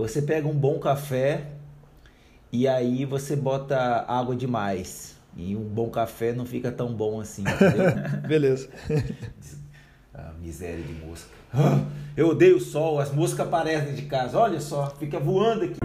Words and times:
Você 0.00 0.22
pega 0.22 0.48
um 0.48 0.54
bom 0.54 0.78
café 0.78 1.42
e 2.50 2.66
aí 2.66 3.04
você 3.04 3.36
bota 3.36 3.76
água 4.08 4.34
demais. 4.34 5.14
E 5.36 5.54
um 5.54 5.62
bom 5.62 5.90
café 5.90 6.32
não 6.32 6.46
fica 6.46 6.72
tão 6.72 6.94
bom 6.94 7.20
assim, 7.20 7.42
entendeu? 7.42 7.84
Beleza. 8.26 8.68
Ah, 10.12 10.32
miséria 10.42 10.82
de 10.82 10.92
mosca. 10.92 11.30
Ah, 11.54 11.82
eu 12.16 12.30
odeio 12.30 12.56
o 12.56 12.60
sol, 12.60 12.98
as 12.98 13.12
moscas 13.12 13.46
aparecem 13.46 13.94
de 13.94 14.02
casa. 14.02 14.36
Olha 14.36 14.60
só, 14.60 14.90
fica 14.98 15.20
voando 15.20 15.64
aqui. 15.64 15.78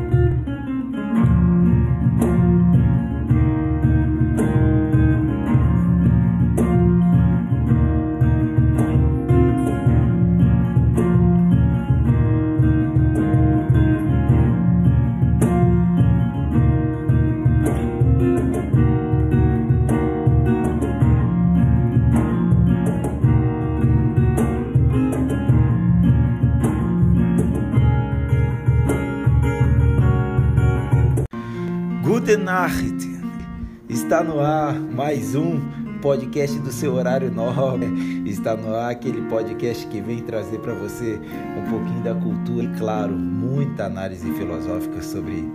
No 34.26 34.40
ar 34.40 34.74
mais 34.74 35.36
um 35.36 35.62
podcast 36.02 36.58
do 36.60 36.72
seu 36.72 36.96
horário 36.96 37.32
nobre. 37.32 37.86
Está 38.26 38.56
no 38.56 38.74
ar 38.74 38.90
aquele 38.90 39.22
podcast 39.30 39.86
que 39.88 40.02
vem 40.02 40.20
trazer 40.24 40.58
para 40.60 40.74
você 40.74 41.20
um 41.56 41.70
pouquinho 41.70 42.02
da 42.04 42.16
cultura 42.16 42.64
e, 42.64 42.68
claro, 42.76 43.14
muita 43.14 43.86
análise 43.86 44.30
filosófica 44.34 45.02
sobre 45.04 45.48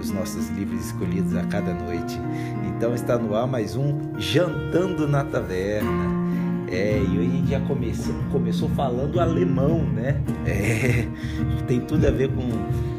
os 0.00 0.10
nossos 0.10 0.48
livros 0.50 0.86
escolhidos 0.86 1.36
a 1.36 1.44
cada 1.44 1.72
noite. 1.72 2.18
Então 2.66 2.92
está 2.92 3.16
no 3.16 3.36
ar 3.36 3.46
mais 3.46 3.76
um 3.76 3.96
Jantando 4.18 5.06
na 5.06 5.24
Taverna. 5.24 6.18
É, 6.70 6.98
e 6.98 7.18
hoje 7.18 7.20
a 7.20 7.36
gente 7.36 7.50
já 7.50 7.60
começou, 7.60 8.14
começou 8.32 8.68
falando 8.70 9.20
alemão, 9.20 9.84
né? 9.84 10.20
É, 10.44 11.06
tem 11.68 11.80
tudo 11.80 12.06
a 12.06 12.10
ver 12.10 12.30
com, 12.30 12.48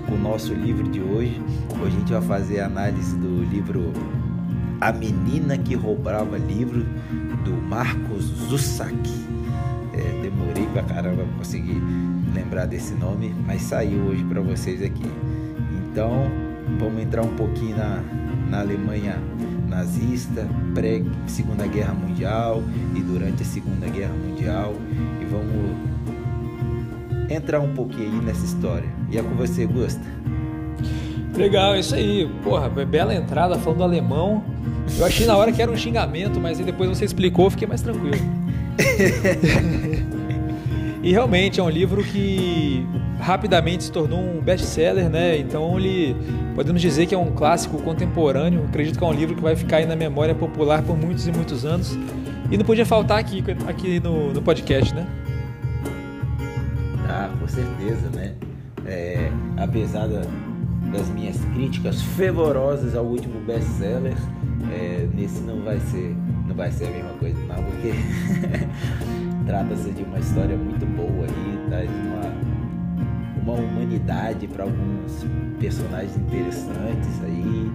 com 0.07 0.15
o 0.15 0.17
nosso 0.17 0.53
livro 0.53 0.87
de 0.87 1.01
hoje. 1.01 1.41
Hoje 1.81 1.95
a 1.95 1.99
gente 1.99 2.13
vai 2.13 2.21
fazer 2.21 2.61
a 2.61 2.65
análise 2.65 3.15
do 3.17 3.43
livro 3.43 3.93
A 4.81 4.91
Menina 4.91 5.57
que 5.57 5.75
Roubava 5.75 6.37
Livro, 6.37 6.85
do 7.43 7.51
Marcos 7.51 8.23
Zussak. 8.23 8.95
É, 9.93 10.21
demorei 10.21 10.65
pra 10.67 10.83
caramba 10.83 11.23
pra 11.23 11.37
conseguir 11.37 11.81
lembrar 12.33 12.65
desse 12.65 12.93
nome, 12.93 13.33
mas 13.45 13.61
saiu 13.63 14.03
hoje 14.03 14.23
para 14.23 14.41
vocês 14.41 14.81
aqui. 14.81 15.11
Então, 15.91 16.31
vamos 16.79 17.01
entrar 17.01 17.23
um 17.23 17.35
pouquinho 17.35 17.75
na, 17.75 18.01
na 18.49 18.59
Alemanha 18.61 19.17
nazista, 19.67 20.47
pré-Segunda 20.73 21.67
Guerra 21.67 21.93
Mundial 21.93 22.63
e 22.95 23.01
durante 23.01 23.43
a 23.43 23.45
Segunda 23.45 23.87
Guerra 23.87 24.13
Mundial 24.13 24.73
e 25.21 25.25
vamos 25.25 25.77
entrar 27.29 27.59
um 27.59 27.73
pouquinho 27.73 28.11
aí 28.11 28.25
nessa 28.25 28.45
história. 28.45 28.89
E 29.11 29.17
é 29.17 29.21
com 29.21 29.35
você, 29.35 29.65
Gusta. 29.65 30.01
Legal, 31.35 31.77
isso 31.77 31.95
aí. 31.95 32.29
Porra, 32.43 32.67
bela 32.69 33.13
entrada 33.13 33.57
falando 33.57 33.83
alemão. 33.83 34.43
Eu 34.97 35.05
achei 35.05 35.25
na 35.25 35.37
hora 35.37 35.51
que 35.51 35.61
era 35.61 35.71
um 35.71 35.77
xingamento, 35.77 36.39
mas 36.39 36.59
aí 36.59 36.65
depois 36.65 36.89
você 36.89 37.05
explicou, 37.05 37.49
fiquei 37.49 37.67
mais 37.67 37.81
tranquilo. 37.81 38.17
e 41.03 41.11
realmente 41.11 41.59
é 41.59 41.63
um 41.63 41.69
livro 41.69 42.03
que 42.03 42.85
rapidamente 43.19 43.83
se 43.83 43.91
tornou 43.91 44.19
um 44.19 44.41
best-seller, 44.41 45.09
né? 45.09 45.37
Então 45.37 45.77
ele 45.77 46.15
podemos 46.55 46.81
dizer 46.81 47.05
que 47.05 47.13
é 47.13 47.17
um 47.17 47.31
clássico 47.31 47.77
contemporâneo. 47.81 48.63
Acredito 48.65 48.97
que 48.97 49.03
é 49.03 49.07
um 49.07 49.13
livro 49.13 49.35
que 49.35 49.41
vai 49.41 49.55
ficar 49.55 49.77
aí 49.77 49.85
na 49.85 49.95
memória 49.95 50.33
popular 50.33 50.81
por 50.81 50.97
muitos 50.97 51.27
e 51.27 51.31
muitos 51.31 51.65
anos. 51.65 51.97
E 52.51 52.57
não 52.57 52.65
podia 52.65 52.85
faltar 52.85 53.19
aqui, 53.19 53.43
aqui 53.67 53.99
no, 53.99 54.33
no 54.33 54.41
podcast, 54.41 54.93
né? 54.95 55.05
Ah, 57.07 57.29
com 57.39 57.47
certeza, 57.47 58.09
né? 58.15 58.33
É, 58.85 59.29
apesar 59.57 60.07
da, 60.07 60.21
das 60.91 61.09
minhas 61.09 61.37
críticas 61.53 62.01
fervorosas 62.01 62.95
ao 62.95 63.05
último 63.05 63.39
best-seller, 63.41 64.15
é, 64.71 65.07
nesse 65.13 65.41
não 65.41 65.61
vai 65.63 65.79
ser 65.79 66.15
não 66.47 66.55
vai 66.55 66.71
ser 66.71 66.87
a 66.87 66.91
mesma 66.91 67.13
coisa, 67.19 67.39
não, 67.45 67.63
porque 67.63 67.93
trata-se 69.45 69.91
de 69.91 70.03
uma 70.03 70.19
história 70.19 70.57
muito 70.57 70.85
boa 70.85 71.25
aí, 71.25 71.65
traz 71.69 71.89
uma 71.89 72.59
uma 73.41 73.53
humanidade 73.53 74.47
para 74.47 74.63
alguns 74.63 75.25
personagens 75.59 76.15
interessantes 76.17 77.23
aí 77.23 77.71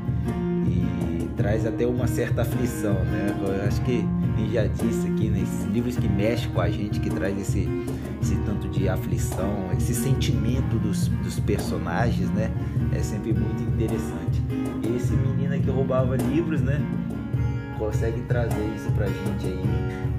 e 0.67 1.29
traz 1.37 1.67
até 1.67 1.87
uma 1.87 2.07
certa 2.07 2.43
aflição, 2.43 2.95
né? 2.95 3.35
Eu 3.41 3.67
acho 3.67 3.81
que 3.83 4.05
a 4.35 4.41
gente 4.41 4.53
já 4.53 4.67
disse 4.67 5.07
aqui, 5.09 5.29
né? 5.29 5.41
Esses 5.43 5.65
livros 5.67 5.97
que 5.97 6.09
mexem 6.09 6.51
com 6.51 6.61
a 6.61 6.71
gente, 6.71 7.01
que 7.01 7.11
traz 7.11 7.39
esse, 7.39 7.69
esse 8.23 8.37
tanto 8.47 8.69
de 8.69 8.89
aflição, 8.89 9.71
esse 9.77 9.95
sentimento 9.95 10.79
dos, 10.79 11.09
dos 11.09 11.41
personagens, 11.41 12.31
né? 12.31 12.51
É 12.93 13.01
sempre 13.01 13.33
muito 13.33 13.63
interessante. 13.63 14.43
Esse 14.95 15.13
menino 15.13 15.61
que 15.61 15.71
roubava 15.71 16.17
livros, 16.17 16.61
né? 16.61 16.81
Consegue 17.79 18.21
trazer 18.23 18.65
isso 18.77 18.91
pra 18.93 19.07
gente 19.07 19.47
aí, 19.47 19.63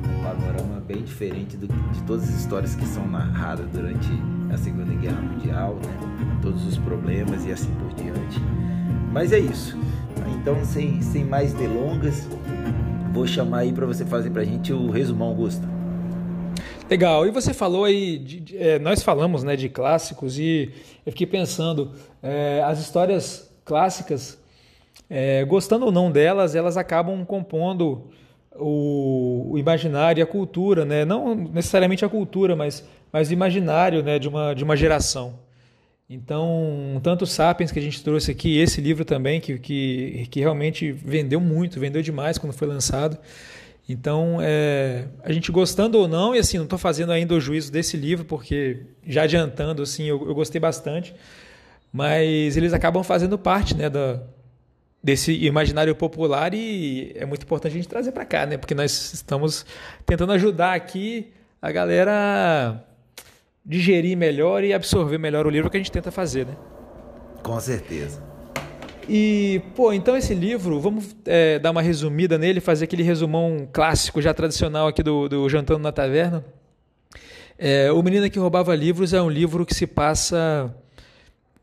um 0.09 0.24
panorama 0.24 0.81
bem 0.86 1.03
diferente 1.03 1.56
do, 1.56 1.68
de 1.68 2.03
todas 2.03 2.24
as 2.30 2.36
histórias 2.36 2.75
que 2.75 2.86
são 2.86 3.08
narradas 3.08 3.66
durante 3.72 4.09
a 4.53 4.58
Segunda 4.58 4.94
Guerra 4.94 5.22
Mundial, 5.22 5.75
né? 5.75 6.40
todos 6.41 6.66
os 6.68 6.78
problemas 6.78 7.46
e 7.46 7.52
assim 7.52 7.74
por 7.75 7.94
diante. 7.94 8.40
Mas 9.12 9.31
é 9.31 9.40
isso. 9.40 9.78
Então, 10.40 10.63
sem, 10.66 11.02
sem 11.02 11.24
mais 11.24 11.53
delongas, 11.53 12.28
vou 13.13 13.25
chamar 13.25 13.59
aí 13.59 13.74
para 13.74 13.86
você 13.86 14.06
fazer 14.06 14.30
para 14.30 14.42
a 14.42 14.46
gente 14.46 14.74
o 14.74 14.92
resumão, 14.92 15.30
Augusto. 15.30 15.66
Legal. 16.90 17.25
E 17.25 17.31
você 17.31 17.53
falou 17.53 17.86
aí, 17.86 18.18
de, 18.18 18.40
de, 18.42 18.57
é, 18.57 18.78
nós 18.78 19.02
falamos 19.02 19.44
né, 19.44 19.56
de 19.56 19.69
clássicos 19.69 20.38
e 20.38 20.72
eu 21.06 21.12
fiquei 21.12 21.25
pensando, 21.25 21.92
é, 22.22 22.62
as 22.63 22.80
histórias 22.80 23.50
clássicas, 23.63 24.38
é, 25.10 25.44
gostando 25.46 25.86
ou 25.86 25.92
não 25.92 26.12
delas, 26.12 26.56
elas 26.56 26.78
acabam 26.78 27.26
compondo 27.26 28.10
o, 28.56 29.52
o, 29.52 29.58
imaginário 29.58 30.22
e 30.22 30.24
a 30.24 30.26
cultura, 30.26 30.86
né? 30.86 31.06
não 31.06 31.36
necessariamente 31.36 32.04
a 32.06 32.10
cultura, 32.10 32.56
mas 32.56 32.84
mas 33.16 33.32
imaginário 33.32 34.04
né, 34.04 34.20
de, 34.20 34.28
uma, 34.28 34.54
de 34.54 34.62
uma 34.62 34.76
geração. 34.76 35.40
Então, 36.10 37.00
tanto 37.02 37.26
Sapiens 37.26 37.72
que 37.72 37.80
a 37.80 37.82
gente 37.82 38.04
trouxe 38.04 38.30
aqui, 38.30 38.60
esse 38.60 38.82
livro 38.82 39.06
também, 39.06 39.40
que, 39.40 39.58
que, 39.58 40.28
que 40.30 40.42
realmente 40.42 40.92
vendeu 40.92 41.40
muito, 41.40 41.80
vendeu 41.80 42.02
demais 42.02 42.38
quando 42.38 42.52
foi 42.52 42.68
lançado. 42.68 43.18
Então, 43.88 44.40
é, 44.42 45.06
a 45.24 45.32
gente 45.32 45.50
gostando 45.50 45.98
ou 45.98 46.10
não, 46.10 46.36
e 46.36 46.40
assim, 46.40 46.58
não 46.58 46.66
estou 46.66 46.78
fazendo 46.78 47.14
ainda 47.14 47.34
o 47.34 47.40
juízo 47.40 47.72
desse 47.72 47.96
livro, 47.96 48.26
porque 48.26 48.82
já 49.08 49.24
adiantando, 49.24 49.82
assim, 49.82 50.04
eu, 50.04 50.28
eu 50.28 50.36
gostei 50.36 50.60
bastante, 50.60 51.16
mas 51.94 52.58
eles 52.58 52.74
acabam 52.74 53.02
fazendo 53.02 53.38
parte 53.38 53.74
né, 53.78 53.90
da, 53.90 54.22
desse 55.06 55.32
imaginário 55.46 55.94
popular 55.94 56.52
e 56.56 57.12
é 57.14 57.28
muito 57.28 57.44
importante 57.44 57.74
a 57.74 57.76
gente 57.76 57.88
trazer 57.88 58.12
para 58.12 58.26
cá, 58.26 58.48
né, 58.48 58.58
porque 58.58 58.74
nós 58.74 59.14
estamos 59.14 59.64
tentando 60.04 60.32
ajudar 60.32 60.74
aqui 60.74 61.32
a 61.62 61.72
galera 61.72 62.84
digerir 63.64 64.18
melhor 64.18 64.64
e 64.64 64.74
absorver 64.74 65.20
melhor 65.20 65.46
o 65.46 65.50
livro 65.52 65.70
que 65.70 65.78
a 65.78 65.80
gente 65.80 65.92
tenta 65.92 66.10
fazer, 66.10 66.48
né? 66.48 66.58
Com 67.44 67.60
certeza. 67.60 68.20
E, 69.08 69.62
pô, 69.76 69.94
então 69.94 70.18
esse 70.18 70.34
livro, 70.34 70.80
vamos 70.80 71.16
é, 71.26 71.60
dar 71.60 71.70
uma 71.70 71.84
resumida 71.84 72.40
nele, 72.40 72.60
fazer 72.60 72.86
aquele 72.86 73.04
resumão 73.04 73.68
clássico, 73.72 74.20
já 74.24 74.34
tradicional 74.34 74.88
aqui 74.88 75.04
do, 75.04 75.30
do 75.30 75.48
Jantando 75.48 75.82
na 75.82 75.92
Taverna. 75.92 76.44
É, 77.60 77.92
o 77.92 78.02
Menino 78.02 78.28
que 78.28 78.40
Roubava 78.40 78.76
Livros 78.76 79.14
é 79.14 79.22
um 79.22 79.30
livro 79.30 79.68
que 79.68 79.76
se 79.76 79.86
passa 79.86 80.76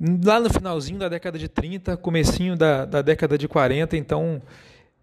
lá 0.01 0.41
no 0.41 0.51
finalzinho 0.51 0.99
da 0.99 1.09
década 1.09 1.39
de 1.39 1.49
30, 1.49 1.97
comecinho 1.97 2.57
da, 2.57 2.85
da 2.85 3.03
década 3.03 3.39
de 3.39 3.47
40, 3.47 3.97
então 3.97 4.43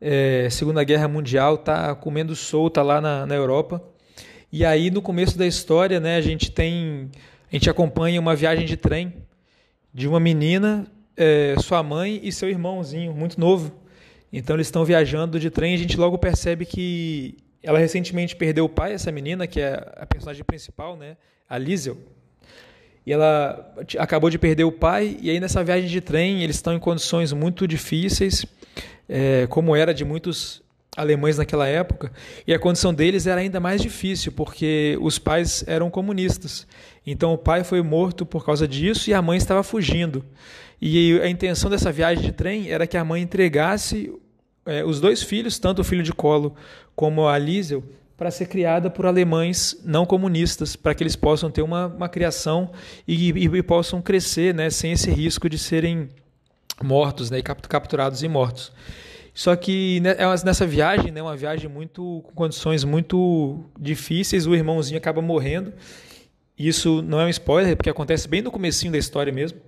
é, 0.02 0.50
Segunda 0.50 0.84
Guerra 0.84 1.08
Mundial 1.08 1.56
está 1.56 1.96
comendo 1.96 2.36
solta 2.36 2.82
lá 2.82 3.00
na, 3.02 3.26
na 3.26 3.36
Europa. 3.36 3.84
E 4.52 4.66
aí 4.66 4.90
no 4.90 5.02
começo 5.02 5.38
da 5.38 5.46
história, 5.46 6.00
né, 6.00 6.16
a 6.16 6.22
gente 6.22 6.52
tem, 6.52 7.10
a 7.52 7.56
gente 7.56 7.70
acompanha 7.70 8.20
uma 8.20 8.36
viagem 8.36 8.66
de 8.66 8.76
trem 8.76 9.14
de 9.94 10.08
uma 10.08 10.20
menina, 10.20 10.88
é, 11.18 11.56
sua 11.60 11.82
mãe 11.84 12.20
e 12.24 12.32
seu 12.32 12.50
irmãozinho, 12.50 13.14
muito 13.14 13.40
novo. 13.40 13.72
Então 14.32 14.56
eles 14.56 14.68
estão 14.68 14.86
viajando 14.86 15.40
de 15.40 15.50
trem 15.50 15.72
e 15.72 15.76
a 15.76 15.78
gente 15.80 15.98
logo 15.98 16.18
percebe 16.18 16.66
que 16.66 17.38
ela 17.62 17.80
recentemente 17.80 18.36
perdeu 18.36 18.66
o 18.66 18.70
pai, 18.70 18.94
essa 18.94 19.12
menina, 19.12 19.48
que 19.48 19.60
é 19.60 19.74
a 19.98 20.06
personagem 20.06 20.44
principal, 20.44 20.96
né, 20.96 21.18
a 21.48 21.58
Liesel. 21.58 21.98
E 23.06 23.14
ela 23.14 23.74
acabou 23.98 24.30
de 24.30 24.38
perder 24.38 24.64
o 24.64 24.72
pai, 24.72 25.18
e 25.22 25.30
aí 25.30 25.40
nessa 25.40 25.64
viagem 25.64 25.90
de 25.90 26.02
trem 26.02 26.44
eles 26.44 26.58
estão 26.58 26.74
em 26.74 26.80
condições 26.80 27.34
muito 27.34 27.68
difíceis, 27.68 28.46
é, 29.08 29.48
como 29.48 29.76
era 29.76 29.94
de 29.94 30.06
muitos 30.06 30.62
alemães 30.96 31.38
naquela 31.38 31.68
época, 31.68 32.12
e 32.46 32.54
a 32.54 32.60
condição 32.60 32.94
deles 32.94 33.26
era 33.26 33.40
ainda 33.40 33.60
mais 33.60 33.82
difícil, 33.82 34.32
porque 34.32 34.98
os 35.02 35.18
pais 35.18 35.64
eram 35.66 35.90
comunistas. 35.90 36.68
Então 37.06 37.34
o 37.34 37.38
pai 37.38 37.64
foi 37.64 37.82
morto 37.82 38.26
por 38.26 38.46
causa 38.46 38.68
disso 38.68 39.10
e 39.10 39.14
a 39.14 39.22
mãe 39.22 39.38
estava 39.38 39.64
fugindo. 39.64 40.26
E 40.82 41.20
a 41.22 41.30
intenção 41.30 41.70
dessa 41.70 41.92
viagem 41.92 42.24
de 42.24 42.32
trem 42.32 42.70
era 42.70 42.88
que 42.88 42.98
a 42.98 43.04
mãe 43.04 43.22
entregasse 43.22 44.14
é, 44.66 44.84
os 44.84 45.00
dois 45.00 45.24
filhos, 45.24 45.58
tanto 45.58 45.82
o 45.82 45.84
filho 45.84 46.04
de 46.04 46.14
colo 46.14 46.56
como 46.96 47.28
a 47.28 47.38
Liesel, 47.38 47.84
para 48.20 48.30
ser 48.30 48.48
criada 48.48 48.90
por 48.90 49.06
alemães 49.06 49.80
não 49.86 50.06
comunistas, 50.06 50.76
para 50.76 50.94
que 50.94 51.02
eles 51.02 51.16
possam 51.16 51.50
ter 51.50 51.62
uma, 51.62 51.88
uma 51.88 52.10
criação 52.10 52.70
e, 53.08 53.32
e, 53.32 53.46
e, 53.46 53.64
possam 53.64 54.02
crescer 54.02 54.54
né, 54.54 54.70
sem 54.70 54.92
esse 54.92 55.10
risco 55.10 55.50
de 55.50 55.58
serem 55.58 56.10
mortos, 56.84 57.32
né, 57.32 57.42
capturados 57.42 58.22
e 58.22 58.28
mortos. 58.28 58.74
Só 59.34 59.56
que 59.56 60.02
né, 60.02 60.18
é 60.18 60.46
nessa 60.46 60.68
viagem, 60.68 61.14
né, 61.14 61.22
uma 61.22 61.38
viagem 61.38 61.70
muito 61.70 62.22
com 62.26 62.34
condições 62.34 62.84
muito 62.84 63.64
difíceis, 63.80 64.46
o 64.46 64.54
irmãozinho 64.54 64.98
acaba 64.98 65.22
morrendo. 65.22 65.72
Isso 66.58 67.02
não 67.02 67.22
é 67.22 67.26
um 67.26 67.30
spoiler, 67.30 67.78
porque 67.78 67.90
acontece 67.90 68.28
bem 68.28 68.42
no 68.42 68.52
comecinho 68.52 68.92
da 68.92 68.98
história 68.98 69.32
mesmo. 69.32 69.62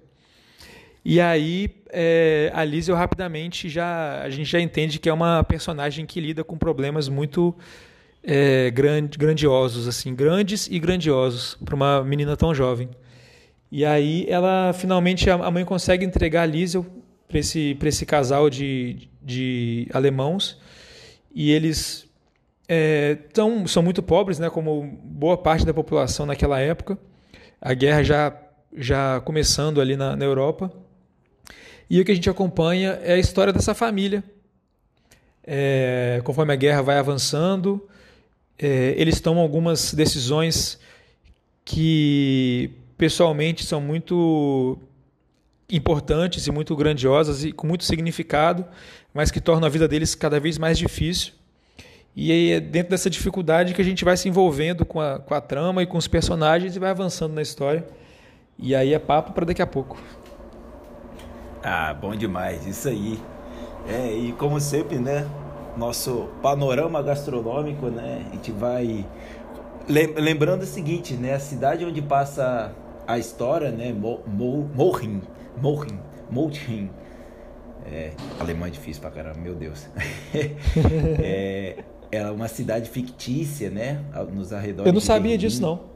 E 1.06 1.22
aí 1.22 1.74
é, 1.90 2.52
a 2.54 2.66
Liesel 2.66 2.98
rapidamente 2.98 3.70
já 3.70 4.22
a 4.22 4.30
gente 4.30 4.52
já 4.52 4.60
entende 4.60 5.00
que 5.00 5.08
é 5.08 5.14
uma 5.14 5.42
personagem 5.42 6.06
que 6.06 6.20
lida 6.20 6.44
com 6.44 6.58
problemas 6.58 7.08
muito 7.08 7.56
é, 8.24 8.70
grand, 8.72 9.10
grandiosos, 9.18 9.88
assim, 9.88 10.14
grandes 10.14 10.68
e 10.68 10.80
grandiosos 10.80 11.58
para 11.64 11.76
uma 11.76 12.04
menina 12.04 12.38
tão 12.38 12.54
jovem. 12.54 12.90
E 13.72 13.86
aí 13.86 14.26
ela 14.28 14.74
finalmente 14.74 15.30
a 15.30 15.50
mãe 15.50 15.64
consegue 15.64 16.06
entregar 16.06 16.44
a 16.44 16.46
Liesel 16.46 16.86
para 17.28 17.40
esse, 17.40 17.78
esse 17.84 18.06
casal 18.06 18.50
de, 18.50 19.10
de 19.22 19.88
alemãos 19.94 20.60
e 21.34 21.52
eles 21.52 22.10
é, 22.68 23.16
tão, 23.34 23.66
são 23.66 23.82
muito 23.82 24.04
pobres, 24.04 24.40
né, 24.40 24.50
como 24.50 24.84
boa 25.04 25.38
parte 25.38 25.66
da 25.66 25.74
população 25.74 26.26
naquela 26.26 26.60
época. 26.60 26.98
A 27.62 27.74
guerra 27.74 28.04
já, 28.04 28.38
já 28.76 29.22
começando 29.22 29.80
ali 29.80 29.96
na, 29.96 30.16
na 30.16 30.26
Europa. 30.26 30.72
E 31.90 32.00
o 32.00 32.06
que 32.06 32.12
a 32.12 32.16
gente 32.16 32.30
acompanha 32.30 33.00
é 33.04 33.14
a 33.14 33.18
história 33.18 33.54
dessa 33.54 33.74
família. 33.74 34.24
É, 35.44 36.22
conforme 36.24 36.54
a 36.54 36.56
guerra 36.56 36.82
vai 36.82 36.98
avançando, 36.98 37.90
é, 38.62 38.94
eles 38.96 39.20
tomam 39.20 39.42
algumas 39.42 39.94
decisões 39.94 40.80
que 41.66 42.70
pessoalmente 42.98 43.66
são 43.66 43.82
muito 43.82 44.78
importantes 45.70 46.46
e 46.46 46.52
muito 46.52 46.76
grandiosas 46.76 47.44
e 47.44 47.52
com 47.52 47.66
muito 47.66 47.84
significado, 47.86 48.66
mas 49.14 49.32
que 49.32 49.42
tornam 49.42 49.66
a 49.66 49.70
vida 49.70 49.88
deles 49.88 50.14
cada 50.14 50.40
vez 50.40 50.58
mais 50.58 50.78
difícil. 50.78 51.34
E 52.16 52.32
aí 52.32 52.52
é 52.52 52.60
dentro 52.60 52.92
dessa 52.92 53.10
dificuldade 53.10 53.74
que 53.74 53.82
a 53.82 53.86
gente 53.86 54.04
vai 54.04 54.18
se 54.18 54.28
envolvendo 54.28 54.86
com 54.86 55.00
a, 55.00 55.18
com 55.18 55.34
a 55.34 55.42
trama 55.42 55.82
e 55.82 55.88
com 55.88 55.98
os 55.98 56.08
personagens 56.08 56.76
e 56.76 56.80
vai 56.80 56.92
avançando 56.92 57.34
na 57.34 57.42
história. 57.42 57.88
E 58.60 58.76
aí 58.76 58.94
é 58.94 59.00
papo 59.00 59.32
para 59.32 59.46
daqui 59.46 59.62
a 59.62 59.68
pouco. 59.68 59.98
Ah, 61.64 61.94
bom 61.94 62.16
demais, 62.16 62.68
isso 62.68 62.90
aí. 62.90 63.20
É, 63.88 64.14
e 64.14 64.34
como 64.34 64.60
sempre, 64.60 65.00
né? 65.00 65.26
Nosso 65.78 66.30
panorama 66.42 67.02
gastronômico, 67.02 67.88
né? 67.88 68.26
A 68.30 68.36
gente 68.36 68.52
vai 68.52 69.06
lembrando 69.88 70.64
o 70.64 70.66
seguinte, 70.66 71.14
né? 71.14 71.34
A 71.34 71.40
cidade 71.40 71.86
onde 71.86 72.02
passa 72.02 72.74
a 73.08 73.18
história, 73.18 73.72
né? 73.72 73.94
Mohin, 73.94 75.22
Mohin, 75.58 76.00
Mohin. 76.30 76.90
É, 77.86 78.12
alemão 78.40 78.68
é 78.68 78.70
difícil 78.70 79.02
pra 79.02 79.12
caramba, 79.12 79.40
meu 79.40 79.56
Deus. 79.56 79.88
é, 81.20 81.84
é 82.12 82.30
uma 82.30 82.48
cidade 82.48 82.90
fictícia, 82.90 83.70
né? 83.70 84.04
Nos 84.32 84.54
arredores. 84.54 84.88
Eu 84.88 84.94
não 84.94 85.02
sabia 85.02 85.38
disso 85.38 85.62
não. 85.62 85.92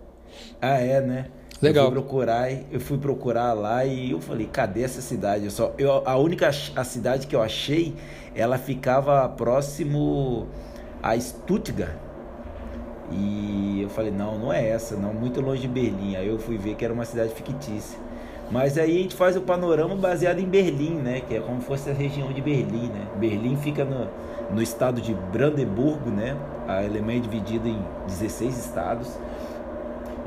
Ah, 0.62 0.80
é, 0.80 1.00
né? 1.01 1.28
Legal. 1.65 1.85
Eu 1.85 1.91
fui 1.91 2.01
procurar, 2.01 2.51
eu 2.71 2.79
fui 2.79 2.97
procurar 2.97 3.53
lá 3.53 3.85
e 3.85 4.12
eu 4.12 4.21
falei, 4.21 4.47
cadê 4.51 4.83
essa 4.83 5.01
cidade? 5.01 5.45
Eu 5.45 5.51
só, 5.51 5.73
eu, 5.77 6.03
a 6.06 6.15
única 6.17 6.50
a 6.75 6.83
cidade 6.83 7.27
que 7.27 7.35
eu 7.35 7.41
achei, 7.41 7.95
ela 8.35 8.57
ficava 8.57 9.27
próximo 9.29 10.47
a 11.01 11.19
Stuttgart. 11.19 11.95
E 13.12 13.81
eu 13.81 13.89
falei, 13.89 14.12
não, 14.12 14.38
não 14.38 14.53
é 14.53 14.67
essa, 14.67 14.95
não, 14.95 15.13
muito 15.13 15.41
longe 15.41 15.62
de 15.62 15.67
Berlim. 15.67 16.15
Aí 16.15 16.27
eu 16.27 16.39
fui 16.39 16.57
ver 16.57 16.75
que 16.75 16.83
era 16.83 16.94
uma 16.94 17.06
cidade 17.06 17.33
fictícia. 17.33 18.00
Mas 18.51 18.77
aí 18.77 19.00
a 19.00 19.01
gente 19.01 19.15
faz 19.15 19.35
o 19.35 19.41
panorama 19.41 19.95
baseado 19.95 20.39
em 20.39 20.45
Berlim, 20.45 20.95
né? 20.95 21.21
Que 21.27 21.35
é 21.35 21.39
como 21.39 21.59
se 21.61 21.68
fosse 21.68 21.89
a 21.89 21.94
região 21.94 22.31
de 22.31 22.41
Berlim, 22.41 22.89
né? 22.89 23.07
Berlim 23.15 23.56
fica 23.57 23.83
no, 23.83 24.07
no 24.51 24.61
estado 24.61 25.01
de 25.01 25.13
Brandeburgo, 25.13 26.11
né? 26.11 26.38
A 26.68 26.77
Alemanha 26.77 27.19
é 27.19 27.21
dividida 27.21 27.68
em 27.68 27.79
16 28.07 28.57
estados 28.57 29.18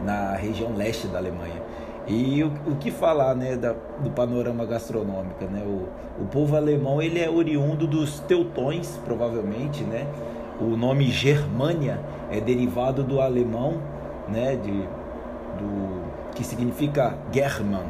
na 0.05 0.33
região 0.35 0.75
leste 0.75 1.07
da 1.09 1.19
Alemanha. 1.19 1.63
E 2.07 2.43
o, 2.43 2.53
o 2.67 2.77
que 2.77 2.91
falar 2.91 3.35
né, 3.35 3.55
da, 3.57 3.75
do 4.01 4.11
panorama 4.11 4.65
gastronômico? 4.65 5.45
Né? 5.45 5.63
O, 5.65 6.23
o 6.23 6.27
povo 6.27 6.57
alemão 6.57 7.03
ele 7.03 7.21
é 7.21 7.29
oriundo 7.29 7.87
dos 7.87 8.21
teutões, 8.21 8.99
provavelmente. 9.05 9.85
Né? 9.85 10.07
O 10.61 10.77
nome 10.77 11.11
Germânia 11.11 12.01
é 12.31 12.41
derivado 12.41 13.03
do 13.03 13.21
alemão, 13.21 13.81
né, 14.29 14.57
de, 14.57 14.73
do, 14.73 16.03
que 16.35 16.43
significa 16.43 17.17
German, 17.31 17.87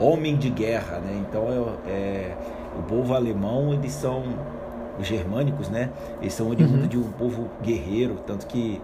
homem 0.00 0.36
de 0.36 0.50
guerra. 0.50 0.98
Né? 0.98 1.24
Então, 1.28 1.44
é, 1.86 1.90
é 1.90 2.36
o 2.78 2.82
povo 2.82 3.14
alemão, 3.14 3.72
eles 3.72 3.92
são 3.92 4.24
os 4.98 5.06
germânicos, 5.06 5.68
né? 5.68 5.90
Eles 6.20 6.34
são 6.34 6.48
oriundos 6.48 6.82
uhum. 6.82 6.86
de 6.86 6.98
um 6.98 7.10
povo 7.12 7.48
guerreiro, 7.62 8.16
tanto 8.26 8.46
que 8.46 8.80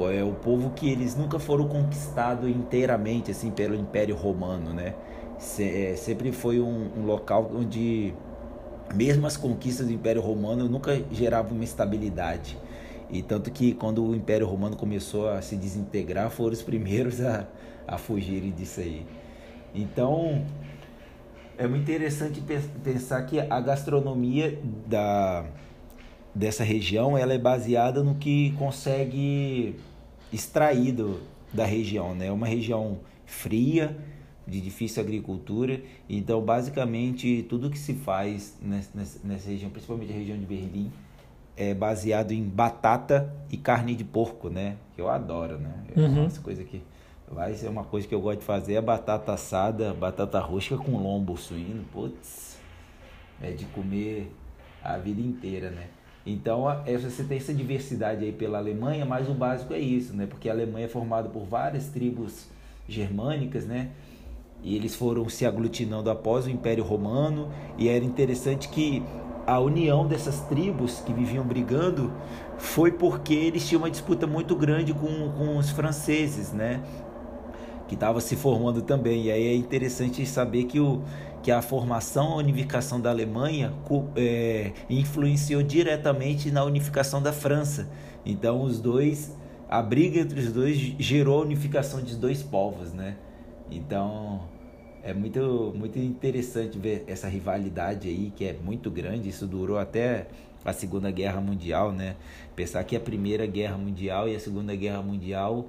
foi 0.00 0.22
o 0.22 0.32
povo 0.32 0.70
que 0.70 0.88
eles 0.88 1.14
nunca 1.14 1.38
foram 1.38 1.68
conquistados 1.68 2.48
inteiramente 2.48 3.30
assim 3.30 3.50
pelo 3.50 3.74
Império 3.74 4.16
Romano, 4.16 4.72
né? 4.72 4.94
Se, 5.38 5.62
é, 5.62 5.94
sempre 5.94 6.32
foi 6.32 6.58
um, 6.58 6.90
um, 6.96 7.04
local 7.04 7.50
onde 7.54 8.14
mesmo 8.94 9.26
as 9.26 9.36
conquistas 9.36 9.88
do 9.88 9.92
Império 9.92 10.22
Romano 10.22 10.66
nunca 10.70 11.04
geravam 11.12 11.52
uma 11.52 11.64
estabilidade. 11.64 12.56
E 13.10 13.20
tanto 13.20 13.50
que 13.50 13.74
quando 13.74 14.02
o 14.02 14.14
Império 14.14 14.46
Romano 14.46 14.74
começou 14.74 15.28
a 15.28 15.42
se 15.42 15.54
desintegrar, 15.54 16.30
foram 16.30 16.54
os 16.54 16.62
primeiros 16.64 17.20
a, 17.20 17.46
a 17.86 17.98
fugirem 17.98 18.52
disso 18.52 18.80
aí. 18.80 19.06
Então, 19.74 20.46
é 21.58 21.68
muito 21.68 21.82
interessante 21.82 22.42
pensar 22.82 23.20
que 23.26 23.38
a 23.38 23.60
gastronomia 23.60 24.58
da 24.86 25.44
dessa 26.34 26.62
região 26.62 27.18
ela 27.18 27.34
é 27.34 27.38
baseada 27.38 28.04
no 28.04 28.14
que 28.14 28.52
consegue 28.52 29.74
extrair 30.32 30.92
do, 30.92 31.20
da 31.52 31.64
região, 31.64 32.14
né? 32.14 32.26
É 32.26 32.32
uma 32.32 32.46
região 32.46 32.98
fria, 33.26 33.96
de 34.50 34.60
difícil 34.60 35.02
agricultura, 35.02 35.80
então 36.08 36.42
basicamente 36.42 37.46
tudo 37.48 37.70
que 37.70 37.78
se 37.78 37.94
faz 37.94 38.58
nessa, 38.60 38.90
nessa 39.22 39.48
região, 39.48 39.70
principalmente 39.70 40.12
a 40.12 40.16
região 40.16 40.36
de 40.36 40.44
Berlim, 40.44 40.90
é 41.56 41.72
baseado 41.72 42.32
em 42.32 42.42
batata 42.42 43.32
e 43.50 43.56
carne 43.56 43.94
de 43.94 44.02
porco, 44.02 44.48
né? 44.48 44.76
Que 44.94 45.00
eu 45.00 45.08
adoro, 45.08 45.58
né? 45.58 45.72
É 45.94 46.00
uhum. 46.00 46.24
uma 46.24 46.30
coisa 46.30 46.64
que 46.64 46.82
vai 47.30 47.54
ser 47.54 47.68
uma 47.68 47.84
coisa 47.84 48.08
que 48.08 48.14
eu 48.14 48.20
gosto 48.20 48.40
de 48.40 48.44
fazer 48.44 48.74
é 48.74 48.80
batata 48.80 49.32
assada, 49.32 49.94
batata 49.94 50.40
rosca 50.40 50.76
com 50.76 50.96
lombo 50.96 51.36
suíno, 51.36 51.84
putz, 51.92 52.58
é 53.40 53.52
de 53.52 53.66
comer 53.66 54.32
a 54.82 54.96
vida 54.96 55.20
inteira, 55.20 55.70
né? 55.70 55.88
Então, 56.24 56.70
é, 56.86 56.98
você 56.98 57.24
tem 57.24 57.38
essa 57.38 57.54
diversidade 57.54 58.24
aí 58.24 58.32
pela 58.32 58.58
Alemanha, 58.58 59.06
mas 59.06 59.28
o 59.28 59.34
básico 59.34 59.72
é 59.72 59.78
isso, 59.78 60.14
né? 60.14 60.26
Porque 60.26 60.48
a 60.48 60.52
Alemanha 60.52 60.86
é 60.86 60.88
formada 60.88 61.28
por 61.28 61.44
várias 61.44 61.88
tribos 61.88 62.46
germânicas, 62.88 63.64
né? 63.64 63.90
E 64.62 64.76
eles 64.76 64.94
foram 64.94 65.28
se 65.28 65.46
aglutinando 65.46 66.10
após 66.10 66.46
o 66.46 66.50
Império 66.50 66.84
Romano, 66.84 67.50
e 67.78 67.88
era 67.88 68.04
interessante 68.04 68.68
que 68.68 69.02
a 69.46 69.58
união 69.58 70.06
dessas 70.06 70.40
tribos 70.42 71.00
que 71.00 71.12
viviam 71.12 71.44
brigando 71.44 72.12
foi 72.58 72.92
porque 72.92 73.32
eles 73.32 73.66
tinham 73.66 73.82
uma 73.82 73.90
disputa 73.90 74.26
muito 74.26 74.54
grande 74.54 74.92
com, 74.92 75.32
com 75.32 75.56
os 75.56 75.70
franceses, 75.70 76.52
né? 76.52 76.82
Que 77.88 77.94
estava 77.94 78.20
se 78.20 78.36
formando 78.36 78.82
também. 78.82 79.24
E 79.24 79.32
aí 79.32 79.46
é 79.48 79.54
interessante 79.54 80.24
saber 80.26 80.64
que 80.64 80.78
o, 80.78 81.02
que 81.42 81.50
a 81.50 81.62
formação, 81.62 82.34
a 82.34 82.36
unificação 82.36 83.00
da 83.00 83.10
Alemanha 83.10 83.72
é, 84.16 84.72
influenciou 84.88 85.62
diretamente 85.62 86.50
na 86.50 86.64
unificação 86.64 87.22
da 87.22 87.32
França. 87.32 87.88
Então, 88.24 88.62
os 88.62 88.80
dois, 88.80 89.36
a 89.68 89.80
briga 89.82 90.20
entre 90.20 90.40
os 90.40 90.52
dois 90.52 90.76
gerou 90.98 91.40
a 91.40 91.42
unificação 91.42 92.02
de 92.02 92.16
dois 92.16 92.42
povos, 92.42 92.92
né? 92.92 93.16
Então, 93.70 94.42
é 95.02 95.14
muito, 95.14 95.72
muito 95.74 95.98
interessante 95.98 96.78
ver 96.78 97.04
essa 97.06 97.28
rivalidade 97.28 98.08
aí, 98.08 98.32
que 98.34 98.44
é 98.44 98.52
muito 98.52 98.90
grande. 98.90 99.28
Isso 99.28 99.46
durou 99.46 99.78
até 99.78 100.26
a 100.64 100.72
Segunda 100.72 101.10
Guerra 101.10 101.40
Mundial, 101.40 101.92
né? 101.92 102.16
Pensar 102.54 102.84
que 102.84 102.94
a 102.94 103.00
Primeira 103.00 103.46
Guerra 103.46 103.78
Mundial 103.78 104.28
e 104.28 104.36
a 104.36 104.40
Segunda 104.40 104.74
Guerra 104.76 105.00
Mundial 105.00 105.66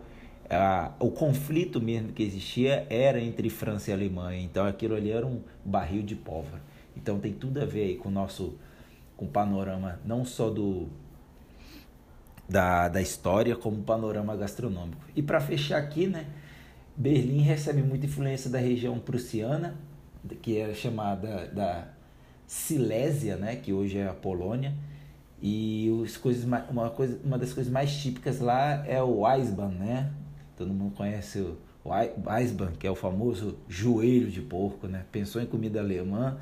o 1.00 1.10
conflito 1.12 1.80
mesmo 1.80 2.12
que 2.12 2.24
existia 2.24 2.86
era 2.90 3.20
entre 3.22 3.50
França 3.50 3.92
e 3.92 3.94
Alemanha. 3.94 4.42
Então 4.42 4.66
aquilo 4.66 4.96
ali 4.96 5.12
era 5.12 5.26
um 5.26 5.42
barril 5.64 6.04
de 6.04 6.16
pólvora. 6.16 6.62
Então 6.96 7.20
tem 7.20 7.34
tudo 7.34 7.62
a 7.62 7.66
ver 7.66 7.84
aí 7.84 7.96
com 7.96 8.10
o 8.10 8.12
nosso 8.12 8.58
com 9.16 9.26
o 9.26 9.30
panorama 9.30 10.00
não 10.04 10.26
só 10.26 10.50
do, 10.50 10.90
da, 12.50 12.90
da 12.90 13.02
história 13.02 13.56
como 13.56 13.82
panorama 13.84 14.36
gastronômico. 14.36 15.02
E 15.16 15.22
para 15.22 15.40
fechar 15.40 15.78
aqui, 15.78 16.08
né, 16.08 16.26
Berlim 16.98 17.42
recebe 17.42 17.82
muita 17.82 18.06
influência 18.06 18.50
da 18.50 18.60
região 18.60 19.00
prussiana, 19.00 19.76
que 20.42 20.58
é 20.58 20.74
chamada 20.74 21.48
da 21.48 21.88
Silésia, 22.46 23.38
né, 23.38 23.56
que 23.56 23.72
hoje 23.72 23.98
é 24.00 24.08
a 24.08 24.14
Polônia. 24.14 24.74
E 25.42 25.90
os 25.90 26.18
coisas, 26.18 26.44
uma, 26.44 26.90
coisa, 26.90 27.20
uma 27.24 27.38
das 27.38 27.54
coisas 27.54 27.72
mais 27.72 27.96
típicas 27.96 28.40
lá 28.40 28.86
é 28.86 29.02
o 29.02 29.28
Eisbahn, 29.28 29.70
né? 29.70 30.12
Todo 30.62 30.72
mundo 30.72 30.94
conhece 30.94 31.40
o, 31.40 31.58
o 31.84 32.78
que 32.78 32.86
é 32.86 32.92
o 32.92 32.94
famoso 32.94 33.58
joelho 33.68 34.30
de 34.30 34.42
porco, 34.42 34.86
né? 34.86 35.04
Pensou 35.12 35.42
em 35.42 35.48
comida 35.48 35.80
alemã, 35.80 36.38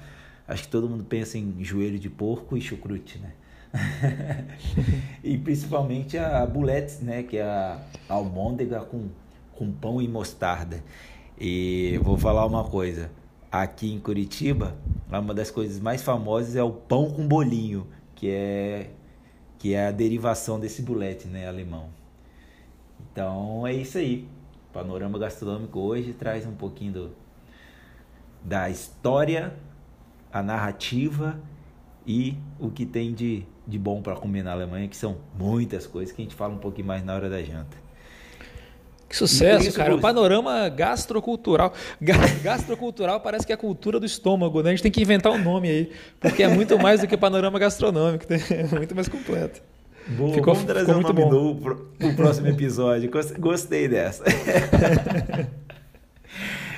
acho 0.46 0.64
que 0.64 0.68
todo 0.68 0.90
mundo 0.90 1.06
pensa 1.06 1.38
em 1.38 1.64
joelho 1.64 1.98
de 1.98 2.10
porco 2.10 2.58
e 2.58 2.62
chucrute, 2.62 3.18
né? 3.18 3.32
e 5.24 5.38
principalmente 5.38 6.18
a 6.18 6.46
buletes, 6.46 7.00
né? 7.00 7.24
Que 7.24 7.38
é 7.38 7.44
a 7.44 7.80
almôndega 8.10 8.82
com, 8.82 9.08
com 9.54 9.72
pão 9.72 10.02
e 10.02 10.08
mostarda. 10.10 10.84
E 11.40 11.98
vou 12.04 12.18
falar 12.18 12.46
uma 12.46 12.66
coisa, 12.66 13.10
aqui 13.50 13.94
em 13.94 14.02
Curitiba, 14.02 14.76
uma 15.08 15.34
das 15.34 15.50
coisas 15.50 15.80
mais 15.80 16.02
famosas 16.02 16.58
é 16.58 16.64
o 16.64 16.72
pão 16.74 17.10
com 17.10 17.26
bolinho, 17.26 17.88
que 18.16 18.30
é 18.30 18.90
que 19.58 19.74
é 19.74 19.88
a 19.88 19.92
derivação 19.92 20.60
desse 20.60 20.82
bulete, 20.82 21.26
né, 21.26 21.48
alemão. 21.48 21.99
Então 23.12 23.66
é 23.66 23.74
isso 23.74 23.98
aí. 23.98 24.28
O 24.70 24.74
panorama 24.74 25.18
gastronômico 25.18 25.80
hoje 25.80 26.14
traz 26.14 26.46
um 26.46 26.54
pouquinho 26.54 26.94
do, 26.94 27.12
da 28.44 28.70
história, 28.70 29.54
a 30.32 30.44
narrativa 30.44 31.40
e 32.06 32.38
o 32.60 32.70
que 32.70 32.86
tem 32.86 33.14
de, 33.14 33.46
de 33.68 33.78
bom 33.78 34.02
para 34.02 34.16
comer 34.16 34.44
na 34.44 34.52
Alemanha, 34.52 34.88
que 34.88 34.98
são 34.98 35.18
muitas 35.38 35.86
coisas 35.86 36.14
que 36.14 36.22
a 36.22 36.26
gente 36.26 36.36
fala 36.36 36.54
um 36.54 36.60
pouquinho 36.60 36.88
mais 36.88 37.04
na 37.04 37.14
hora 37.14 37.30
da 37.30 37.42
janta. 37.42 37.78
Que 39.10 39.18
sucesso, 39.18 39.74
cara. 39.74 39.96
O 39.96 40.00
panorama 40.00 40.70
gastrocultural. 40.70 41.74
Gastrocultural 42.44 43.20
parece 43.20 43.44
que 43.44 43.52
é 43.52 43.56
a 43.56 43.58
cultura 43.58 44.00
do 44.00 44.06
estômago, 44.06 44.62
né? 44.62 44.70
A 44.70 44.74
gente 44.74 44.84
tem 44.84 44.92
que 44.92 45.02
inventar 45.02 45.32
um 45.32 45.44
nome 45.44 45.68
aí, 45.68 45.92
porque 46.20 46.44
é 46.44 46.48
muito 46.48 46.78
mais 46.78 47.02
do 47.02 47.08
que 47.08 47.18
panorama 47.18 47.58
gastronômico, 47.58 48.26
é 48.32 48.76
muito 48.76 48.94
mais 48.94 49.10
completo. 49.10 49.64
Boa, 50.08 50.34
ficou, 50.34 50.54
vamos 50.54 50.68
trazer 50.68 50.94
ficou 50.94 51.14
muito 51.14 51.30
bom. 51.30 51.56
pro, 51.56 51.76
pro 51.98 52.16
próximo 52.16 52.48
episódio. 52.48 53.10
Gostei 53.40 53.88
dessa. 53.88 54.24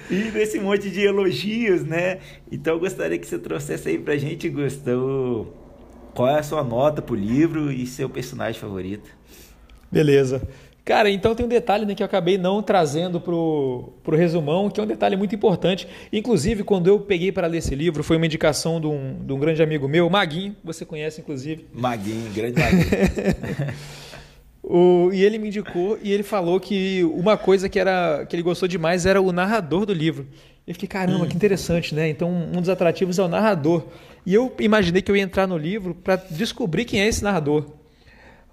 e 0.10 0.32
desse 0.32 0.60
monte 0.60 0.90
de 0.90 1.02
elogios, 1.02 1.84
né? 1.84 2.20
Então 2.52 2.74
eu 2.74 2.80
gostaria 2.80 3.18
que 3.18 3.26
você 3.26 3.40
trouxesse 3.40 3.90
aí 3.90 3.98
pra 3.98 4.18
gente, 4.18 4.50
Gustavo, 4.50 5.54
qual 6.14 6.30
é 6.30 6.40
a 6.40 6.44
sua 6.44 6.64
nota 6.64 7.02
pro 7.02 7.16
livro 7.16 7.72
e 7.72 7.88
seu 7.88 8.10
personagem 8.10 8.60
favorito. 8.60 9.10
Beleza. 9.92 10.42
Cara, 10.84 11.12
então 11.12 11.36
tem 11.36 11.46
um 11.46 11.50
detalhe 11.50 11.86
né, 11.86 11.94
que 11.94 12.02
eu 12.02 12.06
acabei 12.06 12.40
não 12.40 12.62
trazendo 12.64 13.22
pro, 13.22 13.94
pro 14.04 14.18
resumão, 14.18 14.70
que 14.70 14.80
é 14.80 14.84
um 14.84 14.88
detalhe 14.88 15.16
muito 15.16 15.36
importante. 15.36 15.88
Inclusive, 16.12 16.64
quando 16.64 16.88
eu 16.88 17.00
peguei 17.00 17.32
para 17.32 17.46
ler 17.46 17.60
esse 17.60 17.76
livro, 17.76 18.04
foi 18.04 18.18
uma 18.18 18.26
indicação 18.26 18.82
de 18.82 18.88
um, 18.88 19.16
de 19.24 19.32
um 19.32 19.40
grande 19.40 19.62
amigo 19.62 19.88
meu, 19.88 20.10
Maguinho, 20.10 20.56
você 20.64 20.84
conhece, 20.84 21.22
inclusive. 21.22 21.68
Maguinho, 21.72 22.32
grande 22.34 22.60
Maguinho. 22.60 22.86
o, 24.64 25.12
e 25.14 25.24
ele 25.24 25.38
me 25.38 25.50
indicou 25.50 26.00
e 26.02 26.12
ele 26.12 26.24
falou 26.24 26.60
que 26.60 27.04
uma 27.14 27.38
coisa 27.38 27.70
que, 27.70 27.80
era, 27.80 28.26
que 28.26 28.36
ele 28.36 28.44
gostou 28.44 28.68
demais 28.68 29.06
era 29.06 29.22
o 29.22 29.32
narrador 29.32 29.86
do 29.86 29.94
livro. 29.94 30.26
Eu 30.66 30.74
fiquei, 30.74 30.88
caramba, 30.88 31.26
hum. 31.26 31.28
que 31.28 31.36
interessante, 31.36 31.94
né? 31.94 32.10
Então, 32.10 32.30
um 32.30 32.60
dos 32.60 32.70
atrativos 32.70 33.20
é 33.20 33.24
o 33.24 33.28
narrador. 33.28 33.84
E 34.26 34.34
eu 34.34 34.52
imaginei 34.60 35.02
que 35.02 35.12
eu 35.12 35.16
ia 35.16 35.24
entrar 35.24 35.46
no 35.46 35.58
livro 35.58 35.94
para 35.94 36.16
descobrir 36.16 36.86
quem 36.86 37.02
é 37.02 37.08
esse 37.08 37.24
narrador. 37.24 37.66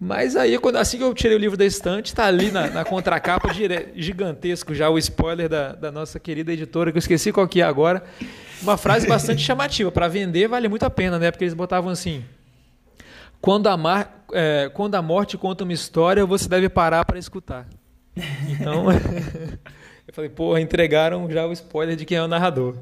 Mas 0.00 0.36
aí, 0.36 0.56
quando, 0.58 0.76
assim 0.76 0.96
que 0.96 1.02
eu 1.02 1.12
tirei 1.12 1.36
o 1.36 1.40
livro 1.40 1.56
da 1.56 1.64
estante, 1.64 2.06
está 2.06 2.26
ali 2.26 2.52
na, 2.52 2.68
na 2.68 2.84
contracapa, 2.84 3.48
gigantesco 3.96 4.72
já 4.72 4.88
o 4.88 4.96
spoiler 4.96 5.48
da, 5.48 5.72
da, 5.72 5.90
nossa 5.90 6.20
querida 6.20 6.52
editora, 6.52 6.92
que 6.92 6.98
eu 6.98 7.00
esqueci 7.00 7.32
qual 7.32 7.48
que 7.48 7.60
é 7.60 7.64
agora. 7.64 8.04
Uma 8.62 8.76
frase 8.76 9.08
bastante 9.08 9.42
chamativa. 9.42 9.90
Para 9.90 10.06
vender, 10.06 10.46
vale 10.46 10.68
muito 10.68 10.84
a 10.84 10.90
pena, 10.90 11.18
né? 11.18 11.32
Porque 11.32 11.42
eles 11.42 11.54
botavam 11.54 11.90
assim: 11.90 12.24
quando 13.40 13.66
a, 13.66 13.76
mar, 13.76 14.24
é, 14.32 14.70
quando 14.72 14.94
a 14.94 15.02
morte 15.02 15.36
conta 15.36 15.64
uma 15.64 15.72
história, 15.72 16.24
você 16.24 16.48
deve 16.48 16.68
parar 16.68 17.04
para 17.04 17.18
escutar. 17.18 17.66
Então, 18.48 18.86
falei, 20.18 20.30
porra, 20.30 20.60
entregaram 20.60 21.30
já 21.30 21.46
o 21.46 21.52
spoiler 21.52 21.94
de 21.94 22.04
quem 22.04 22.18
é 22.18 22.22
o 22.22 22.26
narrador. 22.26 22.74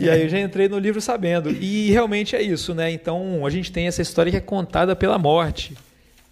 e 0.00 0.10
aí 0.10 0.22
eu 0.22 0.28
já 0.28 0.40
entrei 0.40 0.68
no 0.68 0.78
livro 0.78 1.00
sabendo. 1.00 1.48
E 1.48 1.92
realmente 1.92 2.34
é 2.34 2.42
isso, 2.42 2.74
né? 2.74 2.90
Então 2.90 3.46
a 3.46 3.50
gente 3.50 3.70
tem 3.70 3.86
essa 3.86 4.02
história 4.02 4.32
que 4.32 4.36
é 4.36 4.40
contada 4.40 4.96
pela 4.96 5.16
morte. 5.16 5.76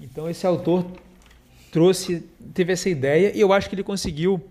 Então 0.00 0.28
esse 0.28 0.44
autor 0.44 0.84
trouxe, 1.70 2.24
teve 2.52 2.72
essa 2.72 2.88
ideia 2.88 3.30
e 3.32 3.40
eu 3.40 3.52
acho 3.52 3.68
que 3.68 3.76
ele 3.76 3.84
conseguiu 3.84 4.42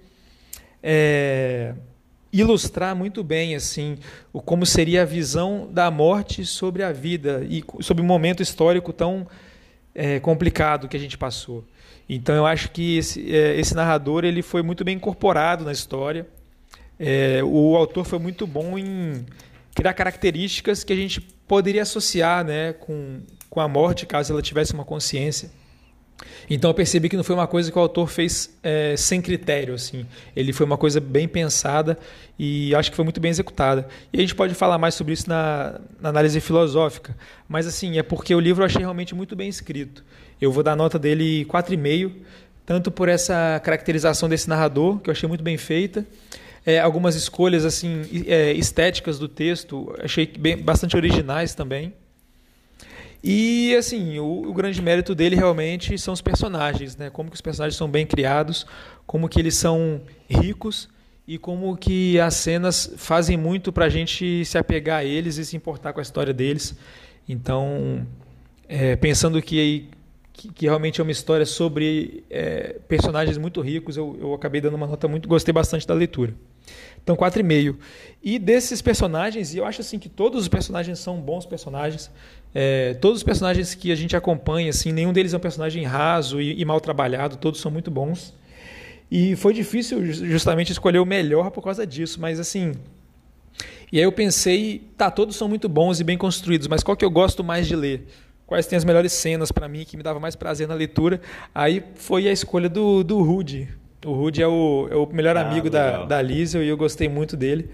é, 0.82 1.74
ilustrar 2.32 2.96
muito 2.96 3.22
bem 3.22 3.56
assim 3.56 3.98
o 4.32 4.42
como 4.42 4.66
seria 4.66 5.02
a 5.02 5.06
visão 5.06 5.68
da 5.70 5.92
morte 5.92 6.46
sobre 6.46 6.82
a 6.82 6.94
vida 6.94 7.46
e 7.50 7.62
sobre 7.82 8.02
um 8.02 8.06
momento 8.06 8.42
histórico 8.42 8.94
tão 8.94 9.28
é, 9.94 10.18
complicado 10.22 10.88
que 10.88 10.96
a 10.96 11.00
gente 11.00 11.18
passou. 11.18 11.66
Então 12.10 12.36
eu 12.36 12.46
acho 12.46 12.72
que 12.72 12.98
esse, 12.98 13.34
é, 13.34 13.60
esse 13.60 13.76
narrador 13.76 14.26
ele 14.26 14.42
foi 14.42 14.64
muito 14.64 14.84
bem 14.84 14.96
incorporado 14.96 15.64
na 15.64 15.72
história. 15.72 16.28
É, 17.00 17.42
o 17.44 17.78
autor 17.78 18.04
foi 18.04 18.18
muito 18.18 18.48
bom 18.48 18.78
em 18.78 19.26
criar 19.76 19.94
características 19.94 20.84
que 20.84 20.92
a 20.92 20.96
gente 20.96 21.22
poderia 21.22 21.84
associar 21.84 22.44
né, 22.44 22.74
com, 22.74 23.22
com 23.50 23.62
a 23.62 23.68
morte, 23.68 24.06
caso 24.06 24.34
ela 24.34 24.42
tivesse 24.42 24.74
uma 24.74 24.84
consciência. 24.84 25.52
Então 26.50 26.70
eu 26.70 26.74
percebi 26.74 27.08
que 27.08 27.16
não 27.16 27.24
foi 27.24 27.36
uma 27.36 27.48
coisa 27.48 27.72
que 27.72 27.78
o 27.78 27.82
autor 27.82 28.08
fez 28.08 28.58
é, 28.62 28.96
sem 28.98 29.22
critério, 29.22 29.74
assim. 29.74 30.06
Ele 30.36 30.52
foi 30.52 30.66
uma 30.66 30.78
coisa 30.78 31.00
bem 31.00 31.28
pensada 31.28 31.98
e 32.38 32.74
acho 32.76 32.90
que 32.90 32.96
foi 32.96 33.06
muito 33.06 33.22
bem 33.22 33.30
executada. 33.30 33.88
E 34.12 34.18
a 34.18 34.22
gente 34.22 34.36
pode 34.36 34.54
falar 34.54 34.78
mais 34.78 34.96
sobre 34.96 35.14
isso 35.14 35.30
na, 35.30 35.80
na 36.02 36.10
análise 36.10 36.42
filosófica, 36.42 37.16
mas 37.48 37.68
assim 37.68 37.98
é 37.98 38.04
porque 38.04 38.34
o 38.34 38.40
livro 38.40 38.64
eu 38.64 38.66
achei 38.66 38.82
realmente 38.82 39.16
muito 39.16 39.36
bem 39.36 39.48
escrito. 39.48 40.04
Eu 40.42 40.52
vou 40.52 40.64
dar 40.64 40.76
nota 40.76 40.98
dele 40.98 41.46
4,5, 41.46 42.12
tanto 42.66 42.92
por 42.92 43.10
essa 43.10 43.60
caracterização 43.64 44.30
desse 44.30 44.48
narrador 44.48 45.00
que 45.00 45.10
eu 45.10 45.12
achei 45.12 45.28
muito 45.28 45.44
bem 45.44 45.58
feita, 45.58 46.06
é, 46.66 46.80
algumas 46.80 47.16
escolhas 47.16 47.66
assim 47.66 48.04
é, 48.28 48.54
estéticas 48.54 49.18
do 49.18 49.28
texto, 49.28 49.94
achei 50.00 50.28
bem, 50.28 50.58
bastante 50.58 50.96
originais 50.96 51.56
também. 51.56 51.94
E 53.24 53.76
assim, 53.76 54.18
o, 54.20 54.50
o, 54.50 54.54
grande 54.54 54.82
mérito 54.82 55.14
dele 55.14 55.36
realmente 55.36 55.98
são 55.98 56.14
os 56.14 56.22
personagens, 56.22 56.96
né? 56.96 57.10
Como 57.10 57.30
que 57.30 57.36
os 57.36 57.42
personagens 57.42 57.76
são 57.76 57.90
bem 57.90 58.06
criados, 58.06 58.66
como 59.06 59.28
que 59.28 59.40
eles 59.40 59.56
são 59.56 60.02
ricos 60.30 60.88
e 61.28 61.38
como 61.38 61.76
que 61.76 62.20
as 62.20 62.36
cenas 62.36 62.94
fazem 62.96 63.36
muito 63.36 63.74
para 63.74 63.86
a 63.86 63.90
gente 63.90 64.46
se 64.46 64.58
apegar 64.58 65.00
a 65.00 65.04
eles 65.04 65.38
e 65.38 65.46
se 65.46 65.58
importar 65.58 65.92
com 65.92 66.00
a 66.00 66.04
história 66.04 66.34
deles. 66.34 66.76
Então, 67.28 68.08
é, 68.68 68.96
pensando 68.96 69.42
que, 69.42 69.90
que, 70.40 70.54
que, 70.54 70.66
realmente 70.66 71.02
é 71.02 71.04
uma 71.04 71.12
história 71.12 71.46
sobre 71.46 72.24
é, 72.30 72.78
personagens 72.88 73.38
muito 73.38 73.60
ricos, 73.60 73.98
eu, 73.98 74.18
eu 74.22 74.34
acabei 74.34 74.62
dando 74.62 74.76
uma 74.76 74.88
nota 74.88 75.06
muito, 75.06 75.28
gostei 75.28 75.54
bastante 75.54 75.86
da 75.86 75.94
leitura. 75.94 76.34
Então, 77.04 77.16
4,5. 77.18 77.76
E 78.24 78.40
desses 78.40 78.82
personagens, 78.82 79.54
e 79.54 79.58
eu 79.58 79.66
acho 79.66 79.82
assim 79.82 80.00
que 80.00 80.08
todos 80.08 80.44
os 80.44 80.48
personagens 80.48 81.00
são 81.00 81.20
bons 81.20 81.46
personagens. 81.46 82.10
É, 82.56 82.94
todos 82.96 83.18
os 83.18 83.24
personagens 83.24 83.76
que 83.76 83.92
a 83.92 83.96
gente 83.96 84.16
acompanha, 84.16 84.70
assim, 84.70 84.94
nenhum 84.94 85.12
deles 85.12 85.34
é 85.34 85.38
um 85.38 85.42
personagem 85.42 85.84
raso 85.84 86.40
e, 86.40 86.60
e, 86.60 86.64
mal 86.64 86.80
trabalhado, 86.80 87.36
todos 87.36 87.60
são 87.60 87.70
muito 87.70 87.92
bons. 87.92 88.34
E 89.12 89.36
foi 89.36 89.54
difícil 89.54 90.06
justamente 90.06 90.72
escolher 90.72 91.00
o 91.00 91.06
melhor 91.06 91.52
por 91.52 91.64
causa 91.64 91.86
disso, 91.86 92.22
mas 92.22 92.40
assim. 92.40 92.74
E 93.92 93.98
aí 93.98 94.04
eu 94.04 94.12
pensei, 94.12 94.84
tá, 94.96 95.10
todos 95.12 95.36
são 95.36 95.50
muito 95.50 95.68
bons 95.68 96.00
e 96.00 96.04
bem 96.04 96.18
construídos, 96.18 96.68
mas 96.68 96.84
qual 96.84 96.96
que 96.96 97.04
eu 97.04 97.10
gosto 97.10 97.44
mais 97.44 97.68
de 97.68 97.76
ler? 97.76 98.08
Quais 98.50 98.66
tem 98.66 98.76
as 98.76 98.84
melhores 98.84 99.14
cenas 99.14 99.52
para 99.52 99.68
mim 99.68 99.86
que 99.86 99.96
me 99.96 100.02
dava 100.02 100.20
mais 100.20 100.36
prazer 100.36 100.68
na 100.68 100.74
leitura? 100.74 101.22
Aí 101.54 101.84
foi 101.94 102.28
a 102.28 102.32
escolha 102.32 102.68
do, 102.68 103.04
do 103.04 103.22
Rude, 103.22 103.70
o 104.04 104.12
Rudy 104.12 104.42
é 104.42 104.48
o, 104.48 104.88
é 104.90 104.96
o 104.96 105.06
melhor 105.06 105.38
ah, 105.38 105.42
amigo 105.42 105.70
da, 105.70 106.04
da 106.04 106.20
Liesel 106.20 106.64
e 106.64 106.68
eu 106.68 106.76
gostei 106.76 107.08
muito 107.08 107.38
dele. 107.38 107.70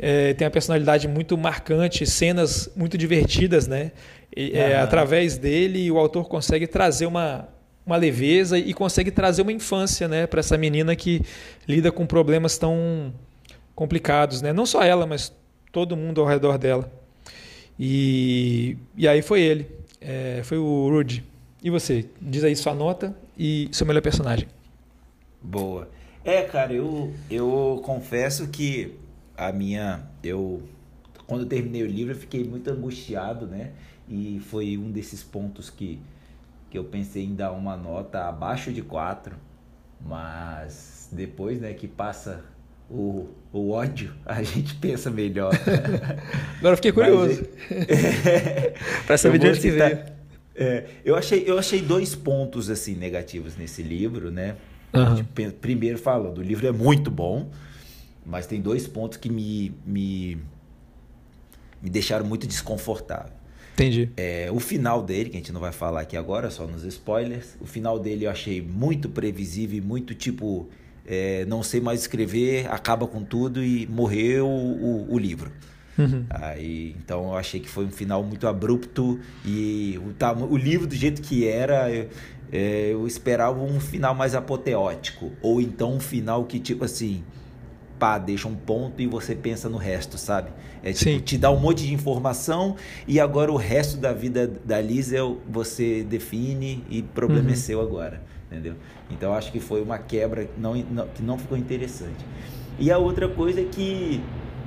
É, 0.00 0.34
tem 0.34 0.44
uma 0.44 0.50
personalidade 0.50 1.06
muito 1.06 1.38
marcante, 1.38 2.04
cenas 2.04 2.68
muito 2.74 2.98
divertidas, 2.98 3.68
né? 3.68 3.92
E, 4.36 4.58
é, 4.58 4.76
através 4.76 5.38
dele, 5.38 5.88
o 5.88 5.96
autor 5.98 6.26
consegue 6.26 6.66
trazer 6.66 7.06
uma, 7.06 7.46
uma 7.86 7.96
leveza 7.96 8.58
e 8.58 8.74
consegue 8.74 9.12
trazer 9.12 9.42
uma 9.42 9.52
infância, 9.52 10.08
né, 10.08 10.26
para 10.26 10.40
essa 10.40 10.58
menina 10.58 10.96
que 10.96 11.22
lida 11.68 11.92
com 11.92 12.04
problemas 12.04 12.58
tão 12.58 13.14
complicados, 13.72 14.42
né? 14.42 14.52
Não 14.52 14.66
só 14.66 14.82
ela, 14.82 15.06
mas 15.06 15.32
todo 15.70 15.96
mundo 15.96 16.20
ao 16.20 16.26
redor 16.26 16.58
dela. 16.58 16.90
E, 17.78 18.76
e 18.96 19.06
aí 19.06 19.22
foi 19.22 19.42
ele, 19.42 19.78
é, 20.00 20.42
foi 20.44 20.58
o 20.58 20.88
Rudy. 20.88 21.24
E 21.62 21.70
você? 21.70 22.08
Diz 22.20 22.44
aí 22.44 22.54
sua 22.54 22.74
nota 22.74 23.16
e 23.36 23.68
seu 23.72 23.86
melhor 23.86 24.02
personagem. 24.02 24.48
Boa. 25.42 25.88
É, 26.24 26.42
cara, 26.42 26.72
eu, 26.72 27.12
eu 27.30 27.80
confesso 27.84 28.48
que 28.48 28.94
a 29.36 29.52
minha. 29.52 30.02
Eu. 30.22 30.62
Quando 31.26 31.42
eu 31.42 31.48
terminei 31.48 31.82
o 31.82 31.86
livro, 31.86 32.12
eu 32.12 32.18
fiquei 32.18 32.44
muito 32.44 32.70
angustiado, 32.70 33.46
né? 33.46 33.72
E 34.08 34.40
foi 34.40 34.78
um 34.78 34.90
desses 34.90 35.22
pontos 35.22 35.68
que, 35.68 36.00
que 36.70 36.78
eu 36.78 36.84
pensei 36.84 37.24
em 37.24 37.34
dar 37.34 37.52
uma 37.52 37.76
nota 37.76 38.26
abaixo 38.26 38.72
de 38.72 38.80
4, 38.80 39.36
mas 40.00 41.08
depois, 41.12 41.60
né, 41.60 41.74
que 41.74 41.86
passa 41.86 42.42
o, 42.90 43.28
o 43.52 43.70
ódio, 43.70 44.12
a 44.26 44.42
gente 44.42 44.74
pensa 44.74 45.10
melhor. 45.10 45.52
Agora 46.58 46.72
eu 46.72 46.76
fiquei 46.76 46.92
curioso. 46.92 47.46
É, 47.70 48.74
Para 49.06 49.16
saber 49.16 49.38
de 49.38 49.48
onde 49.48 49.60
que 49.60 49.70
veio. 49.70 49.98
É, 50.54 50.84
eu, 51.04 51.14
achei, 51.14 51.44
eu 51.46 51.58
achei 51.58 51.80
dois 51.80 52.14
pontos 52.14 52.68
assim 52.68 52.94
negativos 52.94 53.56
nesse 53.56 53.82
livro, 53.82 54.30
né? 54.30 54.56
Uhum. 54.92 55.50
Primeiro 55.60 55.98
falando, 55.98 56.38
o 56.38 56.42
livro 56.42 56.66
é 56.66 56.72
muito 56.72 57.10
bom, 57.10 57.50
mas 58.26 58.46
tem 58.46 58.60
dois 58.60 58.86
pontos 58.86 59.18
que 59.18 59.30
me, 59.30 59.72
me, 59.86 60.36
me 61.80 61.88
deixaram 61.88 62.24
muito 62.24 62.46
desconfortável. 62.46 63.32
Entendi. 63.74 64.10
É, 64.16 64.48
o 64.50 64.58
final 64.58 65.00
dele, 65.02 65.30
que 65.30 65.36
a 65.36 65.38
gente 65.38 65.52
não 65.52 65.60
vai 65.60 65.70
falar 65.70 66.00
aqui 66.00 66.16
agora, 66.16 66.50
só 66.50 66.66
nos 66.66 66.82
spoilers. 66.82 67.56
O 67.60 67.66
final 67.66 67.96
dele 67.96 68.26
eu 68.26 68.30
achei 68.30 68.60
muito 68.60 69.08
previsível, 69.08 69.80
muito 69.84 70.16
tipo, 70.16 70.68
é, 71.08 71.44
não 71.46 71.62
sei 71.62 71.80
mais 71.80 72.00
escrever, 72.00 72.70
acaba 72.70 73.06
com 73.06 73.22
tudo 73.22 73.64
e 73.64 73.86
morreu 73.86 74.46
o, 74.46 75.06
o, 75.08 75.14
o 75.14 75.18
livro. 75.18 75.50
Uhum. 75.98 76.24
Aí, 76.30 76.94
então 76.98 77.24
eu 77.24 77.36
achei 77.36 77.58
que 77.58 77.68
foi 77.68 77.84
um 77.84 77.90
final 77.90 78.22
muito 78.22 78.46
abrupto 78.46 79.18
e 79.44 79.98
o, 79.98 80.44
o 80.52 80.56
livro 80.56 80.86
do 80.86 80.94
jeito 80.94 81.20
que 81.20 81.48
era, 81.48 81.90
eu, 81.90 82.08
é, 82.52 82.90
eu 82.92 83.06
esperava 83.06 83.60
um 83.60 83.80
final 83.80 84.14
mais 84.14 84.34
apoteótico. 84.34 85.32
Ou 85.42 85.60
então 85.60 85.94
um 85.94 86.00
final 86.00 86.44
que, 86.44 86.60
tipo 86.60 86.84
assim, 86.84 87.24
pá, 87.98 88.18
deixa 88.18 88.46
um 88.46 88.54
ponto 88.54 89.02
e 89.02 89.06
você 89.06 89.34
pensa 89.34 89.68
no 89.68 89.76
resto, 89.76 90.16
sabe? 90.16 90.50
É 90.82 90.92
tipo, 90.92 91.10
Sim. 91.10 91.18
te 91.18 91.36
dá 91.36 91.50
um 91.50 91.58
monte 91.58 91.84
de 91.84 91.92
informação 91.92 92.76
e 93.06 93.18
agora 93.18 93.50
o 93.50 93.56
resto 93.56 93.96
da 93.96 94.12
vida 94.12 94.46
da 94.46 94.80
Liz 94.80 95.12
é 95.12 95.18
você 95.48 96.04
define 96.04 96.84
e 96.88 97.02
problema 97.02 97.42
é 97.42 97.46
uhum. 97.46 97.52
é 97.52 97.56
seu 97.56 97.80
agora, 97.80 98.22
entendeu? 98.50 98.74
Então 99.10 99.32
acho 99.32 99.52
que 99.52 99.60
foi 99.60 99.82
uma 99.82 99.98
quebra 99.98 100.48
não, 100.56 100.74
não, 100.74 101.06
que 101.08 101.22
não 101.22 101.38
ficou 101.38 101.56
interessante. 101.56 102.24
E 102.78 102.90
a 102.90 102.98
outra 102.98 103.28
coisa 103.28 103.60
é 103.60 103.64
que 103.64 104.22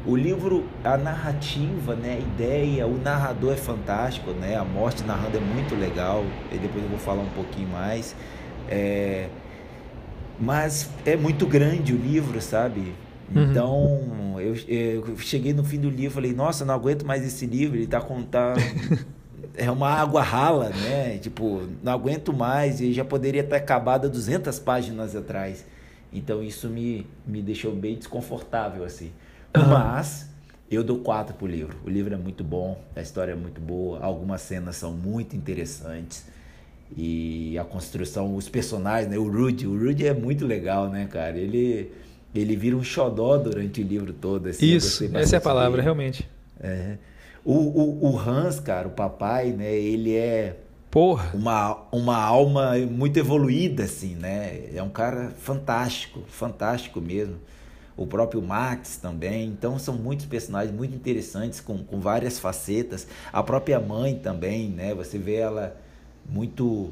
o 0.05 0.15
livro, 0.15 0.65
a 0.83 0.97
narrativa, 0.97 1.95
né, 1.95 2.17
a 2.17 2.19
ideia, 2.19 2.87
o 2.87 2.97
narrador 2.97 3.53
é 3.53 3.57
fantástico, 3.57 4.31
né? 4.31 4.55
A 4.55 4.63
morte 4.63 5.03
narrando 5.03 5.37
é 5.37 5.39
muito 5.39 5.75
legal. 5.75 6.23
E 6.51 6.57
depois 6.57 6.83
eu 6.83 6.89
vou 6.89 6.99
falar 6.99 7.21
um 7.21 7.29
pouquinho 7.29 7.69
mais. 7.69 8.15
É... 8.67 9.27
Mas 10.39 10.89
é 11.05 11.15
muito 11.15 11.45
grande 11.45 11.93
o 11.93 11.97
livro, 11.97 12.41
sabe? 12.41 12.93
Uhum. 13.33 13.43
Então, 13.43 14.39
eu, 14.39 14.55
eu, 14.67 15.17
cheguei 15.17 15.53
no 15.53 15.63
fim 15.63 15.79
do 15.79 15.89
livro 15.89 16.07
e 16.07 16.09
falei, 16.09 16.33
nossa, 16.33 16.65
não 16.65 16.73
aguento 16.73 17.05
mais 17.05 17.25
esse 17.25 17.45
livro, 17.45 17.77
ele 17.77 17.87
tá 17.87 18.01
com. 18.01 18.23
Tá... 18.23 18.55
é 19.61 19.69
uma 19.69 19.89
água 19.89 20.23
rala, 20.23 20.69
né? 20.69 21.17
Tipo, 21.19 21.61
não 21.83 21.91
aguento 21.91 22.33
mais, 22.33 22.81
e 22.81 22.91
já 22.91 23.05
poderia 23.05 23.43
ter 23.43 23.55
acabado 23.55 24.09
200 24.09 24.57
páginas 24.59 25.15
atrás. 25.15 25.63
Então, 26.11 26.41
isso 26.43 26.67
me, 26.67 27.05
me 27.25 27.41
deixou 27.41 27.73
bem 27.73 27.95
desconfortável, 27.95 28.83
assim. 28.83 29.11
Mas, 29.55 30.27
eu 30.69 30.83
dou 30.83 30.97
quatro 30.99 31.35
pro 31.35 31.45
livro. 31.45 31.77
O 31.85 31.89
livro 31.89 32.13
é 32.13 32.17
muito 32.17 32.43
bom, 32.43 32.81
a 32.95 33.01
história 33.01 33.33
é 33.33 33.35
muito 33.35 33.61
boa, 33.61 33.99
algumas 34.01 34.41
cenas 34.41 34.77
são 34.77 34.91
muito 34.91 35.35
interessantes. 35.35 36.25
E 36.97 37.57
a 37.57 37.63
construção, 37.63 38.35
os 38.35 38.49
personagens, 38.49 39.09
né? 39.09 39.17
O 39.17 39.29
Rudy, 39.29 39.67
o 39.67 39.77
Rudy 39.77 40.07
é 40.07 40.13
muito 40.13 40.45
legal, 40.45 40.89
né, 40.89 41.07
cara? 41.09 41.37
Ele 41.37 41.91
ele 42.33 42.55
vira 42.55 42.75
um 42.75 42.83
xodó 42.83 43.37
durante 43.37 43.81
o 43.81 43.83
livro 43.85 44.13
todo. 44.13 44.47
Assim, 44.47 44.65
Isso, 44.65 45.09
essa 45.13 45.35
é 45.35 45.37
a 45.37 45.41
palavra, 45.41 45.71
dele. 45.71 45.83
realmente. 45.83 46.29
É. 46.59 46.97
O, 47.43 47.53
o, 47.53 48.11
o, 48.11 48.19
Hans, 48.19 48.59
cara, 48.59 48.87
o 48.87 48.91
papai, 48.91 49.51
né? 49.51 49.73
Ele 49.73 50.15
é 50.15 50.57
Porra. 50.91 51.31
Uma, 51.33 51.87
uma 51.89 52.17
alma 52.17 52.77
muito 52.79 53.17
evoluída, 53.17 53.85
assim, 53.85 54.13
né? 54.13 54.65
É 54.75 54.83
um 54.83 54.89
cara 54.89 55.29
fantástico, 55.29 56.21
fantástico 56.27 56.99
mesmo. 56.99 57.37
O 57.95 58.05
próprio 58.05 58.41
Max 58.41 58.97
também. 58.97 59.47
Então 59.47 59.79
são 59.79 59.95
muitos 59.95 60.25
personagens 60.25 60.75
muito 60.75 60.93
interessantes, 60.93 61.61
com, 61.61 61.77
com 61.77 62.01
várias 62.01 62.39
facetas. 62.39 63.07
A 63.31 63.41
própria 63.41 63.79
mãe 63.79 64.15
também, 64.15 64.67
né? 64.67 64.93
Você 64.93 65.17
vê 65.17 65.35
ela 65.35 65.77
muito 66.29 66.91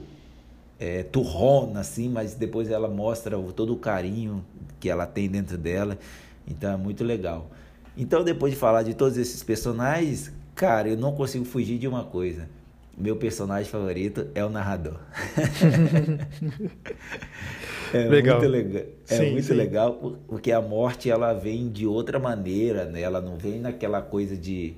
é, 0.80 1.04
turrona, 1.04 1.82
assim, 1.82 2.08
mas 2.08 2.36
depois 2.36 2.70
ela 2.70 2.88
mostra 2.88 3.38
todo 3.54 3.74
o 3.74 3.78
carinho 3.78 4.46
que 4.80 4.90
ela 4.90 5.06
tem 5.06 5.28
dentro 5.28 5.58
dela. 5.58 6.00
Então 6.48 6.72
é 6.72 6.78
muito 6.78 7.04
legal. 7.04 7.50
Então, 7.98 8.24
depois 8.24 8.54
de 8.54 8.58
falar 8.58 8.84
de 8.84 8.94
todos 8.94 9.18
esses 9.18 9.44
personagens, 9.44 10.32
cara, 10.60 10.90
eu 10.90 10.98
não 10.98 11.14
consigo 11.14 11.46
fugir 11.46 11.78
de 11.78 11.88
uma 11.88 12.04
coisa. 12.04 12.50
Meu 12.98 13.16
personagem 13.16 13.72
favorito 13.72 14.28
é 14.36 14.44
o 14.44 14.50
narrador. 14.50 15.00
é 17.94 18.00
legal. 18.00 18.40
muito 18.40 18.52
legal. 18.52 18.84
É 19.10 19.16
sim, 19.16 19.32
muito 19.32 19.48
sim. 19.48 19.54
legal 19.54 20.18
porque 20.28 20.52
a 20.52 20.62
morte 20.62 21.10
ela 21.10 21.32
vem 21.32 21.70
de 21.70 21.88
outra 21.88 22.20
maneira, 22.20 22.84
né? 22.84 23.00
Ela 23.00 23.22
não 23.22 23.38
vem 23.38 23.58
naquela 23.58 24.02
coisa 24.02 24.36
de 24.36 24.74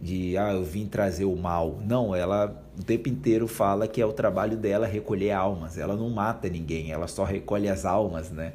de 0.00 0.36
ah, 0.36 0.52
eu 0.52 0.62
vim 0.62 0.86
trazer 0.86 1.24
o 1.24 1.34
mal. 1.34 1.80
Não, 1.84 2.14
ela 2.14 2.64
o 2.78 2.84
tempo 2.84 3.08
inteiro 3.08 3.48
fala 3.48 3.88
que 3.88 4.00
é 4.00 4.06
o 4.06 4.12
trabalho 4.12 4.56
dela 4.56 4.86
recolher 4.86 5.32
almas. 5.32 5.76
Ela 5.76 5.96
não 5.96 6.10
mata 6.10 6.48
ninguém, 6.48 6.92
ela 6.92 7.08
só 7.08 7.24
recolhe 7.24 7.68
as 7.68 7.84
almas, 7.84 8.30
né? 8.30 8.52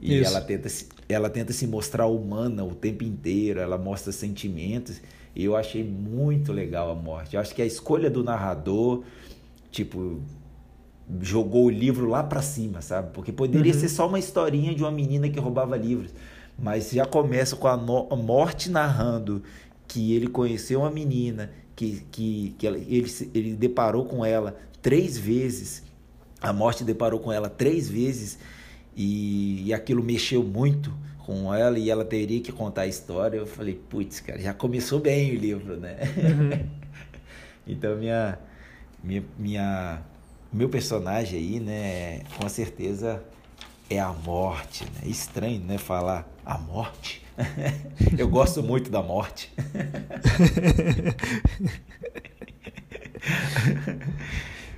E 0.00 0.24
ela 0.24 0.40
tenta, 0.40 0.68
se, 0.68 0.88
ela 1.08 1.30
tenta 1.30 1.52
se 1.52 1.66
mostrar 1.66 2.06
humana 2.06 2.64
o 2.64 2.74
tempo 2.74 3.04
inteiro, 3.04 3.60
ela 3.60 3.78
mostra 3.78 4.10
sentimentos. 4.10 5.00
E 5.34 5.44
eu 5.44 5.56
achei 5.56 5.82
muito 5.82 6.52
legal 6.52 6.90
a 6.90 6.94
morte. 6.94 7.34
Eu 7.34 7.40
acho 7.40 7.54
que 7.54 7.60
a 7.60 7.66
escolha 7.66 8.08
do 8.08 8.22
narrador, 8.22 9.02
tipo, 9.70 10.20
jogou 11.20 11.66
o 11.66 11.70
livro 11.70 12.08
lá 12.08 12.22
para 12.22 12.40
cima, 12.40 12.80
sabe? 12.80 13.10
Porque 13.12 13.32
poderia 13.32 13.72
uhum. 13.72 13.80
ser 13.80 13.88
só 13.88 14.06
uma 14.06 14.18
historinha 14.18 14.74
de 14.74 14.82
uma 14.82 14.92
menina 14.92 15.28
que 15.28 15.40
roubava 15.40 15.76
livros. 15.76 16.14
Mas 16.58 16.90
já 16.90 17.04
começa 17.04 17.56
com 17.56 17.66
a, 17.66 17.76
no, 17.76 18.06
a 18.10 18.16
morte 18.16 18.70
narrando 18.70 19.42
que 19.88 20.14
ele 20.14 20.28
conheceu 20.28 20.80
uma 20.80 20.90
menina, 20.90 21.50
que, 21.74 22.04
que, 22.12 22.54
que 22.56 22.66
ela, 22.66 22.78
ele, 22.78 23.12
ele 23.34 23.54
deparou 23.54 24.04
com 24.04 24.24
ela 24.24 24.56
três 24.80 25.18
vezes, 25.18 25.82
a 26.40 26.52
morte 26.52 26.84
deparou 26.84 27.18
com 27.18 27.32
ela 27.32 27.48
três 27.48 27.88
vezes 27.88 28.38
e, 28.96 29.66
e 29.66 29.74
aquilo 29.74 30.02
mexeu 30.02 30.42
muito 30.44 30.92
com 31.24 31.52
ela 31.54 31.78
e 31.78 31.90
ela 31.90 32.04
teria 32.04 32.40
que 32.40 32.52
contar 32.52 32.82
a 32.82 32.86
história. 32.86 33.38
Eu 33.38 33.46
falei, 33.46 33.74
putz, 33.74 34.20
cara, 34.20 34.38
já 34.38 34.52
começou 34.52 35.00
bem 35.00 35.34
o 35.34 35.38
livro, 35.38 35.76
né? 35.76 35.96
Uhum. 36.16 36.68
então, 37.66 37.96
minha, 37.96 38.38
minha, 39.02 39.24
minha, 39.38 40.02
meu 40.52 40.68
personagem 40.68 41.38
aí, 41.38 41.58
né, 41.60 42.20
com 42.38 42.48
certeza 42.48 43.24
é 43.88 43.98
a 43.98 44.12
morte, 44.12 44.84
né? 44.84 45.00
Estranho, 45.08 45.60
né, 45.60 45.78
falar 45.78 46.28
a 46.44 46.58
morte. 46.58 47.22
Eu 48.18 48.28
gosto 48.28 48.62
muito 48.62 48.90
da 48.90 49.02
morte. 49.02 49.50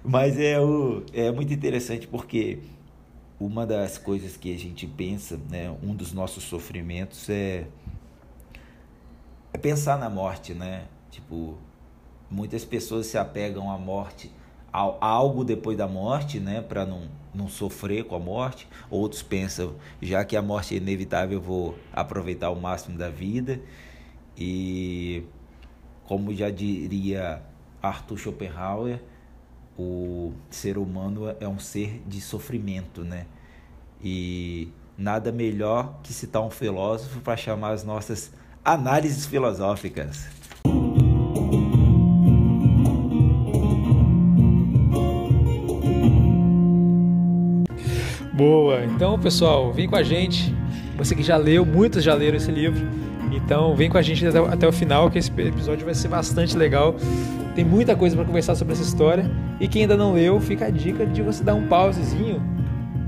Mas 0.05 0.39
é, 0.39 0.61
o, 0.61 1.03
é 1.13 1.33
muito 1.33 1.53
interessante 1.53 2.07
porque 2.07 2.61
uma 3.39 3.67
das 3.67 3.99
coisas 3.99 4.37
que 4.37 4.55
a 4.55 4.59
gente 4.59 4.87
pensa, 4.87 5.39
né, 5.51 5.75
um 5.83 5.95
dos 5.95 6.13
nossos 6.13 6.45
sofrimentos 6.45 7.29
é, 7.29 7.67
é 9.53 9.59
pensar 9.59 9.99
na 9.99 10.09
morte, 10.09 10.55
né? 10.55 10.85
Tipo, 11.11 11.57
muitas 12.31 12.65
pessoas 12.65 13.07
se 13.07 13.19
apegam 13.19 13.71
à 13.71 13.79
morte, 13.79 14.31
a, 14.73 14.83
a 14.83 15.07
algo 15.07 15.45
depois 15.45 15.77
da 15.77 15.87
morte, 15.87 16.41
né, 16.41 16.63
para 16.63 16.87
não, 16.87 17.09
não 17.35 17.49
sofrer 17.49 18.05
com 18.05 18.17
a 18.17 18.19
morte. 18.19 18.67
Outros 18.91 19.23
pensam, 19.23 19.75
já 20.01 20.25
que 20.25 20.37
a 20.37 20.43
morte 20.43 20.75
é 20.75 20.79
inevitável, 20.79 21.39
eu 21.39 21.43
vou 21.43 21.79
aproveitar 21.93 22.51
o 22.51 22.57
máximo 22.57 22.97
da 22.97 23.11
vida. 23.11 23.61
E 24.37 25.25
como 26.05 26.35
já 26.35 26.51
diria 26.51 27.43
Arthur 27.83 28.19
Schopenhauer, 28.19 29.01
o 29.79 30.33
ser 30.51 30.79
humano 30.79 31.35
é 31.39 31.47
um 31.47 31.59
ser 31.59 32.03
de 32.07 32.21
sofrimento, 32.21 33.03
né? 33.03 33.27
E 34.03 34.69
nada 34.97 35.31
melhor 35.31 36.01
que 36.03 36.13
citar 36.13 36.43
um 36.43 36.51
filósofo 36.51 37.21
para 37.21 37.37
chamar 37.37 37.71
as 37.71 37.85
nossas 37.85 38.33
análises 38.65 39.27
filosóficas. 39.27 40.27
Boa! 48.33 48.85
Então, 48.85 49.19
pessoal, 49.19 49.73
vem 49.73 49.89
com 49.89 49.97
a 49.97 50.03
gente. 50.03 50.55
Você 50.99 51.15
que 51.15 51.23
já 51.23 51.37
leu, 51.37 51.65
muitos 51.65 52.05
já 52.05 52.15
leram 52.15 52.37
esse 52.37 52.51
livro. 52.51 52.87
Então, 53.33 53.75
vem 53.75 53.91
com 53.91 53.99
a 53.99 54.03
gente 54.03 54.27
até, 54.27 54.39
até 54.39 54.69
o 54.69 54.73
final, 54.73 55.11
que 55.11 55.19
esse 55.19 55.31
episódio 55.41 55.85
vai 55.85 55.95
ser 55.95 56.09
bastante 56.09 56.57
legal. 56.57 56.95
Tem 57.55 57.65
muita 57.65 57.97
coisa 57.97 58.15
para 58.15 58.25
conversar 58.25 58.55
sobre 58.55 58.75
essa 58.75 58.83
história. 58.83 59.31
E 59.59 59.67
quem 59.67 59.83
ainda 59.83 59.97
não 59.97 60.15
leu, 60.15 60.41
fica 60.41 60.67
a 60.67 60.71
dica 60.71 61.07
de 61.07 61.23
você 61.23 61.43
dar 61.43 61.55
um 61.55 61.67
pausezinho, 61.67 62.43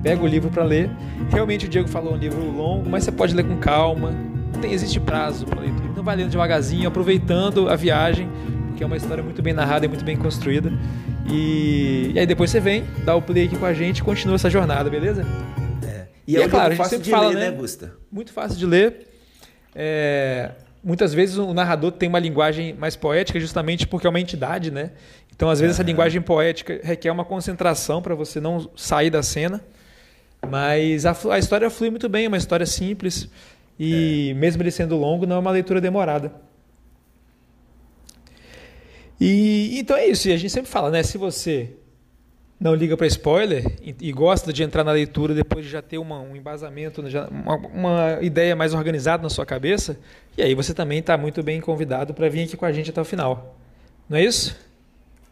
pega 0.02 0.22
o 0.22 0.26
livro 0.26 0.50
para 0.50 0.64
ler. 0.64 0.90
Realmente 1.30 1.66
o 1.66 1.68
Diego 1.68 1.88
falou 1.88 2.14
um 2.14 2.16
livro 2.16 2.40
longo, 2.50 2.88
mas 2.88 3.04
você 3.04 3.12
pode 3.12 3.34
ler 3.34 3.44
com 3.44 3.56
calma. 3.58 4.10
Não 4.52 4.60
tem, 4.60 4.72
existe 4.72 4.98
prazo 4.98 5.46
para 5.46 5.60
leitura. 5.60 5.88
Então 5.90 6.02
vai 6.02 6.16
lendo 6.16 6.30
devagarzinho, 6.30 6.88
aproveitando 6.88 7.68
a 7.68 7.76
viagem, 7.76 8.28
porque 8.68 8.82
é 8.82 8.86
uma 8.86 8.96
história 8.96 9.22
muito 9.22 9.42
bem 9.42 9.52
narrada 9.52 9.84
e 9.84 9.88
muito 9.88 10.04
bem 10.04 10.16
construída. 10.16 10.72
E, 11.30 12.12
e 12.14 12.18
aí 12.18 12.26
depois 12.26 12.50
você 12.50 12.58
vem, 12.58 12.84
dá 13.04 13.14
o 13.14 13.20
play 13.20 13.44
aqui 13.44 13.56
com 13.56 13.66
a 13.66 13.74
gente 13.74 13.98
e 13.98 14.02
continua 14.02 14.36
essa 14.36 14.48
jornada, 14.48 14.88
beleza? 14.88 15.26
É. 15.86 16.06
E, 16.26 16.32
e 16.32 16.36
é, 16.36 16.42
é 16.42 16.48
claro, 16.48 16.72
a 16.72 16.76
gente 16.76 16.88
sempre 16.88 17.10
fala, 17.10 17.28
ler, 17.28 17.34
né, 17.34 17.50
né, 17.50 17.56
Gusta? 17.56 17.92
Muito 18.10 18.32
fácil 18.32 18.58
de 18.58 18.64
ler. 18.64 19.07
É, 19.74 20.52
muitas 20.82 21.12
vezes 21.12 21.36
o 21.36 21.52
narrador 21.52 21.92
tem 21.92 22.08
uma 22.08 22.18
linguagem 22.18 22.74
mais 22.74 22.96
poética 22.96 23.38
justamente 23.38 23.86
porque 23.86 24.06
é 24.06 24.10
uma 24.10 24.20
entidade, 24.20 24.70
né? 24.70 24.92
Então, 25.34 25.48
às 25.48 25.60
vezes, 25.60 25.76
uhum. 25.76 25.82
essa 25.82 25.88
linguagem 25.88 26.20
poética 26.20 26.80
requer 26.82 27.12
uma 27.12 27.24
concentração 27.24 28.02
para 28.02 28.14
você 28.14 28.40
não 28.40 28.68
sair 28.74 29.08
da 29.08 29.22
cena. 29.22 29.64
Mas 30.50 31.06
a, 31.06 31.16
a, 31.30 31.38
história 31.38 31.70
flui 31.70 31.90
muito 31.90 32.08
bem, 32.08 32.24
é 32.24 32.28
uma 32.28 32.36
história 32.36 32.66
simples. 32.66 33.28
E 33.78 34.30
é. 34.30 34.34
mesmo 34.34 34.62
ele 34.62 34.70
sendo 34.72 34.96
longo, 34.96 35.26
não 35.26 35.36
é 35.36 35.38
uma 35.38 35.50
leitura 35.52 35.80
demorada. 35.80 36.32
E 39.20 39.78
então 39.78 39.96
é 39.96 40.06
isso. 40.06 40.28
E 40.28 40.32
a 40.32 40.36
gente 40.36 40.50
sempre 40.50 40.70
fala, 40.70 40.90
né? 40.90 41.02
Se 41.04 41.16
você 41.16 41.70
não 42.60 42.74
liga 42.74 42.96
para 42.96 43.06
spoiler 43.06 43.64
e, 43.80 43.94
e, 44.00 44.12
gosta 44.12 44.52
de 44.52 44.62
entrar 44.62 44.82
na 44.82 44.90
leitura 44.90 45.32
depois 45.32 45.64
de 45.64 45.70
já 45.70 45.80
ter 45.80 45.98
uma, 45.98 46.20
um 46.20 46.34
embasamento, 46.34 47.02
uma, 47.30 47.56
uma, 47.56 48.18
ideia 48.20 48.56
mais 48.56 48.74
organizada 48.74 49.22
na 49.22 49.30
sua 49.30 49.46
cabeça, 49.46 49.98
e 50.36 50.42
aí 50.42 50.54
você 50.54 50.74
também 50.74 50.98
está 50.98 51.16
muito 51.16 51.42
bem 51.42 51.60
convidado 51.60 52.12
para 52.12 52.28
vir 52.28 52.44
aqui 52.44 52.56
com 52.56 52.64
a 52.64 52.72
gente 52.72 52.90
até 52.90 53.00
o 53.00 53.04
final. 53.04 53.56
Não 54.08 54.18
é 54.18 54.24
isso? 54.24 54.56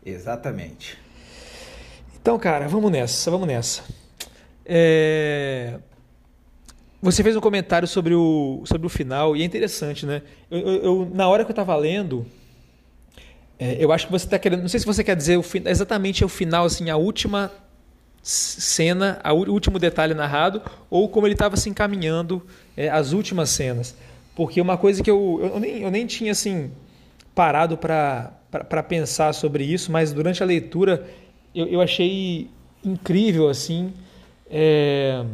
Exatamente. 0.04 0.96
Então, 2.20 2.38
cara, 2.38 2.68
vamos 2.68 2.92
nessa, 2.92 3.30
vamos 3.30 3.48
nessa. 3.48 3.82
É... 4.64 5.78
Você 7.02 7.22
fez 7.22 7.36
um 7.36 7.40
comentário 7.40 7.86
sobre 7.86 8.14
o, 8.14 8.62
sobre 8.66 8.86
o 8.86 8.90
final 8.90 9.36
e 9.36 9.42
é 9.42 9.44
interessante, 9.44 10.06
né? 10.06 10.22
Eu, 10.50 10.58
eu, 10.58 10.82
eu 10.82 11.10
na 11.12 11.28
hora 11.28 11.44
que 11.44 11.50
eu 11.50 11.52
estava 11.52 11.74
lendo, 11.76 12.26
é, 13.58 13.76
eu 13.82 13.90
acho 13.92 14.06
que 14.06 14.12
você 14.12 14.26
está 14.26 14.38
querendo. 14.38 14.62
Não 14.62 14.68
sei 14.68 14.80
se 14.80 14.86
você 14.86 15.02
quer 15.02 15.16
dizer 15.16 15.38
o, 15.38 15.44
exatamente 15.64 16.24
o 16.24 16.28
final, 16.28 16.66
assim, 16.66 16.90
a 16.90 16.96
última 16.96 17.50
cena, 18.22 19.20
o 19.24 19.50
último 19.50 19.78
detalhe 19.78 20.12
narrado, 20.12 20.60
ou 20.90 21.08
como 21.08 21.26
ele 21.26 21.34
estava 21.34 21.56
se 21.56 21.70
encaminhando 21.70 22.42
é, 22.76 22.88
as 22.88 23.12
últimas 23.12 23.50
cenas. 23.50 23.96
Porque 24.34 24.60
uma 24.60 24.76
coisa 24.76 25.02
que 25.02 25.10
eu, 25.10 25.38
eu, 25.54 25.60
nem, 25.60 25.82
eu 25.82 25.90
nem 25.90 26.06
tinha 26.06 26.32
assim 26.32 26.70
parado 27.34 27.78
para 27.78 28.82
pensar 28.88 29.32
sobre 29.32 29.64
isso, 29.64 29.92
mas 29.92 30.12
durante 30.12 30.42
a 30.42 30.46
leitura 30.46 31.06
eu, 31.54 31.66
eu 31.66 31.80
achei 31.80 32.50
incrível 32.84 33.48
assim 33.48 33.92
é, 34.50 35.24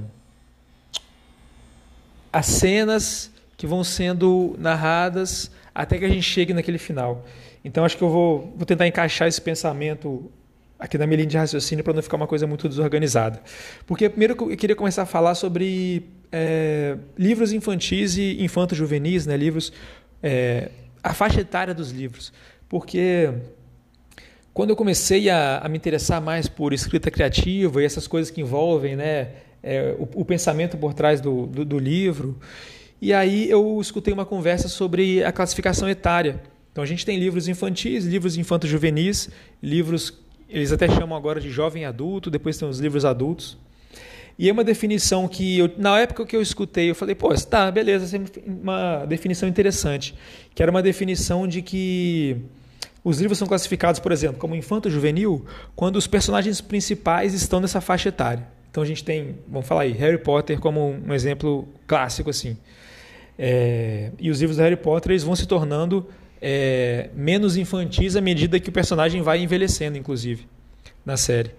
as 2.32 2.46
cenas 2.46 3.30
que 3.56 3.66
vão 3.66 3.82
sendo 3.82 4.54
narradas 4.58 5.50
até 5.74 5.98
que 5.98 6.04
a 6.04 6.08
gente 6.08 6.22
chegue 6.22 6.52
naquele 6.52 6.78
final. 6.78 7.24
Então 7.64 7.84
acho 7.84 7.96
que 7.96 8.02
eu 8.02 8.08
vou, 8.08 8.52
vou 8.56 8.66
tentar 8.66 8.86
encaixar 8.86 9.28
esse 9.28 9.40
pensamento 9.40 10.30
aqui 10.78 10.98
na 10.98 11.06
minha 11.06 11.18
linha 11.18 11.28
de 11.28 11.36
raciocínio 11.36 11.84
para 11.84 11.94
não 11.94 12.02
ficar 12.02 12.16
uma 12.16 12.26
coisa 12.26 12.46
muito 12.46 12.68
desorganizada. 12.68 13.40
Porque 13.86 14.08
primeiro 14.08 14.36
eu 14.50 14.56
queria 14.56 14.74
começar 14.74 15.02
a 15.02 15.06
falar 15.06 15.36
sobre 15.36 16.08
é, 16.32 16.96
livros 17.16 17.52
infantis 17.52 18.16
e 18.16 18.42
infanto-juvenis, 18.42 19.26
né? 19.26 19.36
livros, 19.36 19.72
é, 20.20 20.70
a 21.02 21.14
faixa 21.14 21.40
etária 21.40 21.72
dos 21.72 21.92
livros. 21.92 22.32
Porque 22.68 23.30
quando 24.52 24.70
eu 24.70 24.76
comecei 24.76 25.30
a, 25.30 25.58
a, 25.58 25.68
me 25.68 25.76
interessar 25.76 26.20
mais 26.20 26.48
por 26.48 26.72
escrita 26.72 27.10
criativa 27.10 27.80
e 27.80 27.84
essas 27.84 28.08
coisas 28.08 28.30
que 28.30 28.40
envolvem 28.40 28.96
né, 28.96 29.28
é, 29.62 29.94
o, 29.98 30.20
o, 30.20 30.24
pensamento 30.24 30.76
por 30.76 30.94
trás 30.94 31.20
do, 31.20 31.46
do, 31.46 31.64
do 31.64 31.78
livro, 31.78 32.38
e 33.00 33.12
aí 33.12 33.48
eu 33.48 33.78
escutei 33.80 34.12
uma 34.12 34.26
conversa 34.26 34.68
sobre 34.68 35.24
a 35.24 35.30
classificação 35.30 35.88
etária. 35.88 36.40
Então 36.72 36.82
a 36.82 36.86
gente 36.86 37.04
tem 37.04 37.18
livros 37.18 37.48
infantis, 37.48 38.06
livros 38.06 38.38
infanto-juvenis, 38.38 39.28
livros, 39.62 40.18
eles 40.48 40.72
até 40.72 40.88
chamam 40.88 41.16
agora 41.16 41.38
de 41.38 41.50
jovem 41.50 41.84
adulto, 41.84 42.30
depois 42.30 42.56
tem 42.56 42.66
os 42.66 42.80
livros 42.80 43.04
adultos. 43.04 43.58
E 44.38 44.48
é 44.48 44.52
uma 44.52 44.64
definição 44.64 45.28
que, 45.28 45.58
eu, 45.58 45.70
na 45.76 46.00
época 46.00 46.24
que 46.24 46.34
eu 46.34 46.40
escutei, 46.40 46.88
eu 46.90 46.94
falei, 46.94 47.14
pô, 47.14 47.28
tá, 47.34 47.70
beleza, 47.70 48.16
é 48.16 48.20
uma 48.46 49.04
definição 49.04 49.46
interessante. 49.46 50.14
Que 50.54 50.62
era 50.62 50.70
uma 50.70 50.82
definição 50.82 51.46
de 51.46 51.60
que 51.60 52.38
os 53.04 53.20
livros 53.20 53.38
são 53.38 53.46
classificados, 53.46 54.00
por 54.00 54.10
exemplo, 54.10 54.38
como 54.38 54.54
infanto-juvenil, 54.54 55.44
quando 55.76 55.96
os 55.96 56.06
personagens 56.06 56.62
principais 56.62 57.34
estão 57.34 57.60
nessa 57.60 57.80
faixa 57.82 58.08
etária. 58.08 58.46
Então 58.70 58.82
a 58.82 58.86
gente 58.86 59.04
tem, 59.04 59.36
vamos 59.46 59.68
falar 59.68 59.82
aí, 59.82 59.92
Harry 59.92 60.16
Potter 60.16 60.58
como 60.58 60.98
um 61.06 61.12
exemplo 61.12 61.68
clássico 61.86 62.30
assim. 62.30 62.56
É, 63.38 64.10
e 64.18 64.30
os 64.30 64.40
livros 64.40 64.56
do 64.56 64.62
Harry 64.62 64.76
Potter 64.76 65.12
eles 65.12 65.22
vão 65.22 65.36
se 65.36 65.46
tornando 65.46 66.06
é, 66.42 67.08
menos 67.14 67.56
infantis 67.56 68.16
à 68.16 68.20
medida 68.20 68.58
que 68.58 68.68
o 68.68 68.72
personagem 68.72 69.22
vai 69.22 69.40
envelhecendo, 69.40 69.96
inclusive, 69.96 70.48
na 71.06 71.16
série. 71.16 71.52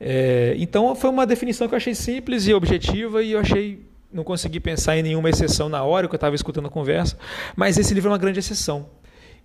É, 0.00 0.54
então 0.58 0.96
foi 0.96 1.10
uma 1.10 1.26
definição 1.26 1.68
que 1.68 1.74
eu 1.74 1.76
achei 1.76 1.94
simples 1.94 2.48
e 2.48 2.54
objetiva 2.54 3.22
e 3.22 3.32
eu 3.32 3.38
achei 3.38 3.80
não 4.12 4.24
consegui 4.24 4.60
pensar 4.60 4.96
em 4.96 5.02
nenhuma 5.02 5.30
exceção 5.30 5.68
na 5.68 5.82
hora 5.84 6.06
que 6.06 6.14
eu 6.14 6.16
estava 6.16 6.34
escutando 6.34 6.66
a 6.66 6.70
conversa, 6.70 7.16
mas 7.56 7.78
esse 7.78 7.94
livro 7.94 8.10
é 8.10 8.12
uma 8.12 8.18
grande 8.18 8.38
exceção. 8.38 8.86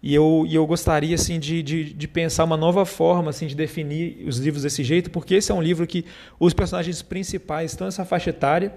E 0.04 0.13
eu, 0.13 0.45
e 0.47 0.54
eu 0.54 0.65
gostaria 0.67 1.15
assim 1.15 1.39
de, 1.39 1.63
de, 1.63 1.93
de, 1.93 2.08
pensar 2.08 2.43
uma 2.43 2.58
nova 2.58 2.86
forma 2.86 3.30
assim 3.30 3.47
de 3.47 3.56
definir 3.56 4.26
os 4.28 4.38
livros 4.38 4.63
desse 4.63 4.84
jeito, 4.84 5.10
porque 5.10 5.36
esse 5.36 5.52
é 5.52 5.56
um 5.56 5.62
livro 5.62 5.88
que 5.88 6.06
os 6.39 6.54
personagens 6.54 7.02
principais 7.02 7.71
estão 7.71 7.88
nessa 7.88 8.06
faixa 8.06 8.30
etária, 8.30 8.73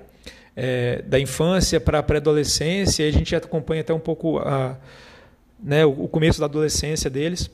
é, 0.57 1.03
da 1.03 1.19
infância 1.19 1.81
para 1.81 1.99
a 1.99 2.03
pré-adolescência, 2.03 3.03
e 3.05 3.09
a 3.09 3.13
gente 3.13 3.35
acompanha 3.35 3.81
até 3.83 3.93
um 3.93 3.99
pouco 3.99 4.39
a, 4.39 4.79
né, 5.63 5.85
o 5.85 6.09
começo 6.09 6.41
da 6.41 6.47
adolescência 6.47 7.11
deles. 7.11 7.51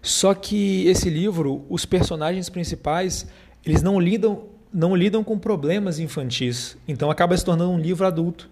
Só 0.00 0.34
que 0.34 0.86
esse 0.88 1.08
livro, 1.08 1.64
os 1.68 1.84
personagens 1.84 2.48
principais, 2.48 3.26
eles 3.64 3.82
não 3.82 4.00
lidam, 4.00 4.44
não 4.72 4.96
lidam 4.96 5.22
com 5.22 5.38
problemas 5.38 5.98
infantis. 5.98 6.76
Então 6.88 7.10
acaba 7.10 7.36
se 7.36 7.44
tornando 7.44 7.70
um 7.70 7.78
livro 7.78 8.06
adulto. 8.06 8.50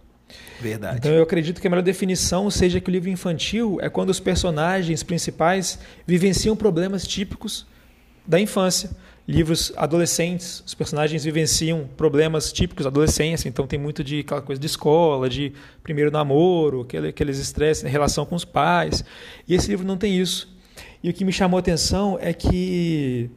Verdade. 0.60 0.98
Então 0.98 1.10
eu 1.10 1.22
acredito 1.22 1.60
que 1.60 1.66
a 1.66 1.70
melhor 1.70 1.82
definição 1.82 2.48
seja 2.50 2.80
que 2.80 2.88
o 2.88 2.92
livro 2.92 3.10
infantil 3.10 3.78
é 3.80 3.88
quando 3.88 4.10
os 4.10 4.20
personagens 4.20 5.02
principais 5.02 5.78
vivenciam 6.06 6.54
problemas 6.54 7.06
típicos 7.06 7.66
da 8.24 8.38
infância 8.38 8.90
livros 9.30 9.72
adolescentes, 9.76 10.62
os 10.66 10.74
personagens 10.74 11.24
vivenciam 11.24 11.88
problemas 11.96 12.52
típicos 12.52 12.84
da 12.84 12.90
adolescência, 12.90 13.48
então 13.48 13.66
tem 13.66 13.78
muito 13.78 14.02
de 14.02 14.20
aquela 14.20 14.42
coisa 14.42 14.60
de 14.60 14.66
escola, 14.66 15.28
de 15.28 15.52
primeiro 15.82 16.10
namoro, 16.10 16.82
aquele, 16.82 17.08
aqueles 17.08 17.38
estresses 17.38 17.84
em 17.84 17.88
relação 17.88 18.26
com 18.26 18.34
os 18.34 18.44
pais. 18.44 19.04
E 19.46 19.54
esse 19.54 19.68
livro 19.68 19.86
não 19.86 19.96
tem 19.96 20.18
isso. 20.18 20.52
E 21.02 21.08
o 21.08 21.14
que 21.14 21.24
me 21.24 21.32
chamou 21.32 21.56
a 21.56 21.60
atenção 21.60 22.18
é 22.20 22.32
que 22.32 23.30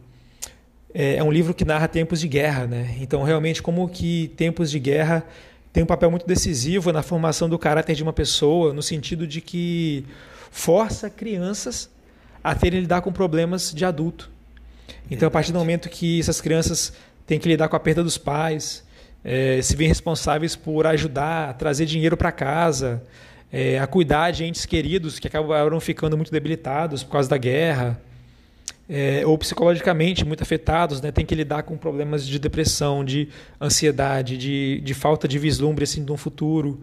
é, 0.93 1.17
é 1.17 1.23
um 1.23 1.31
livro 1.31 1.53
que 1.53 1.63
narra 1.63 1.87
tempos 1.87 2.19
de 2.19 2.27
guerra, 2.27 2.65
né? 2.65 2.97
Então 2.99 3.23
realmente 3.23 3.61
como 3.61 3.87
que 3.87 4.31
tempos 4.35 4.71
de 4.71 4.79
guerra 4.79 5.25
tem 5.71 5.83
um 5.83 5.87
papel 5.87 6.11
muito 6.11 6.25
decisivo 6.25 6.91
na 6.91 7.01
formação 7.01 7.47
do 7.47 7.57
caráter 7.57 7.95
de 7.95 8.03
uma 8.03 8.13
pessoa, 8.13 8.73
no 8.73 8.81
sentido 8.81 9.25
de 9.25 9.41
que 9.41 10.05
força 10.51 11.09
crianças 11.09 11.89
a 12.43 12.53
terem 12.53 12.81
lidar 12.81 13.01
com 13.01 13.11
problemas 13.11 13.73
de 13.73 13.85
adulto. 13.85 14.32
Então, 15.09 15.27
a 15.27 15.31
partir 15.31 15.51
do 15.51 15.59
momento 15.59 15.89
que 15.89 16.19
essas 16.19 16.41
crianças 16.41 16.93
têm 17.25 17.39
que 17.39 17.47
lidar 17.47 17.67
com 17.67 17.75
a 17.75 17.79
perda 17.79 18.03
dos 18.03 18.17
pais, 18.17 18.83
é, 19.23 19.61
se 19.61 19.75
veem 19.75 19.87
responsáveis 19.87 20.55
por 20.55 20.85
ajudar, 20.87 21.53
trazer 21.53 21.85
dinheiro 21.85 22.17
para 22.17 22.31
casa, 22.31 23.01
é, 23.51 23.79
a 23.79 23.87
cuidar 23.87 24.31
de 24.31 24.43
entes 24.43 24.65
queridos 24.65 25.19
que 25.19 25.27
acabaram 25.27 25.79
ficando 25.79 26.17
muito 26.17 26.31
debilitados 26.31 27.03
por 27.03 27.11
causa 27.11 27.29
da 27.29 27.37
guerra, 27.37 28.01
é, 28.89 29.25
ou 29.25 29.37
psicologicamente 29.37 30.25
muito 30.25 30.43
afetados, 30.43 31.01
né, 31.01 31.11
tem 31.11 31.25
que 31.25 31.33
lidar 31.33 31.63
com 31.63 31.77
problemas 31.77 32.27
de 32.27 32.37
depressão, 32.37 33.05
de 33.05 33.29
ansiedade, 33.61 34.37
de, 34.37 34.81
de 34.81 34.93
falta 34.93 35.27
de 35.27 35.39
vislumbre 35.39 35.85
assim, 35.85 36.03
de 36.03 36.11
um 36.11 36.17
futuro, 36.17 36.81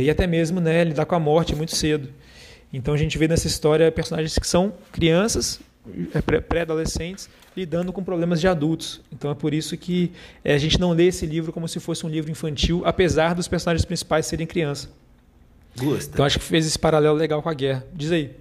e 0.00 0.10
até 0.10 0.26
mesmo 0.26 0.60
né, 0.60 0.82
lidar 0.82 1.06
com 1.06 1.14
a 1.14 1.20
morte 1.20 1.54
muito 1.54 1.76
cedo. 1.76 2.08
Então 2.72 2.94
a 2.94 2.96
gente 2.96 3.16
vê 3.16 3.28
nessa 3.28 3.46
história 3.46 3.92
personagens 3.92 4.36
que 4.36 4.46
são 4.46 4.72
crianças 4.90 5.60
pré-adolescentes 6.48 7.28
lidando 7.56 7.92
com 7.92 8.02
problemas 8.02 8.40
de 8.40 8.46
adultos. 8.46 9.00
Então 9.12 9.30
é 9.30 9.34
por 9.34 9.52
isso 9.52 9.76
que 9.76 10.12
é, 10.44 10.54
a 10.54 10.58
gente 10.58 10.78
não 10.80 10.92
lê 10.92 11.06
esse 11.06 11.26
livro 11.26 11.52
como 11.52 11.66
se 11.66 11.80
fosse 11.80 12.06
um 12.06 12.08
livro 12.08 12.30
infantil, 12.30 12.82
apesar 12.84 13.34
dos 13.34 13.48
personagens 13.48 13.84
principais 13.84 14.26
serem 14.26 14.46
crianças. 14.46 14.88
Gosta. 15.76 16.10
Então 16.12 16.24
acho 16.24 16.38
que 16.38 16.44
fez 16.44 16.66
esse 16.66 16.78
paralelo 16.78 17.16
legal 17.16 17.42
com 17.42 17.48
a 17.48 17.54
guerra. 17.54 17.84
Diz 17.92 18.12
aí. 18.12 18.36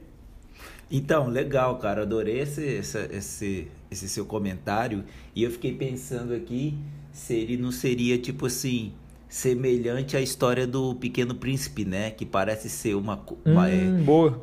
Então, 0.91 1.29
legal, 1.29 1.77
cara. 1.77 2.01
Adorei 2.01 2.41
esse, 2.41 2.63
esse, 2.63 2.97
esse, 3.11 3.67
esse 3.89 4.09
seu 4.09 4.25
comentário. 4.25 5.05
E 5.33 5.43
eu 5.43 5.49
fiquei 5.49 5.73
pensando 5.73 6.33
aqui 6.33 6.77
se 7.13 7.33
ele 7.33 7.55
não 7.55 7.71
seria 7.71 8.17
tipo 8.17 8.45
assim 8.45 8.91
semelhante 9.29 10.17
à 10.17 10.21
história 10.21 10.67
do 10.67 10.93
Pequeno 10.95 11.33
Príncipe, 11.33 11.85
né? 11.85 12.11
Que 12.11 12.25
parece 12.25 12.69
ser 12.69 12.95
uma, 12.95 13.23
uma 13.45 13.67
hum, 13.67 13.99
é, 13.99 14.03
boa 14.03 14.41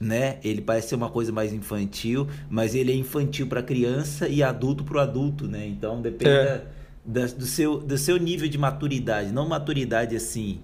né? 0.00 0.38
Ele 0.42 0.62
parece 0.62 0.88
ser 0.88 0.94
uma 0.94 1.10
coisa 1.10 1.30
mais 1.30 1.52
infantil, 1.52 2.26
mas 2.48 2.74
ele 2.74 2.90
é 2.90 2.94
infantil 2.94 3.46
para 3.46 3.62
criança 3.62 4.26
e 4.26 4.42
adulto 4.42 4.82
para 4.82 4.96
o 4.96 5.00
adulto, 5.00 5.46
né? 5.46 5.66
Então 5.66 6.00
depende 6.00 6.30
é. 6.30 6.64
da, 7.04 7.26
do, 7.26 7.44
seu, 7.44 7.78
do 7.78 7.98
seu 7.98 8.16
nível 8.16 8.48
de 8.48 8.56
maturidade, 8.56 9.30
não 9.30 9.46
maturidade 9.46 10.16
assim, 10.16 10.60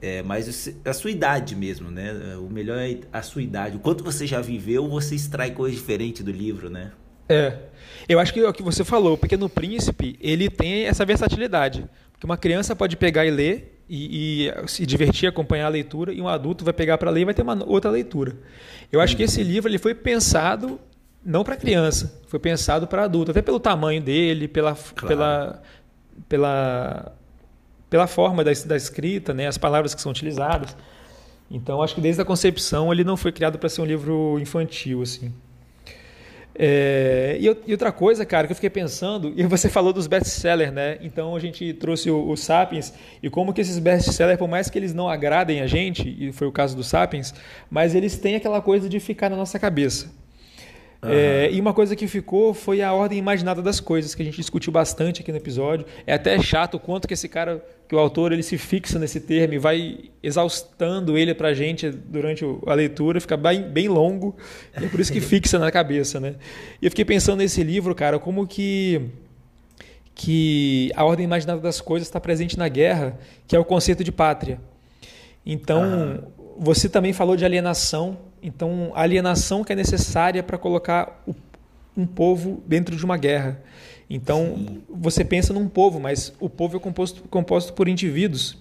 é, 0.00 0.22
mas 0.22 0.74
a 0.84 0.92
sua 0.92 1.10
idade 1.10 1.54
mesmo, 1.54 1.90
né? 1.90 2.36
O 2.38 2.50
melhor 2.50 2.78
é 2.78 2.98
a 3.12 3.20
sua 3.22 3.42
idade. 3.42 3.76
O 3.76 3.78
quanto 3.78 4.02
você 4.02 4.26
já 4.26 4.40
viveu, 4.40 4.88
você 4.88 5.14
extrai 5.14 5.50
coisas 5.52 5.78
diferentes 5.78 6.24
do 6.24 6.32
livro, 6.32 6.70
né? 6.70 6.92
É. 7.28 7.58
Eu 8.08 8.18
acho 8.18 8.32
que 8.32 8.40
é 8.40 8.48
o 8.48 8.52
que 8.52 8.62
você 8.62 8.84
falou, 8.84 9.14
o 9.14 9.18
Pequeno 9.18 9.48
Príncipe, 9.48 10.18
ele 10.20 10.50
tem 10.50 10.86
essa 10.86 11.04
versatilidade. 11.04 11.88
Porque 12.10 12.26
uma 12.26 12.36
criança 12.36 12.74
pode 12.74 12.96
pegar 12.96 13.24
e 13.26 13.30
ler 13.30 13.81
e, 13.94 14.48
e 14.48 14.68
se 14.68 14.86
divertir, 14.86 15.28
acompanhar 15.28 15.66
a 15.66 15.68
leitura, 15.68 16.14
e 16.14 16.22
um 16.22 16.26
adulto 16.26 16.64
vai 16.64 16.72
pegar 16.72 16.96
para 16.96 17.10
ler 17.10 17.20
e 17.20 17.24
vai 17.26 17.34
ter 17.34 17.42
uma 17.42 17.62
outra 17.66 17.90
leitura. 17.90 18.34
Eu 18.90 19.02
acho 19.02 19.14
que 19.14 19.22
esse 19.22 19.42
livro 19.42 19.70
ele 19.70 19.76
foi 19.76 19.94
pensado 19.94 20.80
não 21.22 21.44
para 21.44 21.56
criança, 21.56 22.18
foi 22.26 22.40
pensado 22.40 22.86
para 22.86 23.04
adulto, 23.04 23.30
até 23.32 23.42
pelo 23.42 23.60
tamanho 23.60 24.00
dele, 24.00 24.48
pela, 24.48 24.74
claro. 24.74 25.06
pela, 25.06 25.62
pela, 26.26 27.12
pela 27.90 28.06
forma 28.06 28.42
da, 28.42 28.50
da 28.64 28.76
escrita, 28.76 29.34
né, 29.34 29.46
as 29.46 29.58
palavras 29.58 29.94
que 29.94 30.00
são 30.00 30.10
utilizadas. 30.10 30.74
Então, 31.50 31.82
acho 31.82 31.94
que 31.94 32.00
desde 32.00 32.22
a 32.22 32.24
concepção 32.24 32.90
ele 32.90 33.04
não 33.04 33.16
foi 33.16 33.30
criado 33.30 33.58
para 33.58 33.68
ser 33.68 33.82
um 33.82 33.84
livro 33.84 34.38
infantil, 34.40 35.02
assim. 35.02 35.34
É, 36.64 37.38
e, 37.40 37.46
e, 37.66 37.72
outra 37.72 37.90
coisa, 37.90 38.24
cara, 38.24 38.46
que 38.46 38.52
eu 38.52 38.54
fiquei 38.54 38.70
pensando, 38.70 39.32
e 39.36 39.42
você 39.42 39.68
falou 39.68 39.92
dos 39.92 40.06
best-sellers, 40.06 40.72
né? 40.72 40.96
Então 41.00 41.34
a 41.34 41.40
gente 41.40 41.74
trouxe 41.74 42.08
o, 42.08 42.30
o 42.30 42.36
Sapiens, 42.36 42.94
e 43.20 43.28
como 43.28 43.52
que 43.52 43.60
esses 43.60 43.80
best-sellers, 43.80 44.38
por 44.38 44.46
mais 44.46 44.70
que 44.70 44.78
eles 44.78 44.94
não 44.94 45.08
agradem 45.08 45.60
a 45.60 45.66
gente, 45.66 46.08
e 46.08 46.30
foi 46.30 46.46
o 46.46 46.52
caso 46.52 46.76
do 46.76 46.84
Sapiens, 46.84 47.34
mas 47.68 47.96
eles 47.96 48.16
têm 48.16 48.36
aquela 48.36 48.62
coisa 48.62 48.88
de 48.88 49.00
ficar 49.00 49.28
na 49.28 49.34
nossa 49.34 49.58
cabeça. 49.58 50.21
Uhum. 51.04 51.10
É, 51.10 51.50
e 51.50 51.60
uma 51.60 51.74
coisa 51.74 51.96
que 51.96 52.06
ficou 52.06 52.54
foi 52.54 52.80
a 52.80 52.92
ordem 52.92 53.18
imaginada 53.18 53.60
das 53.60 53.80
coisas, 53.80 54.14
que 54.14 54.22
a 54.22 54.24
gente 54.24 54.36
discutiu 54.36 54.72
bastante 54.72 55.20
aqui 55.20 55.32
no 55.32 55.38
episódio. 55.38 55.84
É 56.06 56.14
até 56.14 56.40
chato 56.40 56.74
o 56.74 56.80
quanto 56.80 57.08
que 57.08 57.14
esse 57.14 57.28
cara, 57.28 57.64
que 57.88 57.94
o 57.94 57.98
autor, 57.98 58.30
ele 58.30 58.42
se 58.42 58.56
fixa 58.56 59.00
nesse 59.00 59.18
termo 59.20 59.54
e 59.54 59.58
vai 59.58 59.98
exaustando 60.22 61.18
ele 61.18 61.34
pra 61.34 61.52
gente 61.54 61.90
durante 61.90 62.44
a 62.66 62.74
leitura, 62.74 63.20
fica 63.20 63.36
bem, 63.36 63.62
bem 63.62 63.88
longo, 63.88 64.36
e 64.80 64.84
é 64.84 64.88
por 64.88 65.00
isso 65.00 65.12
que 65.12 65.20
fixa 65.20 65.58
na 65.58 65.72
cabeça, 65.72 66.20
né? 66.20 66.36
E 66.80 66.86
eu 66.86 66.90
fiquei 66.90 67.04
pensando 67.04 67.38
nesse 67.38 67.64
livro, 67.64 67.94
cara, 67.94 68.18
como 68.20 68.46
que 68.46 69.10
que 70.14 70.92
a 70.94 71.04
ordem 71.04 71.24
imaginada 71.24 71.60
das 71.60 71.80
coisas 71.80 72.06
está 72.06 72.20
presente 72.20 72.58
na 72.58 72.68
guerra, 72.68 73.18
que 73.48 73.56
é 73.56 73.58
o 73.58 73.64
conceito 73.64 74.04
de 74.04 74.12
pátria. 74.12 74.60
Então, 75.44 75.82
uhum. 75.82 76.18
você 76.58 76.86
também 76.86 77.14
falou 77.14 77.34
de 77.34 77.46
alienação, 77.46 78.18
então, 78.42 78.90
a 78.94 79.02
alienação 79.02 79.62
que 79.62 79.72
é 79.72 79.76
necessária 79.76 80.42
para 80.42 80.58
colocar 80.58 81.22
o, 81.26 81.34
um 81.96 82.06
povo 82.06 82.62
dentro 82.66 82.96
de 82.96 83.04
uma 83.04 83.16
guerra. 83.16 83.62
Então, 84.10 84.54
Sim. 84.56 84.82
você 84.90 85.24
pensa 85.24 85.52
num 85.52 85.68
povo, 85.68 86.00
mas 86.00 86.34
o 86.40 86.50
povo 86.50 86.76
é 86.76 86.80
composto, 86.80 87.22
composto 87.28 87.72
por 87.72 87.86
indivíduos. 87.86 88.58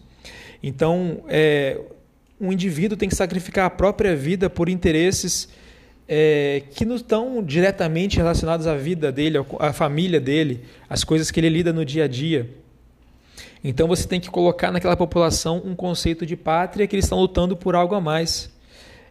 Então, 0.61 1.23
é, 1.27 1.79
um 2.39 2.51
indivíduo 2.53 2.97
tem 2.97 3.09
que 3.09 3.15
sacrificar 3.15 3.65
a 3.65 3.69
própria 3.69 4.15
vida 4.15 4.49
por 4.49 4.69
interesses 4.69 5.49
é, 6.07 6.63
que 6.75 6.85
não 6.85 6.97
estão 6.97 7.41
diretamente 7.41 8.17
relacionados 8.17 8.67
à 8.67 8.75
vida 8.75 9.11
dele, 9.11 9.37
à 9.59 9.71
família 9.71 10.19
dele, 10.19 10.61
às 10.89 11.03
coisas 11.03 11.31
que 11.31 11.39
ele 11.39 11.49
lida 11.49 11.71
no 11.71 11.85
dia 11.85 12.03
a 12.03 12.07
dia. 12.07 12.49
Então 13.63 13.87
você 13.87 14.07
tem 14.07 14.19
que 14.19 14.29
colocar 14.29 14.71
naquela 14.71 14.97
população 14.97 15.61
um 15.63 15.73
conceito 15.73 16.25
de 16.25 16.35
pátria 16.35 16.85
que 16.85 16.95
eles 16.95 17.05
estão 17.05 17.19
lutando 17.19 17.55
por 17.55 17.75
algo 17.75 17.95
a 17.95 18.01
mais. 18.01 18.50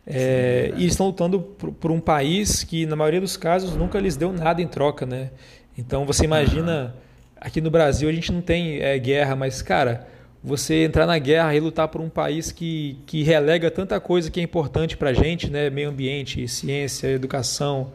É, 0.07 0.73
e 0.77 0.83
eles 0.83 0.93
estão 0.93 1.07
lutando 1.07 1.41
por, 1.41 1.73
por, 1.73 1.91
um 1.91 2.01
país 2.01 2.65
que, 2.65 2.87
na 2.87 2.97
maioria 2.97 3.21
dos 3.21 3.37
casos, 3.37 3.77
nunca 3.77 3.99
lhes 3.99 4.17
deu 4.17 4.33
nada 4.33 4.61
em 4.61 4.67
troca, 4.67 5.07
né? 5.07 5.31
Então 5.77 6.05
você 6.05 6.25
imagina, 6.25 6.95
aqui 7.37 7.61
no 7.61 7.71
Brasil 7.71 8.09
a 8.09 8.13
gente 8.13 8.33
não 8.33 8.41
tem 8.41 8.81
é, 8.81 8.99
guerra, 8.99 9.37
mas, 9.37 9.63
cara, 9.63 10.07
você 10.43 10.85
entrar 10.85 11.07
na 11.07 11.19
guerra 11.19 11.55
e 11.55 11.61
lutar 11.61 11.89
por 11.89 12.01
um 12.01 12.09
país 12.09 12.51
que, 12.51 12.99
que 13.07 13.23
relega 13.23 13.71
tanta 13.71 14.01
coisa 14.01 14.31
que 14.31 14.41
é 14.41 14.43
importante 14.43 14.97
para 14.97 15.11
a 15.11 15.13
gente, 15.13 15.51
né? 15.51 15.69
Meio 15.71 15.91
ambiente, 15.91 16.47
ciência, 16.49 17.09
educação. 17.09 17.93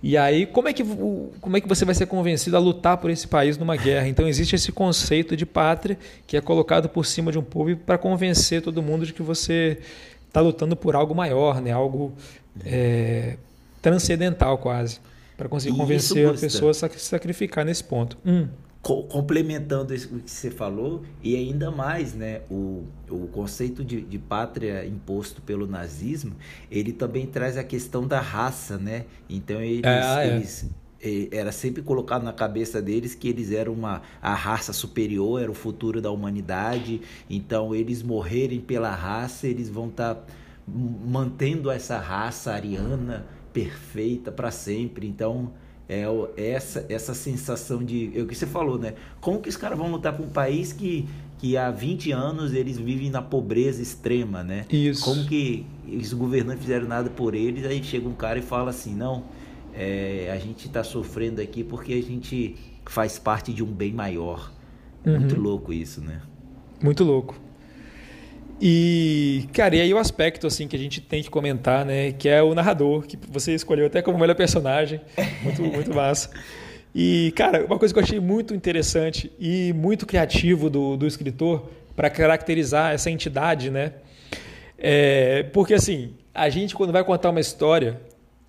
E 0.00 0.16
aí, 0.16 0.46
como 0.46 0.68
é, 0.68 0.72
que, 0.72 0.84
como 0.84 1.56
é 1.56 1.60
que 1.60 1.66
você 1.66 1.84
vai 1.84 1.94
ser 1.94 2.06
convencido 2.06 2.56
a 2.56 2.60
lutar 2.60 2.98
por 2.98 3.10
esse 3.10 3.26
país 3.26 3.58
numa 3.58 3.74
guerra? 3.74 4.06
Então, 4.06 4.28
existe 4.28 4.54
esse 4.54 4.70
conceito 4.70 5.36
de 5.36 5.44
pátria 5.44 5.98
que 6.24 6.36
é 6.36 6.40
colocado 6.40 6.88
por 6.88 7.04
cima 7.04 7.32
de 7.32 7.38
um 7.38 7.42
povo 7.42 7.76
para 7.76 7.98
convencer 7.98 8.62
todo 8.62 8.80
mundo 8.80 9.04
de 9.04 9.12
que 9.12 9.22
você 9.22 9.78
está 10.28 10.40
lutando 10.40 10.76
por 10.76 10.94
algo 10.94 11.14
maior, 11.14 11.60
né? 11.60 11.72
algo 11.72 12.12
é, 12.64 13.36
transcendental 13.82 14.58
quase, 14.58 15.00
para 15.36 15.48
conseguir 15.48 15.76
convencer 15.76 16.28
a 16.28 16.34
pessoa 16.34 16.70
a 16.70 16.74
se 16.74 16.88
sacrificar 17.00 17.64
nesse 17.64 17.82
ponto. 17.82 18.16
Hum. 18.24 18.48
Complementando 18.80 19.92
isso 19.92 20.08
que 20.08 20.30
você 20.30 20.50
falou, 20.50 21.02
e 21.22 21.36
ainda 21.36 21.70
mais, 21.70 22.14
né, 22.14 22.40
o, 22.48 22.84
o 23.10 23.26
conceito 23.26 23.84
de, 23.84 24.00
de 24.00 24.18
pátria 24.18 24.86
imposto 24.86 25.42
pelo 25.42 25.66
nazismo, 25.66 26.34
ele 26.70 26.92
também 26.92 27.26
traz 27.26 27.58
a 27.58 27.64
questão 27.64 28.06
da 28.06 28.20
raça, 28.20 28.78
né? 28.78 29.04
Então 29.28 29.60
eles, 29.60 29.84
é, 29.84 30.00
ah, 30.02 30.24
é. 30.24 30.42
Era 31.30 31.52
sempre 31.52 31.82
colocado 31.82 32.24
na 32.24 32.32
cabeça 32.32 32.82
deles 32.82 33.14
que 33.14 33.28
eles 33.28 33.52
eram 33.52 33.72
uma 33.72 34.02
a 34.20 34.34
raça 34.34 34.72
superior, 34.72 35.40
era 35.40 35.50
o 35.50 35.54
futuro 35.54 36.00
da 36.00 36.10
humanidade. 36.10 37.00
Então, 37.30 37.74
eles 37.74 38.02
morrerem 38.02 38.60
pela 38.60 38.90
raça, 38.90 39.46
eles 39.46 39.68
vão 39.68 39.88
estar 39.88 40.16
tá 40.16 40.24
mantendo 40.66 41.70
essa 41.70 41.98
raça 41.98 42.52
ariana 42.52 43.26
perfeita 43.52 44.32
para 44.32 44.50
sempre. 44.50 45.06
Então, 45.06 45.52
é 45.88 46.04
essa 46.36 46.84
essa 46.88 47.14
sensação 47.14 47.82
de 47.82 48.12
é 48.14 48.20
o 48.20 48.26
que 48.26 48.34
você 48.34 48.46
falou, 48.46 48.78
né? 48.78 48.94
Como 49.20 49.40
que 49.40 49.48
os 49.48 49.56
caras 49.56 49.78
vão 49.78 49.90
lutar 49.90 50.12
para 50.12 50.24
um 50.24 50.28
país 50.28 50.72
que 50.72 51.08
que 51.38 51.56
há 51.56 51.70
20 51.70 52.10
anos 52.10 52.52
eles 52.52 52.76
vivem 52.76 53.10
na 53.10 53.22
pobreza 53.22 53.80
extrema, 53.80 54.42
né? 54.42 54.66
Isso. 54.68 55.04
Como 55.04 55.24
que 55.24 55.64
os 55.86 56.12
governantes 56.12 56.62
fizeram 56.62 56.88
nada 56.88 57.08
por 57.08 57.34
eles, 57.34 57.64
aí 57.64 57.82
chega 57.82 58.08
um 58.08 58.14
cara 58.14 58.38
e 58.38 58.42
fala 58.42 58.70
assim: 58.70 58.94
"Não, 58.94 59.24
é, 59.78 60.28
a 60.32 60.38
gente 60.38 60.66
está 60.66 60.82
sofrendo 60.82 61.40
aqui 61.40 61.62
porque 61.62 61.92
a 61.92 62.02
gente 62.02 62.56
faz 62.84 63.16
parte 63.16 63.52
de 63.52 63.62
um 63.62 63.66
bem 63.66 63.92
maior. 63.92 64.52
É 65.04 65.10
uhum. 65.10 65.20
muito 65.20 65.40
louco 65.40 65.72
isso, 65.72 66.00
né? 66.00 66.20
Muito 66.82 67.04
louco. 67.04 67.40
E, 68.60 69.48
cara, 69.52 69.76
e 69.76 69.80
aí 69.80 69.94
o 69.94 69.98
aspecto 69.98 70.48
assim 70.48 70.66
que 70.66 70.74
a 70.74 70.78
gente 70.78 71.00
tem 71.00 71.22
que 71.22 71.30
comentar, 71.30 71.86
né, 71.86 72.10
que 72.10 72.28
é 72.28 72.42
o 72.42 72.56
narrador, 72.56 73.02
que 73.02 73.16
você 73.30 73.54
escolheu 73.54 73.86
até 73.86 74.02
como 74.02 74.18
melhor 74.18 74.34
personagem, 74.34 75.00
muito 75.44 75.62
muito 75.72 75.94
massa. 75.94 76.30
E, 76.92 77.32
cara, 77.36 77.64
uma 77.64 77.78
coisa 77.78 77.94
que 77.94 78.00
eu 78.00 78.02
achei 78.02 78.18
muito 78.18 78.52
interessante 78.52 79.30
e 79.38 79.72
muito 79.74 80.06
criativo 80.06 80.68
do, 80.68 80.96
do 80.96 81.06
escritor 81.06 81.70
para 81.94 82.10
caracterizar 82.10 82.92
essa 82.92 83.10
entidade, 83.10 83.70
né? 83.70 83.92
É, 84.76 85.44
porque 85.52 85.74
assim, 85.74 86.14
a 86.34 86.48
gente 86.48 86.74
quando 86.74 86.92
vai 86.92 87.04
contar 87.04 87.30
uma 87.30 87.40
história, 87.40 88.00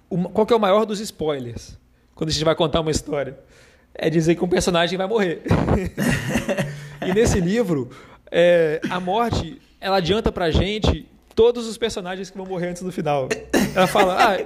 qual 0.10 0.46
que 0.46 0.54
é 0.54 0.56
o 0.56 0.60
maior 0.60 0.86
dos 0.86 1.00
spoilers 1.00 1.78
quando 2.16 2.30
a 2.30 2.34
gente 2.34 2.44
vai 2.44 2.56
contar 2.56 2.82
uma 2.82 2.92
história? 2.92 3.38
É 3.94 4.10
dizer 4.10 4.36
que 4.36 4.44
um 4.44 4.48
personagem 4.48 4.98
vai 4.98 5.08
morrer. 5.08 5.42
e 7.06 7.14
nesse 7.14 7.40
livro, 7.40 7.90
é, 8.32 8.82
a 8.90 9.00
morte 9.00 9.62
ela 9.80 9.98
adianta 9.98 10.32
pra 10.32 10.52
gente 10.52 11.08
todos 11.36 11.68
os 11.68 11.78
personagens 11.78 12.30
que 12.30 12.38
vão 12.38 12.46
morrer 12.46 12.70
antes 12.70 12.82
do 12.82 12.92
final. 12.92 13.30
Ela 13.76 13.88
fala, 13.88 14.18
ah, 14.18 14.46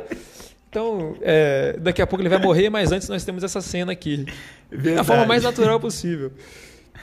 então 0.70 1.16
é, 1.22 1.78
daqui 1.80 2.02
a 2.02 2.08
pouco 2.08 2.22
ele 2.22 2.30
vai 2.30 2.40
morrer, 2.40 2.70
mas 2.70 2.92
antes 2.92 3.08
nós 3.10 3.24
temos 3.24 3.44
essa 3.44 3.62
cena 3.62 3.92
aqui. 3.92 4.26
Verdade. 4.70 4.96
Da 4.96 5.04
forma 5.04 5.26
mais 5.26 5.44
natural 5.44 5.80
possível. 5.80 6.32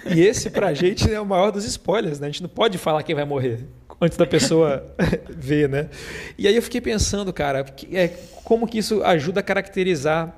E 0.06 0.20
esse, 0.20 0.50
pra 0.50 0.72
gente, 0.72 1.12
é 1.12 1.20
o 1.20 1.26
maior 1.26 1.50
dos 1.50 1.64
spoilers, 1.64 2.18
né? 2.18 2.26
A 2.28 2.30
gente 2.30 2.42
não 2.42 2.48
pode 2.48 2.78
falar 2.78 3.02
quem 3.02 3.14
vai 3.14 3.24
morrer 3.24 3.66
antes 4.00 4.16
da 4.16 4.26
pessoa 4.26 4.84
ver, 5.28 5.68
né? 5.68 5.88
E 6.38 6.48
aí 6.48 6.56
eu 6.56 6.62
fiquei 6.62 6.80
pensando, 6.80 7.32
cara, 7.32 7.64
é, 7.92 8.08
como 8.44 8.66
que 8.66 8.78
isso 8.78 9.02
ajuda 9.04 9.40
a 9.40 9.42
caracterizar 9.42 10.34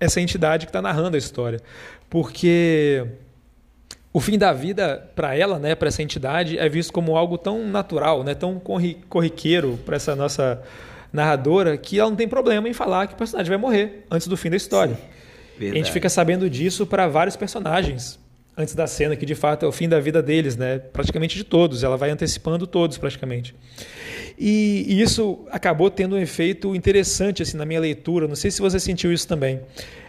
essa 0.00 0.20
entidade 0.20 0.66
que 0.66 0.70
está 0.70 0.80
narrando 0.80 1.16
a 1.16 1.18
história. 1.18 1.60
Porque 2.08 3.06
o 4.12 4.20
fim 4.20 4.36
da 4.38 4.52
vida 4.52 5.10
para 5.14 5.36
ela, 5.36 5.58
né, 5.58 5.74
para 5.74 5.88
essa 5.88 6.02
entidade, 6.02 6.58
é 6.58 6.68
visto 6.68 6.92
como 6.92 7.16
algo 7.16 7.38
tão 7.38 7.66
natural, 7.68 8.24
né, 8.24 8.34
tão 8.34 8.60
corriqueiro 9.08 9.78
para 9.84 9.96
essa 9.96 10.16
nossa 10.16 10.62
narradora, 11.12 11.76
que 11.76 11.98
ela 11.98 12.10
não 12.10 12.16
tem 12.16 12.26
problema 12.26 12.68
em 12.68 12.72
falar 12.72 13.06
que 13.06 13.14
o 13.14 13.16
personagem 13.16 13.50
vai 13.50 13.58
morrer 13.58 14.06
antes 14.10 14.26
do 14.26 14.36
fim 14.36 14.50
da 14.50 14.56
história. 14.56 14.98
Sim, 15.58 15.70
a 15.70 15.74
gente 15.74 15.92
fica 15.92 16.08
sabendo 16.08 16.48
disso 16.48 16.86
para 16.86 17.06
vários 17.06 17.36
personagens 17.36 18.18
antes 18.56 18.74
da 18.74 18.86
cena, 18.86 19.16
que 19.16 19.24
de 19.24 19.34
fato 19.34 19.64
é 19.64 19.68
o 19.68 19.72
fim 19.72 19.88
da 19.88 19.98
vida 19.98 20.22
deles, 20.22 20.56
né? 20.56 20.78
praticamente 20.78 21.36
de 21.36 21.44
todos, 21.44 21.82
ela 21.82 21.96
vai 21.96 22.10
antecipando 22.10 22.66
todos 22.66 22.98
praticamente. 22.98 23.54
E, 24.38 24.84
e, 24.88 25.00
isso 25.00 25.40
acabou 25.50 25.90
tendo 25.90 26.16
um 26.16 26.18
efeito 26.18 26.74
interessante 26.74 27.42
assim 27.42 27.56
na 27.56 27.64
minha 27.64 27.80
leitura, 27.80 28.26
não 28.26 28.34
sei 28.34 28.50
se 28.50 28.60
você 28.60 28.78
sentiu 28.78 29.12
isso 29.12 29.26
também. 29.26 29.60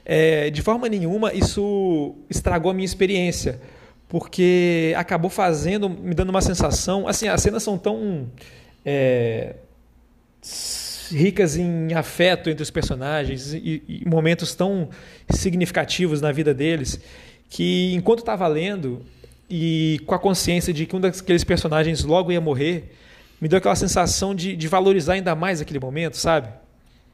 É, 0.05 0.49
de 0.49 0.61
forma 0.61 0.89
nenhuma 0.89 1.33
isso 1.33 2.15
estragou 2.29 2.71
a 2.71 2.73
minha 2.73 2.85
experiência, 2.85 3.59
porque 4.09 4.93
acabou 4.97 5.29
fazendo, 5.29 5.89
me 5.89 6.13
dando 6.13 6.29
uma 6.29 6.41
sensação, 6.41 7.07
assim, 7.07 7.27
as 7.27 7.41
cenas 7.41 7.63
são 7.63 7.77
tão 7.77 8.27
é, 8.85 9.55
ricas 11.09 11.55
em 11.57 11.93
afeto 11.93 12.49
entre 12.49 12.63
os 12.63 12.71
personagens 12.71 13.53
e, 13.53 13.81
e 13.87 14.03
momentos 14.05 14.53
tão 14.55 14.89
significativos 15.29 16.21
na 16.21 16.31
vida 16.31 16.53
deles 16.53 16.99
que 17.53 17.93
enquanto 17.93 18.19
estava 18.19 18.47
lendo 18.47 19.03
e 19.47 20.01
com 20.07 20.15
a 20.15 20.19
consciência 20.19 20.73
de 20.73 20.87
que 20.87 20.95
um 20.95 20.99
daqueles 20.99 21.43
personagens 21.43 22.03
logo 22.03 22.31
ia 22.31 22.41
morrer, 22.41 22.95
me 23.39 23.47
deu 23.47 23.59
aquela 23.59 23.75
sensação 23.75 24.33
de, 24.33 24.55
de 24.55 24.67
valorizar 24.67 25.13
ainda 25.13 25.35
mais 25.35 25.61
aquele 25.61 25.79
momento, 25.79 26.17
sabe? 26.17 26.47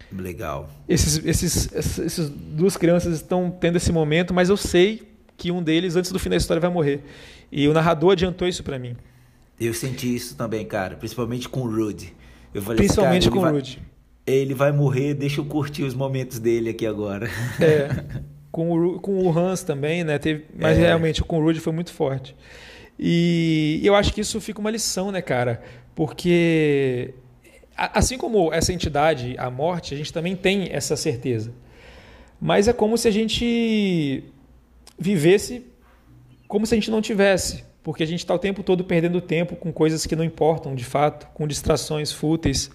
Legal. 0.09 0.69
Esses, 0.87 1.25
esses, 1.25 1.99
esses 1.99 2.29
duas 2.29 2.77
crianças 2.77 3.15
estão 3.15 3.51
tendo 3.51 3.75
esse 3.75 3.91
momento, 3.91 4.33
mas 4.33 4.47
eu 4.47 4.55
sei 4.55 5.11
que 5.35 5.51
um 5.51 5.61
deles, 5.61 5.97
antes 5.97 6.09
do 6.09 6.17
fim 6.17 6.29
da 6.29 6.37
história, 6.37 6.61
vai 6.61 6.71
morrer. 6.71 7.03
E 7.51 7.67
o 7.67 7.73
narrador 7.73 8.13
adiantou 8.13 8.47
isso 8.47 8.63
para 8.63 8.79
mim. 8.79 8.95
Eu 9.59 9.73
senti 9.73 10.15
isso 10.15 10.37
também, 10.37 10.65
cara. 10.65 10.95
Principalmente 10.95 11.49
com 11.49 11.63
o 11.63 11.69
Rude. 11.69 12.15
Eu 12.53 12.61
falei, 12.61 12.77
Principalmente 12.77 13.27
assim, 13.27 13.37
com 13.37 13.43
o 13.45 13.51
Rude. 13.51 13.81
Ele 14.25 14.53
vai 14.53 14.71
morrer, 14.71 15.15
deixa 15.15 15.41
eu 15.41 15.45
curtir 15.45 15.83
os 15.83 15.93
momentos 15.93 16.39
dele 16.39 16.69
aqui 16.69 16.85
agora. 16.85 17.29
É. 17.59 18.29
Com 18.51 18.71
o, 18.71 18.99
com 18.99 19.23
o 19.23 19.37
Hans 19.37 19.63
também, 19.63 20.03
né? 20.03 20.17
Teve, 20.17 20.45
mas 20.57 20.77
é. 20.77 20.81
realmente 20.81 21.23
com 21.23 21.39
o 21.39 21.43
Rude 21.43 21.59
foi 21.59 21.73
muito 21.73 21.93
forte. 21.93 22.35
E 22.97 23.79
eu 23.83 23.95
acho 23.95 24.13
que 24.13 24.21
isso 24.21 24.41
fica 24.41 24.59
uma 24.59 24.71
lição, 24.71 25.11
né, 25.11 25.21
cara? 25.21 25.61
Porque 25.95 27.13
assim 27.77 28.17
como 28.17 28.51
essa 28.51 28.73
entidade, 28.73 29.35
a 29.37 29.49
morte, 29.49 29.93
a 29.93 29.97
gente 29.97 30.11
também 30.11 30.35
tem 30.35 30.69
essa 30.71 30.95
certeza. 30.95 31.53
Mas 32.41 32.67
é 32.67 32.73
como 32.73 32.97
se 32.97 33.07
a 33.07 33.11
gente 33.11 34.23
vivesse 34.97 35.63
como 36.49 36.65
se 36.65 36.73
a 36.73 36.77
gente 36.77 36.89
não 36.89 36.99
tivesse, 36.99 37.63
porque 37.83 38.01
a 38.01 38.07
gente 38.07 38.21
está 38.21 38.33
o 38.33 38.39
tempo 38.39 38.63
todo 38.63 38.83
perdendo 38.83 39.21
tempo 39.21 39.55
com 39.55 39.71
coisas 39.71 40.03
que 40.07 40.15
não 40.15 40.23
importam 40.23 40.73
de 40.73 40.83
fato, 40.83 41.27
com 41.31 41.47
distrações 41.47 42.11
fúteis, 42.11 42.71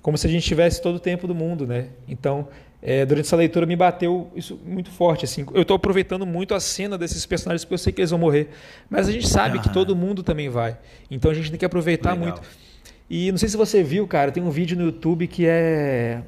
como 0.00 0.16
se 0.16 0.28
a 0.28 0.30
gente 0.30 0.46
tivesse 0.46 0.80
todo 0.80 0.94
o 0.94 1.00
tempo 1.00 1.26
do 1.26 1.34
mundo, 1.34 1.66
né? 1.66 1.88
Então, 2.06 2.46
é, 2.82 3.04
durante 3.04 3.26
essa 3.26 3.36
leitura 3.36 3.66
me 3.66 3.74
bateu 3.74 4.30
isso 4.34 4.60
muito 4.64 4.90
forte. 4.90 5.24
Assim. 5.24 5.44
Eu 5.54 5.62
estou 5.62 5.76
aproveitando 5.76 6.26
muito 6.26 6.54
a 6.54 6.60
cena 6.60 6.96
desses 6.96 7.24
personagens 7.26 7.64
porque 7.64 7.74
eu 7.74 7.78
sei 7.78 7.92
que 7.92 8.00
eles 8.00 8.10
vão 8.10 8.18
morrer. 8.18 8.50
Mas 8.88 9.08
a 9.08 9.12
gente 9.12 9.28
sabe 9.28 9.56
uhum. 9.56 9.62
que 9.62 9.72
todo 9.72 9.96
mundo 9.96 10.22
também 10.22 10.48
vai. 10.48 10.76
Então 11.10 11.30
a 11.30 11.34
gente 11.34 11.50
tem 11.50 11.58
que 11.58 11.64
aproveitar 11.64 12.12
Legal. 12.12 12.34
muito. 12.34 12.42
E 13.08 13.30
não 13.30 13.38
sei 13.38 13.48
se 13.48 13.56
você 13.56 13.82
viu, 13.82 14.06
cara, 14.06 14.32
tem 14.32 14.42
um 14.42 14.50
vídeo 14.50 14.76
no 14.76 14.84
YouTube 14.84 15.26
que 15.26 15.46
é. 15.46 16.22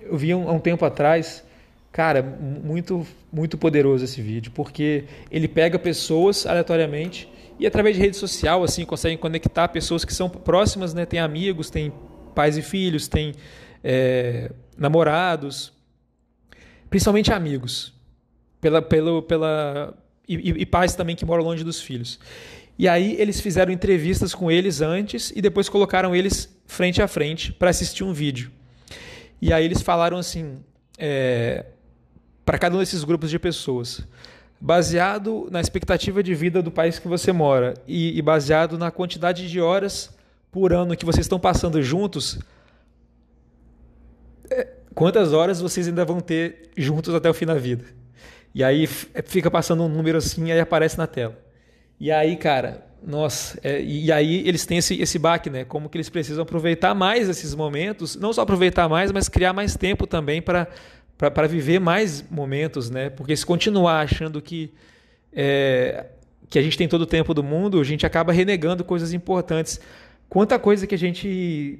Eu 0.00 0.16
vi 0.16 0.32
há 0.32 0.36
um, 0.36 0.54
um 0.54 0.58
tempo 0.58 0.84
atrás. 0.84 1.44
Cara, 1.90 2.22
muito, 2.22 3.06
muito 3.32 3.56
poderoso 3.56 4.04
esse 4.04 4.20
vídeo, 4.20 4.50
porque 4.52 5.04
ele 5.30 5.46
pega 5.46 5.78
pessoas 5.78 6.44
aleatoriamente 6.44 7.28
e 7.58 7.66
através 7.68 7.94
de 7.94 8.02
rede 8.02 8.16
social 8.16 8.64
assim 8.64 8.84
consegue 8.84 9.16
conectar 9.16 9.68
pessoas 9.68 10.04
que 10.04 10.12
são 10.12 10.28
próximas, 10.28 10.92
né? 10.92 11.06
Tem 11.06 11.20
amigos, 11.20 11.70
tem 11.70 11.92
pais 12.34 12.58
e 12.58 12.62
filhos, 12.62 13.06
tem 13.06 13.32
é, 13.82 14.50
namorados, 14.76 15.73
principalmente 16.94 17.32
amigos, 17.32 17.92
pela, 18.60 18.80
pela, 18.80 19.20
pela 19.20 19.94
e, 20.28 20.62
e, 20.62 20.64
pais 20.64 20.94
também 20.94 21.16
que 21.16 21.24
moram 21.24 21.42
longe 21.42 21.64
dos 21.64 21.80
filhos. 21.80 22.20
E 22.78 22.86
aí 22.86 23.16
eles 23.18 23.40
fizeram 23.40 23.72
entrevistas 23.72 24.32
com 24.32 24.48
eles 24.48 24.80
antes 24.80 25.32
e 25.34 25.42
depois 25.42 25.68
colocaram 25.68 26.14
eles 26.14 26.56
frente 26.66 27.02
a 27.02 27.08
frente 27.08 27.52
para 27.52 27.68
assistir 27.68 28.04
um 28.04 28.12
vídeo. 28.12 28.48
E 29.42 29.52
aí 29.52 29.64
eles 29.64 29.82
falaram 29.82 30.18
assim, 30.18 30.62
é, 30.96 31.64
para 32.44 32.58
cada 32.58 32.76
um 32.76 32.78
desses 32.78 33.02
grupos 33.02 33.28
de 33.28 33.40
pessoas, 33.40 34.06
baseado 34.60 35.48
na 35.50 35.60
expectativa 35.60 36.22
de 36.22 36.32
vida 36.32 36.62
do 36.62 36.70
país 36.70 37.00
que 37.00 37.08
você 37.08 37.32
mora 37.32 37.74
e, 37.88 38.16
e 38.16 38.22
baseado 38.22 38.78
na 38.78 38.92
quantidade 38.92 39.50
de 39.50 39.60
horas 39.60 40.16
por 40.52 40.72
ano 40.72 40.96
que 40.96 41.04
vocês 41.04 41.24
estão 41.24 41.40
passando 41.40 41.82
juntos, 41.82 42.38
é, 44.48 44.83
quantas 44.94 45.32
horas 45.32 45.60
vocês 45.60 45.88
ainda 45.88 46.04
vão 46.04 46.20
ter 46.20 46.70
juntos 46.76 47.14
até 47.14 47.28
o 47.28 47.34
fim 47.34 47.46
da 47.46 47.54
vida. 47.54 47.84
E 48.54 48.62
aí 48.62 48.88
é, 49.12 49.22
fica 49.22 49.50
passando 49.50 49.82
um 49.82 49.88
número 49.88 50.18
assim, 50.18 50.52
aí 50.52 50.60
aparece 50.60 50.96
na 50.96 51.06
tela. 51.06 51.36
E 51.98 52.10
aí, 52.10 52.36
cara, 52.36 52.86
nossa, 53.04 53.58
é, 53.62 53.82
e 53.82 54.10
aí 54.10 54.46
eles 54.46 54.64
têm 54.64 54.78
esse, 54.78 55.00
esse 55.00 55.18
baque, 55.18 55.50
né? 55.50 55.64
Como 55.64 55.88
que 55.88 55.96
eles 55.96 56.08
precisam 56.08 56.42
aproveitar 56.42 56.94
mais 56.94 57.28
esses 57.28 57.54
momentos, 57.54 58.16
não 58.16 58.32
só 58.32 58.42
aproveitar 58.42 58.88
mais, 58.88 59.10
mas 59.12 59.28
criar 59.28 59.52
mais 59.52 59.76
tempo 59.76 60.06
também 60.06 60.40
para 60.40 60.68
para 61.16 61.46
viver 61.46 61.78
mais 61.78 62.24
momentos, 62.28 62.90
né? 62.90 63.08
Porque 63.08 63.36
se 63.36 63.46
continuar 63.46 64.00
achando 64.00 64.42
que 64.42 64.74
é, 65.32 66.06
que 66.50 66.58
a 66.58 66.62
gente 66.62 66.76
tem 66.76 66.88
todo 66.88 67.02
o 67.02 67.06
tempo 67.06 67.32
do 67.32 67.42
mundo, 67.42 67.80
a 67.80 67.84
gente 67.84 68.04
acaba 68.04 68.32
renegando 68.32 68.84
coisas 68.84 69.12
importantes. 69.12 69.80
Quanta 70.28 70.58
coisa 70.58 70.86
que 70.86 70.94
a 70.94 70.98
gente 70.98 71.78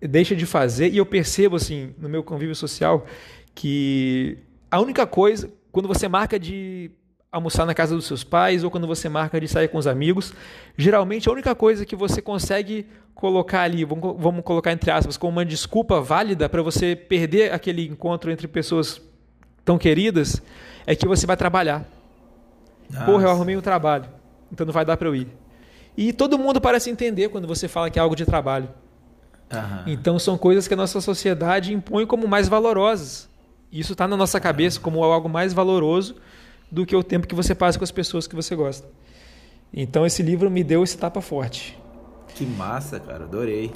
deixa 0.00 0.36
de 0.36 0.46
fazer, 0.46 0.92
e 0.92 0.98
eu 0.98 1.06
percebo, 1.06 1.56
assim, 1.56 1.94
no 1.98 2.08
meu 2.08 2.22
convívio 2.22 2.54
social, 2.54 3.06
que 3.54 4.38
a 4.70 4.80
única 4.80 5.06
coisa, 5.06 5.50
quando 5.72 5.88
você 5.88 6.08
marca 6.08 6.38
de 6.38 6.90
almoçar 7.32 7.66
na 7.66 7.74
casa 7.74 7.94
dos 7.94 8.06
seus 8.06 8.24
pais 8.24 8.64
ou 8.64 8.70
quando 8.70 8.86
você 8.86 9.08
marca 9.08 9.40
de 9.40 9.46
sair 9.46 9.68
com 9.68 9.78
os 9.78 9.86
amigos, 9.86 10.32
geralmente 10.76 11.28
a 11.28 11.32
única 11.32 11.54
coisa 11.54 11.84
que 11.84 11.94
você 11.94 12.22
consegue 12.22 12.86
colocar 13.14 13.62
ali, 13.62 13.84
vamos 13.84 14.44
colocar 14.44 14.72
entre 14.72 14.90
aspas, 14.90 15.16
como 15.16 15.32
uma 15.32 15.44
desculpa 15.44 16.00
válida 16.00 16.48
para 16.48 16.62
você 16.62 16.94
perder 16.94 17.52
aquele 17.52 17.86
encontro 17.86 18.30
entre 18.30 18.46
pessoas 18.46 19.00
tão 19.64 19.78
queridas, 19.78 20.42
é 20.86 20.94
que 20.94 21.06
você 21.06 21.26
vai 21.26 21.36
trabalhar. 21.36 21.86
Nossa. 22.90 23.04
Porra, 23.04 23.24
eu 23.24 23.30
arrumei 23.30 23.56
um 23.56 23.60
trabalho, 23.60 24.06
então 24.52 24.64
não 24.64 24.72
vai 24.72 24.84
dar 24.84 24.96
para 24.96 25.08
eu 25.08 25.14
ir. 25.14 25.28
E 25.96 26.12
todo 26.12 26.38
mundo 26.38 26.60
parece 26.60 26.90
entender 26.90 27.30
quando 27.30 27.48
você 27.48 27.66
fala 27.66 27.90
que 27.90 27.98
é 27.98 28.02
algo 28.02 28.14
de 28.14 28.24
trabalho. 28.24 28.68
Uhum. 29.52 29.82
Então 29.86 30.18
são 30.18 30.36
coisas 30.36 30.66
que 30.66 30.74
a 30.74 30.76
nossa 30.76 31.00
sociedade 31.00 31.72
impõe 31.72 32.06
como 32.06 32.26
mais 32.26 32.48
valorosas. 32.48 33.28
Isso 33.70 33.92
está 33.92 34.06
na 34.08 34.16
nossa 34.16 34.40
cabeça 34.40 34.80
como 34.80 35.02
algo 35.04 35.28
mais 35.28 35.52
valoroso 35.52 36.16
do 36.70 36.84
que 36.84 36.96
o 36.96 37.02
tempo 37.02 37.26
que 37.26 37.34
você 37.34 37.54
passa 37.54 37.78
com 37.78 37.84
as 37.84 37.90
pessoas 37.90 38.26
que 38.26 38.34
você 38.34 38.54
gosta. 38.56 38.88
Então 39.72 40.06
esse 40.06 40.22
livro 40.22 40.50
me 40.50 40.64
deu 40.64 40.82
esse 40.82 40.96
tapa 40.96 41.20
forte. 41.20 41.78
Que 42.34 42.44
massa, 42.44 42.98
cara, 43.00 43.24
adorei. 43.24 43.72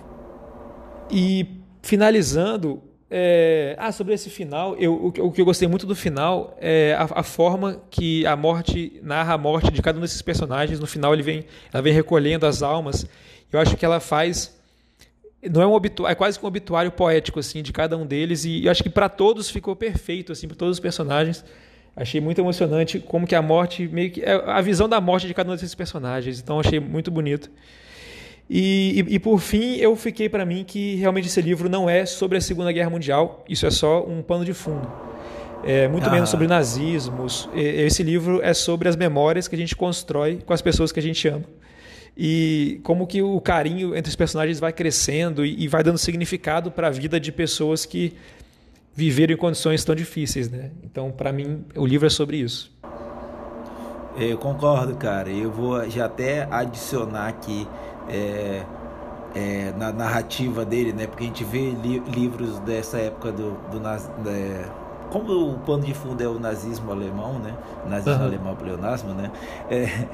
E 1.11 1.47
finalizando, 1.83 2.83
é... 3.11 3.75
ah, 3.79 3.91
sobre 3.91 4.15
esse 4.15 4.31
final, 4.31 4.77
eu, 4.77 5.07
o, 5.07 5.33
que 5.33 5.41
eu 5.41 5.45
gostei 5.45 5.67
muito 5.67 5.87
do 5.87 5.97
final 5.97 6.57
é 6.61 6.95
a, 6.99 7.21
a, 7.21 7.23
forma 7.23 7.81
que 7.91 8.27
a 8.27 8.37
morte 8.37 9.01
narra 9.03 9.35
a 9.35 9.39
morte 9.39 9.73
de 9.73 9.83
cada 9.83 9.99
um 9.99 10.03
desses 10.03 10.23
personagens. 10.23 10.79
No 10.79 10.87
final 10.87 11.13
ele 11.13 11.23
vem, 11.23 11.45
ela 11.73 11.83
vem 11.83 11.93
recolhendo 11.93 12.47
as 12.47 12.63
almas. 12.63 13.07
Eu 13.53 13.59
acho 13.59 13.77
que 13.77 13.85
ela 13.85 13.99
faz 13.99 14.60
não 15.49 15.63
é 15.63 15.67
um 15.67 15.73
obituário, 15.73 16.13
é 16.13 16.15
quase 16.15 16.39
que 16.39 16.45
um 16.45 16.49
obituário 16.49 16.91
poético 16.91 17.39
assim 17.39 17.63
de 17.63 17.73
cada 17.73 17.97
um 17.97 18.05
deles 18.05 18.45
e 18.45 18.67
eu 18.67 18.71
acho 18.71 18.83
que 18.83 18.91
para 18.91 19.09
todos 19.09 19.49
ficou 19.49 19.75
perfeito 19.75 20.33
assim 20.33 20.47
para 20.47 20.57
todos 20.57 20.77
os 20.77 20.81
personagens. 20.81 21.45
Achei 21.97 22.21
muito 22.21 22.41
emocionante 22.41 22.99
como 23.01 23.27
que 23.27 23.35
a 23.35 23.43
morte 23.43 23.89
meio 23.89 24.11
que 24.11 24.23
é 24.23 24.33
a 24.33 24.61
visão 24.61 24.89
da 24.89 25.01
morte 25.01 25.27
de 25.27 25.35
cada 25.35 25.51
um 25.51 25.55
desses 25.55 25.75
personagens. 25.75 26.41
Então 26.41 26.61
achei 26.61 26.79
muito 26.79 27.11
bonito. 27.11 27.51
E, 28.49 29.05
e, 29.09 29.15
e 29.15 29.19
por 29.19 29.39
fim 29.39 29.77
eu 29.77 29.97
fiquei 29.97 30.29
para 30.29 30.45
mim 30.45 30.65
que 30.65 30.97
realmente 30.97 31.27
esse 31.27 31.41
livro 31.41 31.69
não 31.69 31.89
é 31.89 32.05
sobre 32.05 32.37
a 32.37 32.41
Segunda 32.41 32.71
Guerra 32.71 32.91
Mundial. 32.91 33.45
Isso 33.49 33.67
é 33.67 33.71
só 33.71 34.05
um 34.05 34.23
pano 34.23 34.45
de 34.45 34.53
fundo. 34.53 34.91
É 35.65 35.89
muito 35.89 36.07
ah. 36.07 36.11
menos 36.11 36.29
sobre 36.29 36.47
nazismo. 36.47 37.27
Esse 37.55 38.03
livro 38.03 38.41
é 38.43 38.53
sobre 38.55 38.89
as 38.89 38.97
memórias 38.97 39.49
que 39.49 39.55
a 39.55 39.59
gente 39.59 39.75
constrói 39.75 40.39
com 40.45 40.53
as 40.53 40.63
pessoas 40.63 40.93
que 40.93 41.01
a 41.01 41.03
gente 41.03 41.27
ama 41.27 41.45
e 42.17 42.81
como 42.83 43.07
que 43.07 43.23
o 43.23 43.41
carinho 43.41 43.97
entre 43.97 44.11
os 44.11 44.17
personagens 44.17 44.61
vai 44.61 44.73
crescendo 44.73 45.45
e, 45.45 45.67
vai 45.69 45.83
dando 45.83 45.99
significado 45.99 46.71
para 46.71 46.89
a 46.89 46.91
vida 46.91 47.19
de 47.19 47.33
pessoas 47.33 47.87
que 47.87 48.15
viveram 48.95 49.35
em 49.35 49.37
condições 49.37 49.85
tão 49.85 49.95
difíceis, 49.95 50.51
né? 50.51 50.71
Então, 50.83 51.11
para 51.11 51.33
mim, 51.33 51.65
o 51.77 51.87
livro 51.87 52.07
é 52.07 52.11
sobre 52.11 52.39
isso. 52.39 52.77
Eu 54.17 54.37
concordo, 54.39 54.97
cara. 54.97 55.31
Eu 55.31 55.51
vou 55.51 55.89
já 55.89 56.07
até 56.07 56.47
adicionar 56.51 57.29
aqui 57.29 57.67
é, 58.09 58.63
é, 59.35 59.73
na 59.79 59.93
narrativa 59.93 60.65
dele, 60.65 60.93
né? 60.93 61.07
Porque 61.07 61.25
a 61.25 61.27
gente 61.27 61.45
vê 61.45 61.71
li 61.71 62.01
livros 62.01 62.59
dessa 62.61 62.99
época 62.99 63.31
do, 63.33 63.53
do 63.71 64.29
é, 64.29 64.69
como 65.11 65.55
o 65.55 65.59
pano 65.59 65.85
de 65.85 65.93
fundo 65.93 66.23
é 66.23 66.29
o 66.29 66.39
nazismo 66.39 66.91
alemão, 66.91 67.39
né? 67.39 67.55
nazismo 67.89 68.21
uhum. 68.21 68.27
alemão, 68.27 68.57
pleonasmo, 68.57 69.13
né? 69.13 69.31
É, 69.69 70.07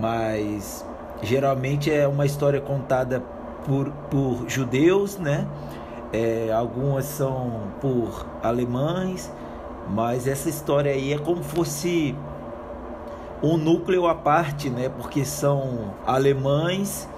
mas 0.00 0.84
geralmente 1.22 1.90
é 1.92 2.06
uma 2.06 2.26
história 2.26 2.60
contada 2.60 3.22
por, 3.64 3.90
por 4.10 4.48
judeus, 4.48 5.18
né? 5.18 5.46
É, 6.12 6.50
algumas 6.52 7.04
são 7.04 7.64
por 7.80 8.26
alemães, 8.42 9.30
mas 9.90 10.26
essa 10.26 10.48
história 10.48 10.92
aí 10.92 11.12
é 11.12 11.18
como 11.18 11.42
fosse 11.42 12.14
um 13.42 13.56
núcleo 13.56 14.06
à 14.06 14.14
parte, 14.14 14.70
né? 14.70 14.88
Porque 14.88 15.24
são 15.24 15.94
alemães 16.06 17.08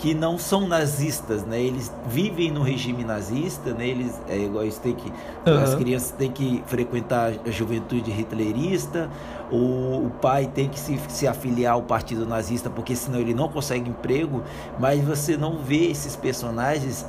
que 0.00 0.14
não 0.14 0.38
são 0.38 0.66
nazistas, 0.66 1.44
né? 1.44 1.60
Eles 1.60 1.92
vivem 2.06 2.50
no 2.50 2.62
regime 2.62 3.04
nazista, 3.04 3.74
né? 3.74 3.86
Eles, 3.86 4.18
é, 4.26 4.36
eles 4.36 4.78
têm 4.78 4.94
que, 4.94 5.12
uhum. 5.46 5.58
as 5.62 5.74
crianças 5.74 6.10
têm 6.12 6.32
que 6.32 6.64
frequentar 6.66 7.34
a 7.46 7.50
juventude 7.50 8.10
hitlerista, 8.10 9.10
o, 9.52 10.06
o 10.06 10.10
pai 10.22 10.46
tem 10.46 10.70
que 10.70 10.80
se, 10.80 10.98
se 11.08 11.28
afiliar 11.28 11.74
ao 11.74 11.82
partido 11.82 12.24
nazista 12.24 12.70
porque 12.70 12.96
senão 12.96 13.18
ele 13.20 13.34
não 13.34 13.50
consegue 13.50 13.90
emprego, 13.90 14.42
mas 14.78 15.04
você 15.04 15.36
não 15.36 15.58
vê 15.58 15.90
esses 15.90 16.16
personagens 16.16 17.04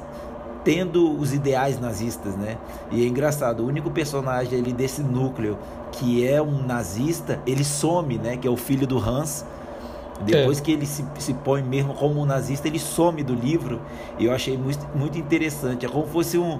tendo 0.65 1.17
os 1.17 1.33
ideais 1.33 1.79
nazistas, 1.79 2.35
né? 2.35 2.57
E 2.91 3.05
é 3.05 3.07
engraçado, 3.07 3.63
o 3.63 3.67
único 3.67 3.89
personagem 3.89 4.59
ali 4.59 4.73
desse 4.73 5.01
núcleo 5.01 5.57
que 5.93 6.27
é 6.27 6.41
um 6.41 6.61
nazista, 6.61 7.39
ele 7.47 7.63
some, 7.63 8.17
né? 8.17 8.35
Que 8.35 8.49
é 8.49 8.51
o 8.51 8.57
filho 8.57 8.85
do 8.85 8.97
Hans, 8.97 9.45
depois 10.21 10.59
é. 10.59 10.61
que 10.61 10.71
ele 10.71 10.85
se, 10.85 11.05
se 11.19 11.33
põe 11.33 11.61
mesmo 11.61 11.93
como 11.93 12.21
um 12.21 12.25
nazista, 12.25 12.67
ele 12.67 12.79
some 12.79 13.23
do 13.23 13.33
livro. 13.33 13.81
E 14.19 14.25
eu 14.25 14.33
achei 14.33 14.57
muito, 14.57 14.85
muito 14.95 15.17
interessante. 15.17 15.85
É 15.85 15.89
como 15.89 16.05
fosse 16.07 16.37
um, 16.37 16.59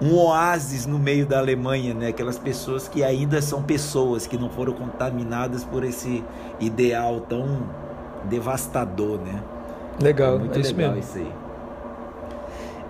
um 0.00 0.16
oásis 0.16 0.86
no 0.86 0.98
meio 0.98 1.26
da 1.26 1.38
Alemanha, 1.38 1.94
né? 1.94 2.08
Aquelas 2.08 2.38
pessoas 2.38 2.88
que 2.88 3.04
ainda 3.04 3.40
são 3.40 3.62
pessoas, 3.62 4.26
que 4.26 4.36
não 4.36 4.50
foram 4.50 4.72
contaminadas 4.72 5.64
por 5.64 5.84
esse 5.84 6.24
ideal 6.60 7.20
tão 7.20 7.62
devastador, 8.24 9.18
né? 9.18 9.42
Legal, 10.00 10.36
é 10.36 10.38
muito 10.38 10.58
é 10.58 10.60
isso 10.60 10.74
legal 10.74 10.94
mesmo. 10.94 11.10
isso 11.10 11.18
aí. 11.18 11.32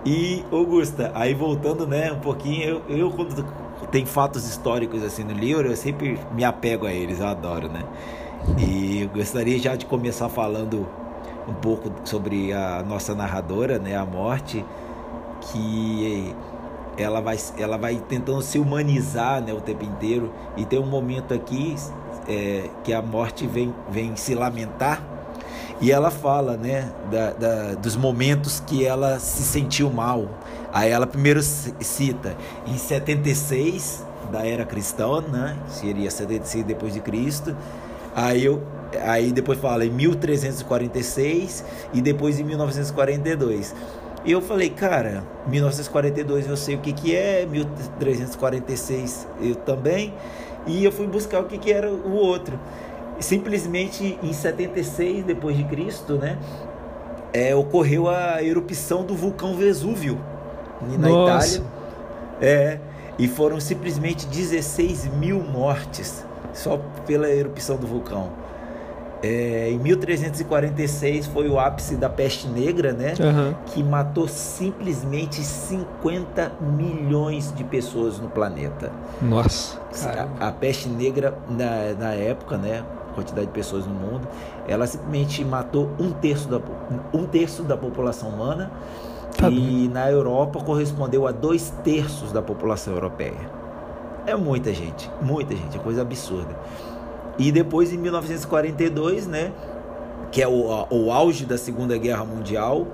E, 0.05 0.43
Augusta, 0.51 1.11
aí 1.15 1.33
voltando, 1.33 1.87
né, 1.87 2.11
um 2.11 2.19
pouquinho, 2.19 2.81
eu, 2.89 2.97
eu 2.97 3.11
quando 3.11 3.45
tem 3.89 4.05
fatos 4.05 4.45
históricos 4.45 5.01
assim 5.01 5.23
no 5.23 5.33
livro, 5.33 5.67
eu 5.67 5.77
sempre 5.77 6.19
me 6.33 6.43
apego 6.43 6.85
a 6.85 6.91
eles, 6.91 7.19
eu 7.19 7.27
adoro, 7.27 7.69
né? 7.69 7.83
E 8.57 9.03
eu 9.03 9.09
gostaria 9.09 9.57
já 9.57 9.75
de 9.75 9.85
começar 9.85 10.29
falando 10.29 10.87
um 11.47 11.53
pouco 11.53 11.91
sobre 12.03 12.53
a 12.53 12.83
nossa 12.83 13.15
narradora, 13.15 13.79
né, 13.79 13.95
a 13.95 14.05
morte, 14.05 14.63
que 15.41 16.35
ela 16.97 17.21
vai, 17.21 17.37
ela 17.57 17.77
vai 17.77 17.95
tentando 18.07 18.41
se 18.41 18.59
humanizar 18.59 19.41
né, 19.41 19.53
o 19.53 19.61
tempo 19.61 19.83
inteiro. 19.83 20.31
E 20.55 20.65
tem 20.65 20.79
um 20.79 20.85
momento 20.85 21.33
aqui 21.33 21.75
é, 22.27 22.69
que 22.83 22.93
a 22.93 23.01
morte 23.01 23.47
vem, 23.47 23.73
vem 23.89 24.15
se 24.15 24.35
lamentar. 24.35 25.01
E 25.81 25.91
ela 25.91 26.11
fala 26.11 26.55
né, 26.55 26.91
da, 27.11 27.31
da, 27.31 27.73
dos 27.75 27.95
momentos 27.95 28.59
que 28.59 28.85
ela 28.85 29.19
se 29.19 29.43
sentiu 29.43 29.91
mal. 29.91 30.27
Aí 30.71 30.91
ela 30.91 31.07
primeiro 31.07 31.41
cita 31.41 32.35
em 32.65 32.77
76 32.77 34.05
da 34.31 34.45
era 34.45 34.65
cristã, 34.65 35.21
né, 35.21 35.57
seria 35.67 36.09
76 36.09 36.63
depois 36.65 36.93
de 36.93 36.99
Cristo. 36.99 37.55
Aí 38.15 38.45
eu 38.45 38.61
aí 39.01 39.31
depois 39.31 39.59
fala 39.59 39.85
em 39.85 39.89
1346 39.89 41.63
e 41.93 42.01
depois 42.01 42.39
em 42.39 42.43
1942. 42.43 43.75
E 44.25 44.31
eu 44.31 44.41
falei, 44.41 44.69
cara, 44.69 45.23
1942 45.47 46.47
eu 46.47 46.55
sei 46.55 46.75
o 46.75 46.79
que, 46.79 46.93
que 46.93 47.15
é, 47.15 47.45
1346 47.45 49.27
eu 49.41 49.55
também. 49.55 50.13
E 50.65 50.83
eu 50.83 50.91
fui 50.91 51.07
buscar 51.07 51.41
o 51.41 51.45
que, 51.45 51.57
que 51.57 51.71
era 51.71 51.91
o 51.91 52.13
outro. 52.13 52.57
Simplesmente 53.19 54.17
em 54.23 54.33
76 54.33 55.25
depois 55.25 55.57
de 55.57 55.63
Cristo, 55.65 56.15
né, 56.15 56.37
é, 57.33 57.53
ocorreu 57.53 58.07
a 58.09 58.41
erupção 58.41 59.03
do 59.03 59.15
vulcão 59.15 59.55
Vesúvio 59.55 60.19
na 60.97 61.09
Nossa. 61.09 61.57
Itália. 61.57 61.73
É, 62.41 62.79
e 63.17 63.27
foram 63.27 63.59
simplesmente 63.59 64.25
16 64.25 65.07
mil 65.07 65.41
mortes 65.41 66.25
só 66.53 66.79
pela 67.05 67.29
erupção 67.29 67.77
do 67.77 67.87
vulcão. 67.87 68.29
É, 69.21 69.69
em 69.71 69.79
1346 69.79 71.27
foi 71.27 71.47
o 71.47 71.57
ápice 71.57 71.95
da 71.95 72.09
peste 72.09 72.45
negra, 72.47 72.91
né? 72.91 73.13
Aham. 73.21 73.55
Que 73.67 73.81
matou 73.81 74.27
simplesmente 74.27 75.41
50 75.41 76.51
milhões 76.59 77.53
de 77.55 77.63
pessoas 77.63 78.19
no 78.19 78.27
planeta. 78.27 78.91
Nossa. 79.21 79.79
A, 80.39 80.49
a 80.49 80.51
peste 80.51 80.89
negra 80.89 81.37
na, 81.49 81.93
na 81.97 82.13
época, 82.13 82.57
né? 82.57 82.83
Quantidade 83.15 83.47
de 83.47 83.53
pessoas 83.53 83.85
no 83.85 83.93
mundo, 83.93 84.27
ela 84.67 84.87
simplesmente 84.87 85.45
matou 85.45 85.89
um 85.99 86.11
terço 86.11 86.49
da, 86.49 86.59
um 87.13 87.25
terço 87.25 87.63
da 87.63 87.77
população 87.77 88.27
humana 88.27 88.71
Tá 89.37 89.49
e 89.49 89.87
na 89.87 90.09
Europa 90.09 90.59
correspondeu 90.61 91.27
a 91.27 91.31
dois 91.31 91.71
terços 91.83 92.31
da 92.31 92.41
população 92.41 92.93
europeia. 92.93 93.62
É 94.25 94.35
muita 94.35 94.73
gente, 94.73 95.09
muita 95.21 95.55
gente, 95.55 95.77
é 95.77 95.79
coisa 95.79 96.01
absurda. 96.01 96.55
E 97.37 97.51
depois 97.51 97.91
em 97.91 97.97
1942, 97.97 99.27
né, 99.27 99.51
que 100.31 100.41
é 100.41 100.47
o, 100.47 100.87
o 100.89 101.11
auge 101.11 101.45
da 101.45 101.57
Segunda 101.57 101.97
Guerra 101.97 102.23
Mundial, 102.23 102.87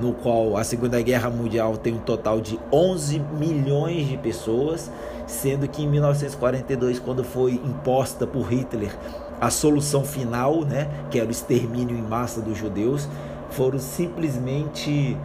no 0.00 0.12
qual 0.14 0.56
a 0.56 0.64
Segunda 0.64 1.00
Guerra 1.00 1.30
Mundial 1.30 1.76
tem 1.76 1.94
um 1.94 2.00
total 2.00 2.40
de 2.40 2.58
11 2.72 3.18
milhões 3.38 4.08
de 4.08 4.16
pessoas, 4.16 4.90
sendo 5.26 5.68
que 5.68 5.82
em 5.82 5.88
1942, 5.88 6.98
quando 6.98 7.22
foi 7.22 7.52
imposta 7.52 8.26
por 8.26 8.52
Hitler 8.52 8.96
a 9.40 9.50
solução 9.50 10.04
final, 10.04 10.64
né, 10.64 10.88
que 11.10 11.18
era 11.18 11.28
o 11.28 11.30
extermínio 11.30 11.96
em 11.96 12.02
massa 12.02 12.40
dos 12.40 12.56
judeus, 12.56 13.08
foram 13.50 13.78
simplesmente 13.78 15.16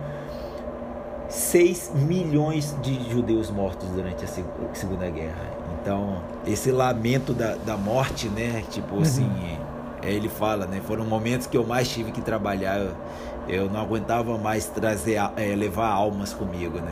6 1.30 1.92
milhões 1.96 2.76
de 2.82 3.10
judeus 3.12 3.50
mortos 3.50 3.88
durante 3.90 4.24
a 4.24 4.28
Seg- 4.28 4.46
Segunda 4.74 5.10
Guerra. 5.10 5.46
Então, 5.82 6.18
esse 6.46 6.72
lamento 6.72 7.34
da, 7.34 7.56
da 7.56 7.78
morte, 7.78 8.28
né? 8.30 8.64
Tipo 8.70 9.02
assim, 9.02 9.30
é, 10.02 10.12
ele 10.12 10.30
fala, 10.30 10.66
né? 10.66 10.82
Foram 10.86 11.06
momentos 11.06 11.48
que 11.48 11.58
eu 11.58 11.66
mais 11.66 11.88
tive 11.90 12.12
que 12.12 12.22
trabalhar. 12.22 12.78
Eu, 12.80 12.92
eu 13.48 13.70
não 13.70 13.80
aguentava 13.80 14.38
mais 14.38 14.66
trazer, 14.66 15.18
é, 15.38 15.56
levar 15.56 15.88
almas 15.90 16.34
comigo, 16.34 16.80
né? 16.80 16.92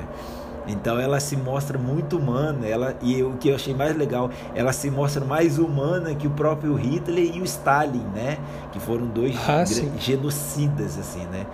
Então 0.68 1.00
ela 1.00 1.20
se 1.20 1.38
mostra 1.38 1.78
muito 1.78 2.18
humana, 2.18 2.66
ela 2.66 2.96
e 3.02 3.22
o 3.22 3.34
que 3.34 3.50
eu 3.50 3.56
achei 3.56 3.74
mais 3.76 3.96
legal, 3.96 4.32
ela 4.56 4.74
se 4.74 4.90
mostra 4.90 5.24
mais 5.24 5.60
humana 5.60 6.16
que 6.16 6.26
o 6.26 6.32
próprio 6.32 6.74
Hitler 6.74 7.36
e 7.36 7.40
o 7.40 7.44
Stalin, 7.44 8.04
né? 8.16 8.40
Que 8.72 8.80
foram 8.80 9.06
dois 9.06 9.36
Ah, 9.48 9.64
genocidas 10.00 10.98
assim, 10.98 11.24
né? 11.28 11.46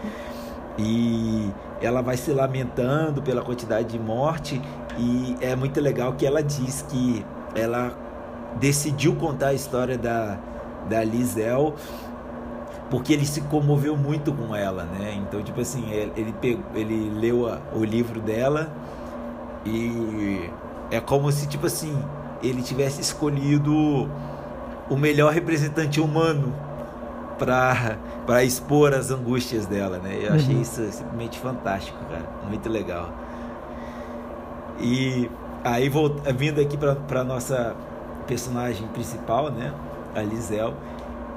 E 0.78 1.50
ela 1.82 2.02
vai 2.02 2.18
se 2.18 2.32
lamentando 2.32 3.22
pela 3.22 3.42
quantidade 3.42 3.90
de 3.90 4.00
morte 4.00 4.62
e 4.98 5.36
é 5.42 5.56
muito 5.56 5.80
legal 5.82 6.14
que 6.14 6.26
ela 6.26 6.44
diz 6.44 6.84
que 6.90 7.26
ela 7.56 7.94
decidiu 8.60 9.16
contar 9.16 9.48
a 9.50 9.54
história 9.54 9.98
da 9.98 10.38
da 10.90 11.04
Lisel 11.04 11.76
porque 12.90 13.14
ele 13.14 13.26
se 13.26 13.42
comoveu 13.42 13.96
muito 13.96 14.34
com 14.34 14.56
ela, 14.56 14.84
né? 14.84 15.14
Então, 15.16 15.42
tipo 15.42 15.62
assim, 15.62 15.90
ele, 15.92 16.12
ele, 16.18 16.34
pegou, 16.34 16.64
ele 16.76 17.10
leu 17.10 17.48
a- 17.48 17.60
o 17.74 17.84
livro 17.86 18.20
dela 18.20 18.70
e 19.66 20.50
é 20.90 21.00
como 21.00 21.32
se, 21.32 21.48
tipo 21.48 21.68
assim, 21.68 21.98
ele 22.44 22.62
tivesse 22.62 23.00
escolhido 23.02 23.74
o 24.90 24.98
melhor 24.98 25.32
representante 25.34 26.02
humano 26.02 26.54
para 27.46 28.44
expor 28.44 28.94
as 28.94 29.10
angústias 29.12 29.66
dela, 29.66 29.98
né? 29.98 30.20
Eu 30.22 30.34
achei 30.34 30.56
Uhum. 30.56 30.62
isso 30.62 30.82
simplesmente 30.92 31.40
fantástico, 31.40 31.98
cara, 32.10 32.24
muito 32.48 32.70
legal. 32.70 33.10
E 34.80 35.30
aí 35.64 35.90
volt- 35.90 36.22
vindo 36.36 36.60
aqui 36.62 36.78
para 36.78 37.24
nossa 37.24 37.76
personagem 38.28 38.88
principal, 38.90 39.52
né? 39.52 39.74
A 40.16 40.22
Lisel. 40.22 40.74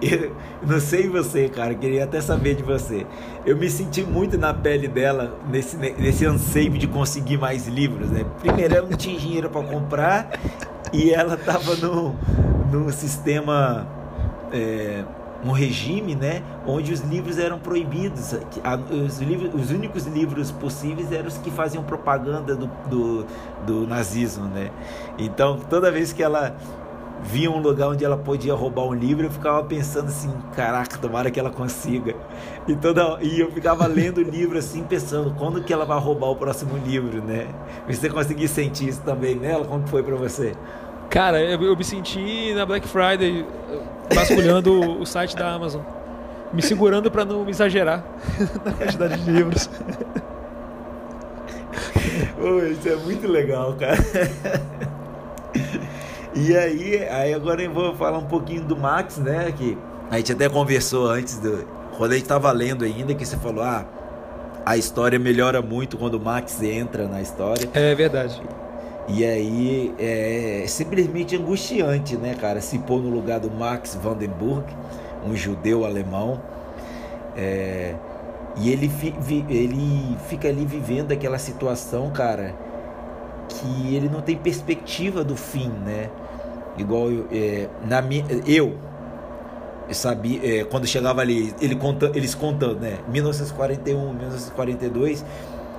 Eu 0.02 0.34
não 0.66 0.80
sei 0.80 1.08
você, 1.08 1.48
cara, 1.48 1.72
queria 1.74 2.04
até 2.04 2.20
saber 2.20 2.54
de 2.56 2.62
você. 2.62 3.06
Eu 3.46 3.56
me 3.56 3.70
senti 3.70 4.02
muito 4.02 4.36
na 4.36 4.52
pele 4.52 4.88
dela 4.88 5.38
nesse, 5.48 5.76
nesse 5.76 6.26
anseio 6.26 6.72
de 6.72 6.86
conseguir 6.86 7.38
mais 7.38 7.66
livros, 7.68 8.10
né? 8.10 8.24
Primeiro, 8.40 8.74
ela 8.74 8.88
não 8.88 8.96
tinha 8.98 9.18
dinheiro 9.18 9.48
para 9.48 9.62
comprar 9.62 10.28
e 10.92 11.10
ela 11.12 11.36
tava 11.36 11.76
no, 11.76 12.14
no 12.70 12.92
sistema, 12.92 13.86
é, 14.52 15.04
um 15.44 15.52
regime, 15.52 16.14
né? 16.14 16.42
Onde 16.66 16.92
os 16.92 17.00
livros 17.00 17.38
eram 17.38 17.58
proibidos. 17.58 18.34
Os, 18.90 19.20
livros, 19.20 19.54
os 19.54 19.70
únicos 19.70 20.06
livros 20.06 20.50
possíveis 20.50 21.12
eram 21.12 21.28
os 21.28 21.38
que 21.38 21.50
faziam 21.50 21.82
propaganda 21.84 22.54
do, 22.54 22.66
do, 22.88 23.26
do 23.66 23.86
nazismo, 23.86 24.46
né? 24.46 24.70
Então, 25.18 25.58
toda 25.68 25.90
vez 25.90 26.12
que 26.12 26.22
ela 26.22 26.56
via 27.22 27.50
um 27.50 27.58
lugar 27.58 27.88
onde 27.88 28.04
ela 28.04 28.16
podia 28.16 28.54
roubar 28.54 28.84
um 28.84 28.92
livro, 28.92 29.26
eu 29.26 29.30
ficava 29.30 29.62
pensando 29.64 30.08
assim, 30.08 30.30
caraca, 30.54 30.98
tomara 30.98 31.30
que 31.30 31.40
ela 31.40 31.50
consiga. 31.50 32.14
E, 32.68 32.76
toda, 32.76 33.18
e 33.22 33.40
eu 33.40 33.50
ficava 33.50 33.86
lendo 33.86 34.18
o 34.18 34.22
livro 34.22 34.58
assim, 34.58 34.82
pensando, 34.84 35.34
quando 35.38 35.62
que 35.62 35.72
ela 35.72 35.84
vai 35.84 35.98
roubar 35.98 36.28
o 36.28 36.36
próximo 36.36 36.76
livro, 36.76 37.22
né? 37.22 37.46
Você 37.88 38.10
conseguiu 38.10 38.48
sentir 38.48 38.88
isso 38.88 39.00
também 39.02 39.34
nela? 39.34 39.64
Como 39.64 39.82
que 39.82 39.90
foi 39.90 40.02
pra 40.02 40.16
você? 40.16 40.54
Cara, 41.14 41.40
eu, 41.40 41.62
eu 41.62 41.76
me 41.76 41.84
senti 41.84 42.52
na 42.54 42.66
Black 42.66 42.88
Friday 42.88 43.46
eh, 43.70 43.78
vasculhando 44.12 45.00
o 45.00 45.06
site 45.06 45.36
da 45.36 45.54
Amazon. 45.54 45.80
Me 46.52 46.60
segurando 46.60 47.08
pra 47.08 47.24
não 47.24 47.48
exagerar 47.48 48.04
na 48.64 48.72
quantidade 48.72 49.22
de 49.22 49.30
livros. 49.30 49.70
Ô, 52.36 52.58
isso 52.66 52.88
é 52.88 52.96
muito 52.96 53.28
legal, 53.28 53.74
cara. 53.74 53.96
E 56.34 56.56
aí, 56.56 57.08
aí 57.08 57.32
agora 57.32 57.62
eu 57.62 57.72
vou 57.72 57.94
falar 57.94 58.18
um 58.18 58.26
pouquinho 58.26 58.64
do 58.64 58.76
Max, 58.76 59.18
né? 59.18 59.54
Que 59.56 59.78
a 60.10 60.16
gente 60.16 60.32
até 60.32 60.48
conversou 60.48 61.08
antes 61.08 61.38
do. 61.38 61.64
Quando 61.96 62.10
a 62.10 62.16
gente 62.16 62.26
tava 62.26 62.50
lendo 62.50 62.84
ainda, 62.84 63.14
que 63.14 63.24
você 63.24 63.36
falou, 63.36 63.62
ah, 63.62 63.86
a 64.66 64.76
história 64.76 65.16
melhora 65.16 65.62
muito 65.62 65.96
quando 65.96 66.14
o 66.14 66.20
Max 66.20 66.60
entra 66.60 67.06
na 67.06 67.22
história. 67.22 67.70
É 67.72 67.94
verdade. 67.94 68.42
E 69.06 69.24
aí 69.24 69.94
é 69.98 70.64
simplesmente 70.66 71.36
angustiante, 71.36 72.16
né, 72.16 72.34
cara? 72.34 72.60
Se 72.60 72.78
pôr 72.78 73.02
no 73.02 73.10
lugar 73.10 73.38
do 73.38 73.50
Max 73.50 73.94
Vandenburg, 73.94 74.64
um 75.26 75.36
judeu 75.36 75.84
alemão. 75.84 76.40
É, 77.36 77.94
e 78.56 78.70
ele, 78.70 78.88
vi- 78.88 79.44
ele 79.48 80.16
fica 80.28 80.48
ali 80.48 80.64
vivendo 80.64 81.12
aquela 81.12 81.38
situação, 81.38 82.10
cara, 82.10 82.54
que 83.48 83.94
ele 83.94 84.08
não 84.08 84.22
tem 84.22 84.36
perspectiva 84.36 85.22
do 85.24 85.36
fim, 85.36 85.68
né? 85.84 86.08
Igual 86.78 87.10
eu, 87.10 87.26
é, 87.32 87.68
na 87.86 88.00
minha, 88.00 88.24
eu, 88.46 88.74
eu 89.88 89.94
sabia, 89.94 90.40
é, 90.60 90.64
quando 90.64 90.86
chegava 90.86 91.20
ali, 91.20 91.54
ele 91.60 91.76
conta, 91.76 92.10
eles 92.14 92.34
contando, 92.34 92.80
né? 92.80 92.98
1941, 93.08 94.12
1942, 94.14 95.24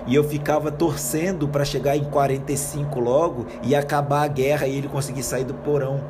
e 0.07 0.15
eu 0.15 0.23
ficava 0.23 0.71
torcendo 0.71 1.47
para 1.47 1.65
chegar 1.65 1.97
em 1.97 2.03
45 2.03 2.99
logo 2.99 3.45
e 3.63 3.75
acabar 3.75 4.23
a 4.23 4.27
guerra 4.27 4.67
e 4.67 4.77
ele 4.77 4.87
conseguir 4.87 5.23
sair 5.23 5.43
do 5.43 5.53
porão. 5.53 6.03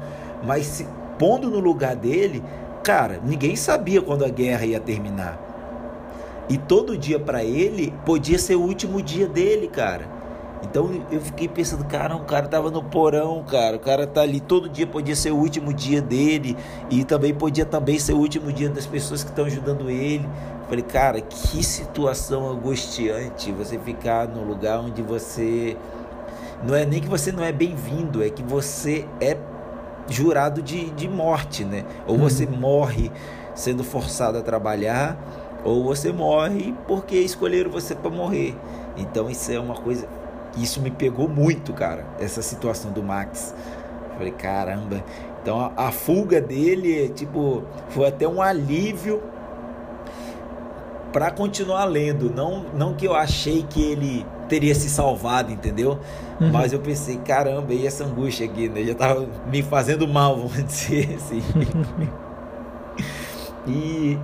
Mas 0.43 0.65
se, 0.65 0.87
pondo 1.17 1.49
no 1.49 1.59
lugar 1.59 1.95
dele, 1.95 2.43
cara, 2.83 3.19
ninguém 3.23 3.55
sabia 3.55 4.01
quando 4.01 4.25
a 4.25 4.29
guerra 4.29 4.65
ia 4.65 4.79
terminar. 4.79 5.39
E 6.47 6.57
todo 6.57 6.97
dia 6.97 7.19
para 7.19 7.43
ele 7.43 7.93
podia 8.05 8.37
ser 8.37 8.55
o 8.55 8.61
último 8.61 9.01
dia 9.01 9.27
dele, 9.27 9.67
cara. 9.67 10.15
Então 10.63 10.89
eu 11.11 11.21
fiquei 11.21 11.47
pensando, 11.47 11.85
cara, 11.85 12.15
o 12.15 12.25
cara 12.25 12.47
tava 12.47 12.71
no 12.71 12.83
porão, 12.83 13.43
cara. 13.43 13.77
O 13.77 13.79
cara 13.79 14.05
tá 14.07 14.21
ali 14.21 14.39
todo 14.39 14.69
dia 14.69 14.85
podia 14.85 15.15
ser 15.15 15.31
o 15.31 15.37
último 15.37 15.73
dia 15.73 16.01
dele 16.01 16.57
e 16.89 17.03
também 17.03 17.33
podia 17.33 17.65
também 17.65 17.99
ser 17.99 18.13
o 18.13 18.17
último 18.17 18.51
dia 18.51 18.69
das 18.69 18.85
pessoas 18.85 19.23
que 19.23 19.29
estão 19.29 19.45
ajudando 19.45 19.89
ele. 19.89 20.27
Falei, 20.67 20.83
cara, 20.83 21.21
que 21.21 21.63
situação 21.63 22.49
angustiante 22.49 23.51
você 23.51 23.77
ficar 23.77 24.27
no 24.27 24.43
lugar 24.43 24.79
onde 24.79 25.01
você 25.01 25.77
não 26.63 26.73
é 26.73 26.85
nem 26.85 26.99
que 26.99 27.07
você 27.07 27.31
não 27.31 27.43
é 27.43 27.51
bem-vindo, 27.51 28.23
é 28.23 28.29
que 28.29 28.41
você 28.41 29.05
é 29.21 29.37
jurado 30.09 30.61
de, 30.61 30.89
de 30.91 31.07
morte, 31.07 31.63
né? 31.63 31.85
Ou 32.07 32.17
você 32.17 32.45
uhum. 32.45 32.57
morre 32.57 33.11
sendo 33.53 33.83
forçado 33.83 34.37
a 34.39 34.41
trabalhar, 34.41 35.17
ou 35.63 35.83
você 35.83 36.11
morre 36.11 36.73
porque 36.87 37.15
escolheram 37.15 37.69
você 37.69 37.93
para 37.93 38.09
morrer. 38.09 38.55
Então 38.97 39.29
isso 39.29 39.51
é 39.51 39.59
uma 39.59 39.75
coisa, 39.75 40.07
isso 40.57 40.81
me 40.81 40.89
pegou 40.89 41.27
muito, 41.27 41.73
cara, 41.73 42.05
essa 42.19 42.41
situação 42.41 42.91
do 42.91 43.03
Max. 43.03 43.53
Falei, 44.17 44.31
caramba. 44.31 45.03
Então 45.41 45.59
a, 45.59 45.87
a 45.87 45.91
fuga 45.91 46.41
dele, 46.41 47.09
tipo, 47.09 47.63
foi 47.89 48.07
até 48.07 48.27
um 48.27 48.41
alívio 48.41 49.21
para 51.15 51.31
continuar 51.31 51.85
lendo. 51.85 52.29
Não, 52.29 52.65
não 52.73 52.93
que 52.93 53.07
eu 53.07 53.15
achei 53.15 53.63
que 53.63 53.81
ele 53.81 54.25
teria 54.49 54.75
se 54.75 54.89
salvado, 54.89 55.49
entendeu? 55.49 55.97
Uhum. 56.41 56.51
Mas 56.51 56.73
eu 56.73 56.79
pensei, 56.79 57.15
caramba, 57.19 57.73
e 57.73 57.87
essa 57.87 58.03
angústia 58.03 58.45
aqui, 58.45 58.67
né? 58.67 58.83
Já 58.83 58.95
tava 58.95 59.25
me 59.49 59.63
fazendo 59.63 60.05
mal, 60.05 60.35
vamos 60.35 60.57
dizer 60.67 61.15
assim. 61.15 61.41
e 63.65 64.19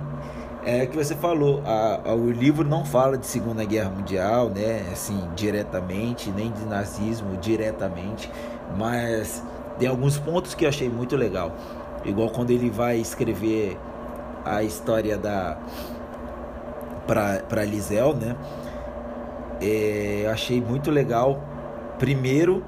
é 0.66 0.84
o 0.84 0.88
que 0.88 0.94
você 0.94 1.14
falou, 1.14 1.62
a, 1.64 2.10
a, 2.10 2.14
o 2.14 2.30
livro 2.30 2.62
não 2.62 2.84
fala 2.84 3.16
de 3.16 3.26
Segunda 3.26 3.64
Guerra 3.64 3.88
Mundial, 3.88 4.50
né? 4.50 4.86
Assim, 4.92 5.18
diretamente, 5.34 6.30
nem 6.30 6.52
de 6.52 6.66
nazismo 6.66 7.38
diretamente, 7.38 8.30
mas 8.76 9.42
tem 9.78 9.88
alguns 9.88 10.18
pontos 10.18 10.54
que 10.54 10.66
eu 10.66 10.68
achei 10.68 10.90
muito 10.90 11.16
legal. 11.16 11.56
Igual 12.04 12.28
quando 12.28 12.50
ele 12.50 12.68
vai 12.68 12.98
escrever 12.98 13.78
a 14.44 14.62
história 14.62 15.16
da 15.16 15.56
para 17.06 17.64
Lisel, 17.64 18.14
né? 18.14 18.36
É, 19.60 20.28
achei 20.30 20.60
muito 20.60 20.90
legal. 20.90 21.42
Primeiro 21.98 22.64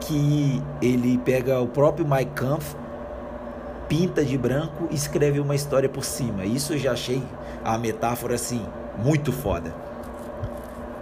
que 0.00 0.62
ele 0.80 1.18
pega 1.18 1.60
o 1.60 1.66
próprio 1.66 2.06
Mike 2.08 2.32
Kampf, 2.32 2.74
pinta 3.88 4.24
de 4.24 4.38
branco 4.38 4.88
e 4.90 4.94
escreve 4.94 5.40
uma 5.40 5.54
história 5.54 5.88
por 5.88 6.04
cima. 6.04 6.44
Isso 6.44 6.72
eu 6.72 6.78
já 6.78 6.92
achei 6.92 7.22
a 7.64 7.76
metáfora 7.76 8.34
assim 8.34 8.64
muito 8.98 9.32
foda. 9.32 9.74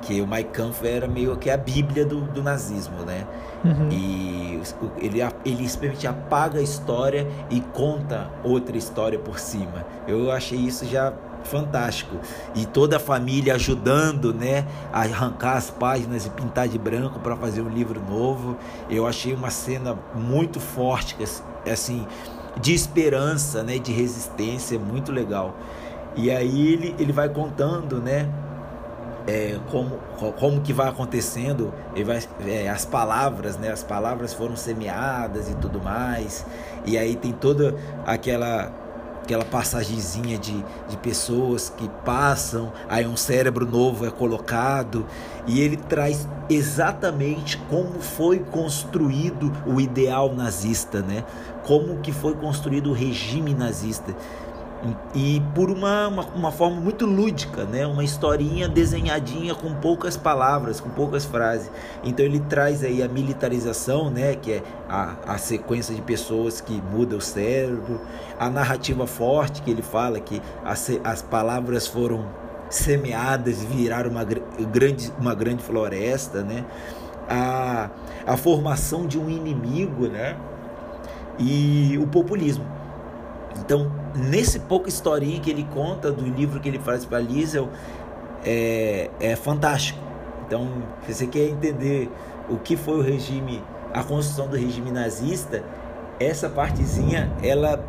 Que 0.03 0.21
o 0.21 0.27
Mike 0.27 0.51
Kampf 0.51 0.85
era 0.85 1.07
meio 1.07 1.37
que 1.37 1.51
a 1.51 1.57
bíblia 1.57 2.05
do, 2.05 2.23
do 2.23 2.43
nazismo, 2.43 3.05
né? 3.05 3.27
Uhum. 3.65 3.89
E 3.91 4.61
ele, 4.97 5.21
ele 5.45 5.69
simplesmente 5.69 6.07
apaga 6.07 6.59
a 6.59 6.63
história 6.63 7.27
e 7.51 7.61
conta 7.61 8.31
outra 8.43 8.77
história 8.77 9.19
por 9.19 9.39
cima. 9.39 9.85
Eu 10.07 10.33
achei 10.33 10.59
isso 10.59 10.87
já 10.87 11.13
fantástico. 11.49 12.17
E 12.55 12.65
toda 12.67 12.97
a 12.97 13.01
família 13.01 13.55
ajudando, 13.55 14.33
né, 14.33 14.67
a 14.93 15.01
arrancar 15.01 15.57
as 15.57 15.71
páginas 15.71 16.27
e 16.27 16.31
pintar 16.31 16.69
de 16.69 16.79
branco 16.79 17.19
para 17.19 17.37
fazer 17.37 17.63
um 17.63 17.69
livro 17.69 18.01
novo. 18.09 18.57
Eu 18.89 19.07
achei 19.07 19.35
uma 19.35 19.51
cena 19.51 19.97
muito 20.15 20.61
forte, 20.61 21.17
assim, 21.71 22.07
de 22.61 22.75
esperança, 22.75 23.63
né, 23.63 23.79
de 23.79 23.93
resistência, 23.93 24.79
muito 24.79 25.11
legal. 25.11 25.57
E 26.17 26.31
aí 26.31 26.73
ele, 26.73 26.95
ele 26.99 27.13
vai 27.13 27.29
contando, 27.29 28.01
né, 28.01 28.29
é, 29.27 29.59
como, 29.71 29.99
como 30.39 30.61
que 30.63 30.73
vai 30.73 30.89
acontecendo, 30.89 31.73
ele 31.95 32.05
vai, 32.05 32.19
é, 32.47 32.69
as 32.69 32.87
palavras, 32.87 33.59
né, 33.59 33.71
as 33.71 33.83
palavras 33.83 34.33
foram 34.33 34.57
semeadas 34.57 35.51
e 35.51 35.55
tudo 35.55 35.81
mais. 35.81 36.47
E 36.87 36.97
aí 36.97 37.15
tem 37.15 37.33
toda 37.33 37.77
aquela 38.07 38.73
aquela 39.29 39.45
passagemzinha 39.45 40.39
de, 40.39 40.65
de 40.89 40.97
pessoas 40.97 41.69
que 41.77 41.87
passam, 42.03 42.73
aí 42.89 43.07
um 43.07 43.17
cérebro 43.17 43.67
novo 43.67 44.07
é 44.07 44.11
colocado, 44.11 45.05
e 45.47 45.61
ele 45.61 45.77
traz 45.77 46.27
exatamente 46.49 47.59
como 47.69 48.01
foi 48.01 48.39
construído 48.39 49.53
o 49.67 49.79
ideal 49.83 50.35
nazista, 50.35 51.03
né? 51.03 51.25
Como 51.67 51.99
que 51.99 52.11
foi 52.11 52.35
construído 52.37 52.89
o 52.89 52.95
regime 52.95 53.53
nazista 53.53 54.17
e 55.15 55.43
por 55.55 55.71
uma, 55.71 56.07
uma, 56.07 56.23
uma, 56.27 56.53
forma 56.53 56.81
muito 56.81 57.05
lúdica, 57.05 57.65
né? 57.65 57.85
uma 57.87 58.05
historinha 58.05 58.69
desenhadinha 58.69 59.55
com 59.55 59.75
poucas 59.75 60.17
palavras, 60.17 60.81
com 60.81 60.89
poucas 60.91 61.25
frases. 61.25 61.71
Então 62.05 62.25
ele 62.25 62.39
traz 62.39 62.85
aí 62.85 63.03
a 63.03 63.09
militarização, 63.09 64.09
né? 64.09 64.37
que 64.37 64.53
é 64.53 64.63
a, 64.89 65.17
a 65.27 65.39
sequência 65.39 65.95
de 65.95 66.03
pessoas 66.03 66.61
que 66.61 66.81
muda 66.93 67.17
o 67.17 67.21
cérebro, 67.21 68.01
a 68.39 68.49
narrativa 68.49 69.07
forte 69.07 69.63
que 69.63 69.71
ele 69.71 69.83
fala 69.83 70.21
que 70.21 70.41
as, 70.65 70.91
as 71.03 71.23
palavras 71.23 71.89
foram 71.89 72.27
semeadas, 72.71 73.63
viraram 73.65 74.11
uma 74.11 74.25
grande, 74.25 75.13
uma 75.19 75.35
grande 75.35 75.63
floresta, 75.63 76.43
né? 76.43 76.65
a, 77.29 77.91
a 78.27 78.37
formação 78.37 79.07
de 79.07 79.19
um 79.19 79.29
inimigo 79.29 80.07
né? 80.07 80.37
e 81.39 81.99
o 82.01 82.07
populismo. 82.07 82.65
Então, 83.59 83.91
nesse 84.19 84.61
pouco 84.61 84.89
historinha 84.89 85.41
que 85.41 85.51
ele 85.51 85.67
conta 85.73 86.11
do 86.11 86.25
livro 86.25 86.61
que 86.61 86.69
ele 86.69 86.79
faz 86.79 87.05
para 87.05 87.19
Liesel, 87.21 87.69
é, 88.45 89.11
é 89.21 89.37
fantástico. 89.37 89.99
Então, 90.47 90.69
se 91.07 91.15
você 91.15 91.27
quer 91.27 91.49
entender 91.49 92.11
o 92.49 92.57
que 92.57 92.77
foi 92.77 92.99
o 92.99 93.03
regime, 93.03 93.63
a 93.93 94.03
construção 94.03 94.49
do 94.49 94.57
regime 94.57 94.91
nazista, 94.91 95.63
essa 96.19 96.49
partezinha 96.49 97.31
ela 97.43 97.85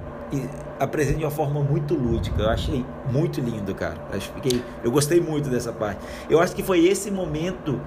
apresenta 0.79 1.17
de 1.17 1.25
uma 1.25 1.31
forma 1.31 1.61
muito 1.61 1.95
lúdica. 1.95 2.41
Eu 2.41 2.49
achei 2.49 2.85
muito 3.11 3.39
lindo, 3.41 3.73
cara. 3.73 3.97
Eu, 4.13 4.21
fiquei, 4.21 4.63
eu 4.83 4.91
gostei 4.91 5.19
muito 5.19 5.49
dessa 5.49 5.71
parte. 5.71 5.99
Eu 6.29 6.39
acho 6.39 6.55
que 6.55 6.61
foi 6.61 6.85
esse 6.85 7.09
momento 7.09 7.79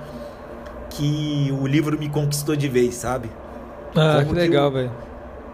que 0.91 1.55
o 1.61 1.67
livro 1.67 1.99
me 1.99 2.09
conquistou 2.09 2.57
de 2.57 2.69
vez, 2.69 2.95
sabe? 2.95 3.31
Ah, 3.95 4.17
Como 4.21 4.35
que 4.35 4.41
legal, 4.41 4.71
velho 4.71 5.12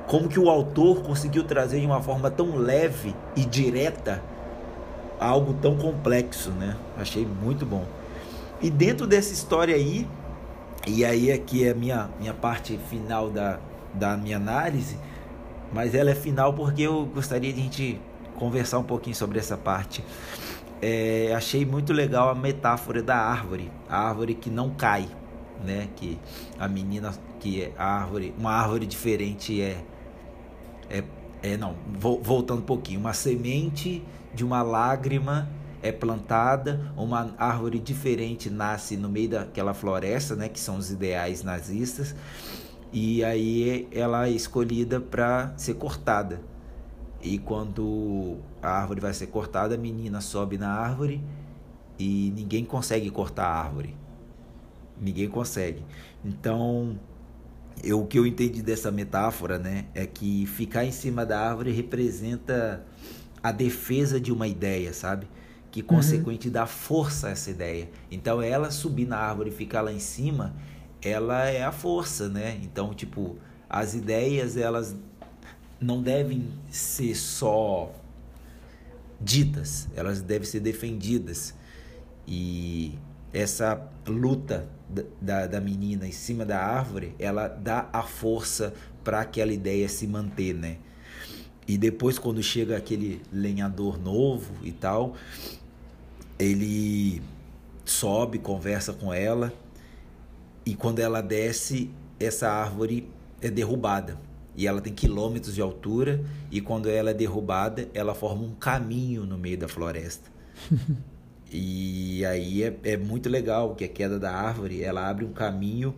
como 0.09 0.27
que 0.27 0.41
o 0.41 0.49
autor 0.49 1.03
conseguiu 1.03 1.45
trazer 1.45 1.81
de 1.81 1.87
uma 1.87 2.03
forma 2.03 2.31
tão 2.31 2.57
leve 2.57 3.15
e 3.37 3.45
direta 3.45 4.23
algo 5.21 5.53
tão 5.61 5.77
complexo, 5.77 6.51
né? 6.51 6.77
Achei 6.97 7.27
muito 7.27 7.67
bom. 7.67 7.85
E 8.61 8.71
dentro 8.71 9.07
dessa 9.07 9.35
história 9.35 9.75
aí, 9.75 10.09
e 10.87 11.05
aí 11.05 11.31
aqui 11.31 11.67
é 11.67 11.73
a 11.73 11.75
minha, 11.75 12.09
minha 12.19 12.33
parte 12.33 12.79
final 12.89 13.29
da, 13.29 13.61
da 13.93 14.17
minha 14.17 14.39
análise, 14.39 14.99
mas 15.73 15.95
ela 15.95 16.11
é 16.11 16.15
final 16.15 16.55
porque 16.55 16.83
eu 16.83 17.05
gostaria 17.05 17.53
de 17.53 17.61
a 17.61 17.63
gente 17.63 18.01
conversar 18.39 18.79
um 18.79 18.85
pouquinho 18.85 19.15
sobre 19.15 19.39
essa 19.39 19.59
parte. 19.59 20.03
É, 20.81 21.35
achei 21.37 21.67
muito 21.67 21.93
legal 21.93 22.31
a 22.31 22.35
metáfora 22.35 23.03
da 23.03 23.17
árvore, 23.17 23.71
a 23.87 24.09
árvore 24.09 24.35
que 24.35 24.49
não 24.49 24.71
cai, 24.71 25.07
né? 25.63 25.89
Que 25.97 26.19
a 26.59 26.67
menina, 26.67 27.13
que 27.39 27.63
é 27.63 27.73
árvore, 27.77 28.35
uma 28.39 28.53
árvore 28.53 28.87
diferente 28.87 29.61
é 29.61 29.77
é, 30.91 31.05
é 31.43 31.57
não, 31.57 31.77
voltando 31.99 32.61
um 32.61 32.65
pouquinho, 32.65 33.01
uma 33.01 33.13
semente 33.13 34.03
de 34.35 34.45
uma 34.45 34.63
lágrima 34.63 35.49
é 35.83 35.93
plantada, 35.93 36.93
uma 36.97 37.35
árvore 37.39 37.79
diferente 37.79 38.51
nasce 38.51 38.97
no 38.97 39.09
meio 39.09 39.31
daquela 39.31 39.73
floresta, 39.73 40.35
né, 40.35 40.49
que 40.49 40.59
são 40.59 40.77
os 40.77 40.91
ideais 40.91 41.45
nazistas, 41.45 42.15
e 42.93 43.23
aí 43.23 43.89
ela 43.93 44.27
é 44.27 44.31
escolhida 44.31 45.01
para 45.01 45.53
ser 45.57 45.75
cortada. 45.75 46.41
E 47.21 47.39
quando 47.39 48.39
a 48.63 48.71
árvore 48.71 49.01
vai 49.01 49.13
ser 49.13 49.27
cortada, 49.27 49.75
a 49.75 49.79
menina 49.79 50.21
sobe 50.21 50.57
na 50.57 50.71
árvore 50.71 51.23
e 51.99 52.33
ninguém 52.35 52.65
consegue 52.65 53.11
cortar 53.11 53.47
a 53.47 53.63
árvore. 53.63 53.97
Ninguém 55.01 55.29
consegue. 55.29 55.85
Então, 56.25 56.99
eu, 57.83 58.01
o 58.01 58.07
que 58.07 58.19
eu 58.19 58.27
entendi 58.27 58.63
dessa 58.63 58.91
metáfora, 58.91 59.59
né, 59.59 59.87
é 59.95 60.07
que 60.07 60.47
ficar 60.47 60.85
em 60.85 60.93
cima 60.93 61.25
da 61.25 61.41
árvore 61.41 61.73
representa 61.73 62.85
a 63.43 63.53
defesa 63.53 64.21
de 64.21 64.33
uma 64.33 64.49
ideia, 64.49 64.93
sabe? 64.93 65.27
Que 65.71 65.83
consequente 65.83 66.49
uhum. 66.49 66.53
dá 66.53 66.67
força 66.67 67.29
a 67.29 67.31
essa 67.31 67.51
ideia. 67.51 67.89
Então, 68.11 68.43
ela 68.43 68.71
subir 68.71 69.07
na 69.07 69.19
árvore 69.19 69.51
e 69.51 69.53
ficar 69.53 69.83
lá 69.83 69.93
em 69.93 70.01
cima, 70.01 70.55
ela 71.03 71.47
é 71.47 71.63
a 71.63 71.71
força, 71.71 72.29
né? 72.29 72.59
Então, 72.63 72.93
tipo, 72.95 73.37
as 73.69 73.95
ideias, 73.95 74.57
elas 74.57 74.97
não 75.81 76.03
devem 76.03 76.49
ser 76.71 77.15
só 77.15 77.93
ditas, 79.21 79.89
elas 79.95 80.21
devem 80.23 80.47
ser 80.47 80.61
defendidas. 80.61 81.55
E 82.27 82.99
essa 83.33 83.81
luta 84.07 84.69
da, 85.21 85.47
da 85.47 85.61
menina 85.61 86.07
em 86.07 86.13
cima 86.13 86.45
da 86.45 86.59
árvore, 86.59 87.15
ela 87.19 87.49
dá 87.49 87.89
a 87.93 88.03
força 88.03 88.73
para 89.05 89.21
aquela 89.21 89.53
ideia 89.53 89.89
se 89.89 90.07
manter, 90.07 90.55
né? 90.55 90.79
E 91.67 91.77
depois 91.77 92.19
quando 92.19 92.43
chega 92.43 92.77
aquele 92.77 93.21
lenhador 93.31 93.99
novo 93.99 94.55
e 94.63 94.73
tal, 94.73 95.15
ele 96.39 97.21
sobe, 97.85 98.39
conversa 98.39 98.93
com 98.93 99.13
ela 99.13 99.53
e 100.65 100.75
quando 100.75 101.01
ela 101.01 101.21
desce, 101.21 101.91
essa 102.19 102.51
árvore 102.51 103.11
é 103.41 103.51
derrubada. 103.51 104.19
E 104.57 104.67
ela 104.67 104.81
tem 104.81 104.93
quilômetros 104.93 105.55
de 105.55 105.61
altura 105.61 106.25
e 106.51 106.61
quando 106.61 106.89
ela 106.89 107.11
é 107.11 107.15
derrubada, 107.15 107.89
ela 107.95 108.15
forma 108.15 108.43
um 108.43 108.55
caminho 108.55 109.25
no 109.25 109.39
meio 109.39 109.59
da 109.59 109.69
floresta. 109.69 110.31
E 111.51 112.25
aí 112.27 112.63
é, 112.63 112.77
é 112.85 112.97
muito 112.97 113.29
legal 113.29 113.75
que 113.75 113.85
a 113.85 113.89
queda 113.89 114.19
da 114.19 114.33
árvore 114.33 114.83
ela 114.83 115.09
abre 115.09 115.25
um 115.25 115.33
caminho 115.33 115.95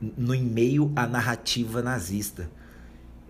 no 0.00 0.36
meio 0.38 0.92
à 0.96 1.06
narrativa 1.06 1.82
nazista. 1.82 2.50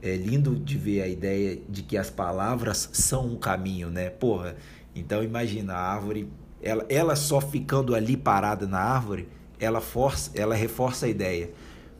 É 0.00 0.16
lindo 0.16 0.54
de 0.54 0.76
ver 0.76 1.02
a 1.02 1.08
ideia 1.08 1.58
de 1.68 1.82
que 1.82 1.96
as 1.96 2.10
palavras 2.10 2.88
são 2.92 3.26
um 3.26 3.36
caminho, 3.36 3.90
né? 3.90 4.10
Porra, 4.10 4.56
então 4.94 5.22
imagina 5.22 5.74
a 5.74 5.94
árvore, 5.94 6.28
ela, 6.62 6.84
ela 6.88 7.16
só 7.16 7.40
ficando 7.40 7.94
ali 7.94 8.16
parada 8.16 8.66
na 8.66 8.78
árvore, 8.78 9.28
ela 9.58 9.80
força, 9.80 10.30
ela 10.34 10.54
reforça 10.54 11.06
a 11.06 11.08
ideia, 11.08 11.50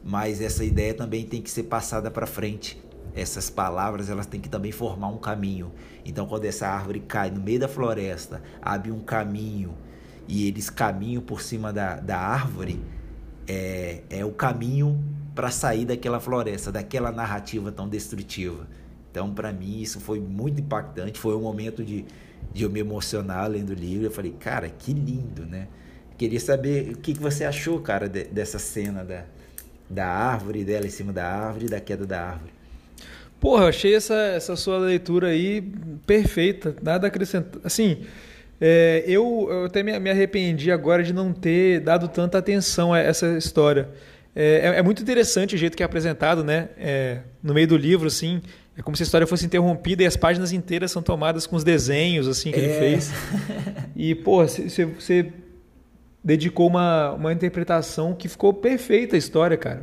mas 0.03 0.41
essa 0.41 0.65
ideia 0.65 0.93
também 0.93 1.25
tem 1.25 1.41
que 1.41 1.51
ser 1.51 1.65
passada 1.65 2.11
para 2.11 2.27
frente 2.27 2.84
essas 3.15 3.49
palavras 3.49 4.11
elas 4.11 4.27
têm 4.27 4.41
que 4.41 4.49
também 4.49 4.73
formar 4.73 5.09
um 5.09 5.19
caminho. 5.19 5.73
Então, 6.05 6.27
quando 6.27 6.45
essa 6.45 6.67
árvore 6.67 7.01
cai 7.01 7.31
no 7.31 7.41
meio 7.41 7.61
da 7.61 7.69
floresta, 7.69 8.43
abre 8.61 8.91
um 8.91 9.01
caminho 9.01 9.75
e 10.27 10.49
eles 10.49 10.69
caminham 10.69 11.23
por 11.23 11.41
cima 11.41 11.73
da, 11.73 11.97
da 11.97 12.19
árvore, 12.19 12.81
é, 13.47 14.03
é 14.11 14.25
o 14.25 14.33
caminho 14.33 15.03
para 15.35 15.51
sair 15.51 15.85
daquela 15.85 16.19
floresta, 16.21 16.73
daquela 16.73 17.13
narrativa 17.13 17.71
tão 17.71 17.89
destrutiva. 17.89 18.67
Então, 19.11 19.33
para 19.33 19.53
mim, 19.53 19.81
isso 19.81 20.01
foi 20.01 20.19
muito 20.19 20.61
impactante. 20.61 21.19
Foi 21.19 21.37
um 21.37 21.43
momento 21.43 21.85
de, 21.85 22.05
de 22.53 22.65
eu 22.65 22.71
me 22.71 22.81
emocionar 22.81 23.49
lendo 23.49 23.71
o 23.71 23.75
livro. 23.75 24.07
Eu 24.07 24.11
falei, 24.11 24.33
cara, 24.33 24.69
que 24.69 24.93
lindo, 24.93 25.47
né? 25.47 25.69
Queria 26.17 26.41
saber 26.41 26.93
o 26.93 26.99
que, 26.99 27.15
que 27.15 27.21
você 27.21 27.45
achou, 27.45 27.81
cara, 27.81 28.09
de, 28.09 28.25
dessa 28.25 28.59
cena 28.59 29.05
da, 29.05 29.25
da 29.89 30.07
árvore, 30.07 30.65
dela 30.65 30.87
em 30.87 30.91
cima 30.91 31.13
da 31.13 31.29
árvore, 31.29 31.67
da 31.67 31.81
queda 31.81 32.07
da 32.07 32.23
árvore. 32.23 32.54
Porra, 33.45 33.65
eu 33.65 33.69
achei 33.69 33.95
essa, 33.95 34.15
essa 34.15 34.57
sua 34.57 34.79
leitura 34.79 35.29
aí 35.29 35.61
perfeita, 36.07 36.75
nada 36.83 37.09
acrescentar. 37.09 37.61
Assim, 37.63 37.99
é, 38.59 39.05
eu, 39.07 39.49
eu 39.51 39.65
até 39.67 39.83
me, 39.83 39.99
me, 39.99 40.09
arrependi 40.09 40.73
agora 40.73 41.03
de 41.03 41.13
não 41.13 41.31
ter 41.31 41.81
dado 41.81 42.09
tanta 42.09 42.39
atenção 42.39 42.95
a 42.95 42.99
essa 42.99 43.37
história. 43.37 43.91
É, 44.35 44.73
é, 44.77 44.79
é 44.79 44.83
muito 44.83 45.03
interessante 45.03 45.57
o 45.57 45.59
jeito 45.59 45.77
que 45.77 45.83
é 45.83 45.87
apresentado, 45.87 46.43
né? 46.43 46.71
É, 46.79 47.19
no 47.43 47.53
meio 47.53 47.69
do 47.69 47.77
livro, 47.77 48.07
assim, 48.07 48.41
é 48.79 48.81
como 48.81 48.97
se 48.97 49.03
a 49.03 49.05
história 49.05 49.27
fosse 49.27 49.45
interrompida 49.45 50.03
e 50.03 50.07
as 50.07 50.17
páginas 50.17 50.51
inteiras 50.51 50.91
são 50.91 51.03
tomadas 51.03 51.47
com 51.47 51.55
os 51.55 51.63
desenhos, 51.63 52.27
assim, 52.27 52.51
que 52.51 52.59
ele 52.59 52.73
é. 52.73 52.79
fez. 52.79 53.13
E, 53.95 54.15
porra, 54.15 54.49
você 54.49 55.33
dedicou 56.25 56.67
uma, 56.67 57.13
uma 57.13 57.31
interpretação 57.31 58.15
que 58.15 58.27
ficou 58.27 58.55
perfeita 58.55 59.17
a 59.17 59.19
história, 59.19 59.59
cara. 59.59 59.83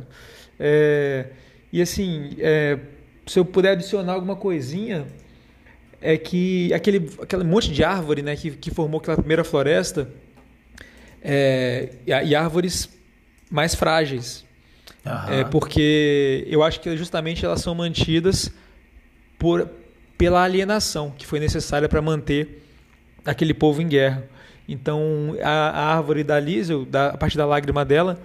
É, 0.58 1.26
e 1.72 1.80
assim, 1.80 2.36
é, 2.40 2.78
se 3.26 3.38
eu 3.38 3.44
puder 3.44 3.72
adicionar 3.72 4.14
alguma 4.14 4.36
coisinha, 4.36 5.06
é 6.00 6.16
que 6.16 6.72
aquele, 6.74 7.10
aquele 7.20 7.44
monte 7.44 7.70
de 7.72 7.84
árvore 7.84 8.22
né, 8.22 8.34
que, 8.36 8.50
que 8.50 8.70
formou 8.70 9.00
aquela 9.00 9.16
primeira 9.16 9.44
floresta 9.44 10.08
é, 11.22 11.90
e 12.06 12.34
árvores 12.34 12.88
mais 13.50 13.74
frágeis. 13.74 14.44
É, 15.28 15.44
porque 15.44 16.46
eu 16.48 16.62
acho 16.62 16.80
que 16.80 16.96
justamente 16.96 17.44
elas 17.44 17.60
são 17.60 17.74
mantidas 17.74 18.52
por, 19.38 19.68
pela 20.16 20.42
alienação 20.42 21.10
que 21.10 21.26
foi 21.26 21.40
necessária 21.40 21.88
para 21.88 22.00
manter 22.00 22.62
aquele 23.24 23.52
povo 23.52 23.82
em 23.82 23.88
guerra. 23.88 24.24
Então, 24.68 25.36
a, 25.42 25.50
a 25.50 25.96
árvore 25.96 26.22
da 26.22 26.38
Liesel, 26.38 26.84
da, 26.84 27.08
a 27.08 27.16
partir 27.16 27.36
da 27.36 27.44
lágrima 27.44 27.84
dela, 27.84 28.20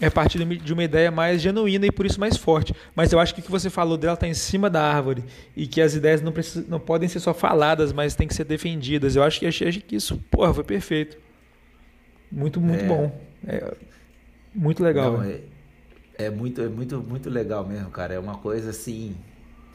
é 0.00 0.08
parte 0.08 0.38
de 0.38 0.72
uma 0.72 0.84
ideia 0.84 1.10
mais 1.10 1.40
genuína 1.40 1.86
e 1.86 1.92
por 1.92 2.06
isso 2.06 2.20
mais 2.20 2.36
forte. 2.36 2.74
Mas 2.94 3.12
eu 3.12 3.18
acho 3.18 3.34
que 3.34 3.40
o 3.40 3.44
que 3.44 3.50
você 3.50 3.68
falou 3.68 3.96
dela 3.96 4.14
está 4.14 4.28
em 4.28 4.34
cima 4.34 4.70
da 4.70 4.82
árvore 4.82 5.24
e 5.56 5.66
que 5.66 5.80
as 5.80 5.94
ideias 5.94 6.22
não, 6.22 6.30
precisam, 6.30 6.64
não 6.68 6.78
podem 6.78 7.08
ser 7.08 7.20
só 7.20 7.34
faladas, 7.34 7.92
mas 7.92 8.14
têm 8.14 8.28
que 8.28 8.34
ser 8.34 8.44
defendidas. 8.44 9.16
Eu 9.16 9.22
acho 9.22 9.40
que 9.40 9.46
achei 9.46 9.72
que 9.72 9.96
isso, 9.96 10.16
porra, 10.30 10.54
foi 10.54 10.64
perfeito. 10.64 11.18
Muito, 12.30 12.60
muito 12.60 12.84
é. 12.84 12.86
bom. 12.86 13.20
É, 13.46 13.74
muito 14.54 14.82
legal. 14.82 15.12
Não, 15.14 15.24
é, 15.24 15.40
é, 16.16 16.30
muito, 16.30 16.60
é 16.62 16.68
muito, 16.68 17.00
muito 17.00 17.28
legal 17.28 17.66
mesmo, 17.66 17.90
cara. 17.90 18.14
É 18.14 18.18
uma 18.18 18.36
coisa 18.36 18.70
assim 18.70 19.16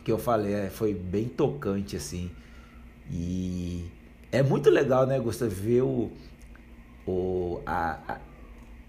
que 0.06 0.12
eu 0.12 0.18
falei, 0.18 0.54
é, 0.54 0.70
foi 0.70 0.94
bem 0.94 1.26
tocante 1.26 1.96
assim. 1.96 2.32
E 3.12 3.86
é 4.32 4.42
muito 4.42 4.70
legal, 4.70 5.06
né, 5.06 5.20
Gustavo, 5.20 5.52
ver 5.52 5.82
o, 5.82 6.12
o 7.06 7.62
a, 7.66 8.00
a 8.08 8.18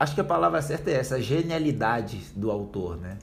acho 0.04 0.14
que 0.14 0.20
a 0.20 0.24
palavra 0.24 0.62
certa 0.62 0.90
é 0.90 0.94
essa, 0.94 1.16
a 1.16 1.20
genialidade 1.20 2.20
do 2.36 2.50
autor, 2.50 2.96
né? 2.96 3.18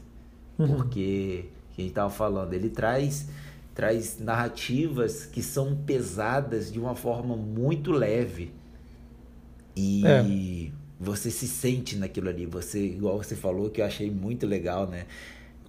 Uhum. 0.57 0.67
Porque, 0.67 1.45
que 1.71 1.81
a 1.81 1.83
gente 1.83 1.91
estava 1.91 2.09
falando, 2.09 2.53
ele 2.53 2.69
traz, 2.69 3.29
traz 3.73 4.19
narrativas 4.19 5.25
que 5.25 5.41
são 5.41 5.75
pesadas 5.75 6.71
de 6.71 6.79
uma 6.79 6.95
forma 6.95 7.35
muito 7.35 7.91
leve. 7.91 8.51
E 9.75 10.05
é. 10.05 10.71
você 10.99 11.31
se 11.31 11.47
sente 11.47 11.95
naquilo 11.95 12.29
ali. 12.29 12.45
Você, 12.45 12.83
igual 12.83 13.17
você 13.17 13.35
falou, 13.35 13.69
que 13.69 13.79
eu 13.79 13.85
achei 13.85 14.11
muito 14.11 14.45
legal, 14.45 14.87
né? 14.87 15.05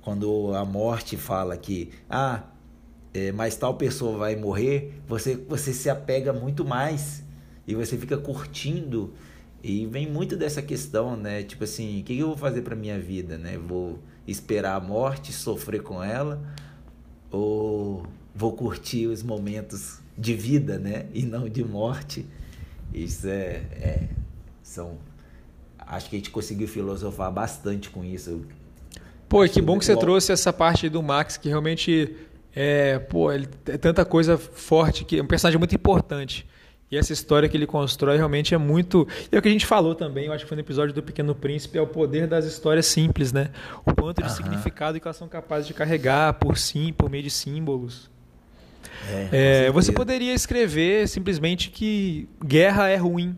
Quando 0.01 0.53
a 0.55 0.65
morte 0.65 1.17
fala 1.17 1.57
que, 1.57 1.91
ah, 2.11 2.43
é, 3.15 3.31
mas 3.31 3.55
tal 3.55 3.75
pessoa 3.75 4.19
vai 4.19 4.35
morrer, 4.35 5.01
você, 5.07 5.37
você 5.37 5.73
se 5.73 5.89
apega 5.89 6.33
muito 6.33 6.65
mais 6.65 7.23
e 7.67 7.75
você 7.75 7.97
fica 7.97 8.17
curtindo 8.17 9.13
e 9.63 9.87
vem 9.87 10.11
muito 10.11 10.37
dessa 10.37 10.61
questão, 10.61 11.17
né? 11.17 11.43
Tipo 11.43 11.65
assim, 11.65 12.01
o 12.01 12.05
que 12.05 12.19
eu 12.19 12.29
vou 12.29 12.37
fazer 12.37 12.63
para 12.63 12.75
minha 12.75 12.99
vida, 12.99 13.39
né? 13.39 13.57
Vou 13.57 13.99
esperar 14.27 14.77
a 14.77 14.81
morte, 14.81 15.33
sofrer 15.33 15.83
com 15.83 16.03
ela, 16.03 16.43
ou 17.31 18.07
vou 18.35 18.53
curtir 18.53 19.07
os 19.07 19.23
momentos 19.23 20.01
de 20.19 20.35
vida, 20.35 20.79
né? 20.79 21.07
E 21.15 21.23
não 21.23 21.49
de 21.49 21.63
morte. 21.63 22.27
Isso 22.93 23.29
é, 23.29 23.63
é 23.81 24.09
são 24.63 24.99
acho 25.87 26.09
que 26.09 26.17
a 26.17 26.19
gente 26.19 26.31
conseguiu 26.31 26.67
filosofar 26.67 27.31
bastante 27.31 27.91
com 27.91 28.05
isso. 28.05 28.43
Pô, 29.29 29.47
que 29.49 29.61
bom 29.61 29.79
que 29.79 29.85
você 29.85 29.95
bom. 29.95 30.01
trouxe 30.01 30.33
essa 30.33 30.53
parte 30.53 30.89
do 30.89 31.03
Max 31.03 31.37
que 31.37 31.49
realmente 31.49 32.17
é, 32.55 32.99
pô, 32.99 33.33
ele 33.33 33.49
é 33.67 33.79
tanta 33.79 34.05
coisa 34.05 34.37
forte 34.37 35.05
que 35.05 35.19
é 35.19 35.23
um 35.23 35.27
personagem 35.27 35.59
muito 35.59 35.75
importante. 35.75 36.47
E 36.93 36.99
essa 36.99 37.11
história 37.11 37.49
que 37.49 37.57
ele 37.57 37.67
constrói 37.67 38.19
realmente 38.19 38.55
é 38.55 38.59
muito. 38.59 39.09
E 39.33 39.35
é 39.35 39.39
o 39.39 39.41
que 39.41 39.49
a 39.49 39.51
gente 39.51 39.65
falou 39.65 39.95
também, 39.95 40.27
eu 40.27 40.33
acho 40.35 40.45
que 40.45 40.49
foi 40.49 40.57
no 40.57 40.61
episódio 40.61 40.95
do 40.95 41.03
Pequeno 41.03 41.35
Príncipe, 41.35 41.79
é 41.79 41.81
o 41.81 41.87
poder 41.87 42.27
das 42.27 42.45
histórias 42.45 42.85
simples, 42.85 43.33
né? 43.33 43.49
O 43.87 43.95
quanto 43.95 44.21
de 44.21 44.29
uhum. 44.29 44.35
significado 44.35 45.01
que 45.01 45.09
elas 45.09 45.17
são 45.17 45.27
capazes 45.27 45.67
de 45.67 45.73
carregar 45.73 46.35
por 46.35 46.59
sim, 46.59 46.93
por 46.93 47.09
meio 47.09 47.23
de 47.23 47.31
símbolos. 47.31 48.11
É, 49.09 49.67
é, 49.67 49.71
você 49.71 49.91
poderia 49.91 50.35
escrever 50.35 51.09
simplesmente 51.09 51.71
que 51.71 52.29
guerra 52.45 52.91
é 52.91 52.97
ruim, 52.97 53.37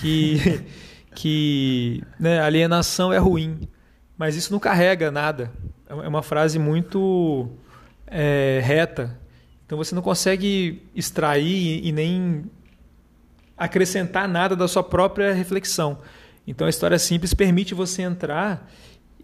que, 0.00 0.64
que 1.14 2.02
né, 2.18 2.40
alienação 2.40 3.12
é 3.12 3.18
ruim, 3.18 3.68
mas 4.16 4.34
isso 4.34 4.52
não 4.52 4.58
carrega 4.58 5.12
nada. 5.12 5.52
É 5.88 5.94
uma 5.94 6.24
frase 6.24 6.58
muito 6.58 7.48
é, 8.08 8.60
reta 8.64 9.16
então 9.68 9.76
você 9.76 9.94
não 9.94 10.00
consegue 10.00 10.80
extrair 10.94 11.86
e 11.86 11.92
nem 11.92 12.46
acrescentar 13.54 14.26
nada 14.26 14.56
da 14.56 14.66
sua 14.66 14.82
própria 14.82 15.34
reflexão. 15.34 15.98
Então 16.46 16.66
a 16.66 16.70
história 16.70 16.98
simples 16.98 17.34
permite 17.34 17.74
você 17.74 18.00
entrar 18.00 18.66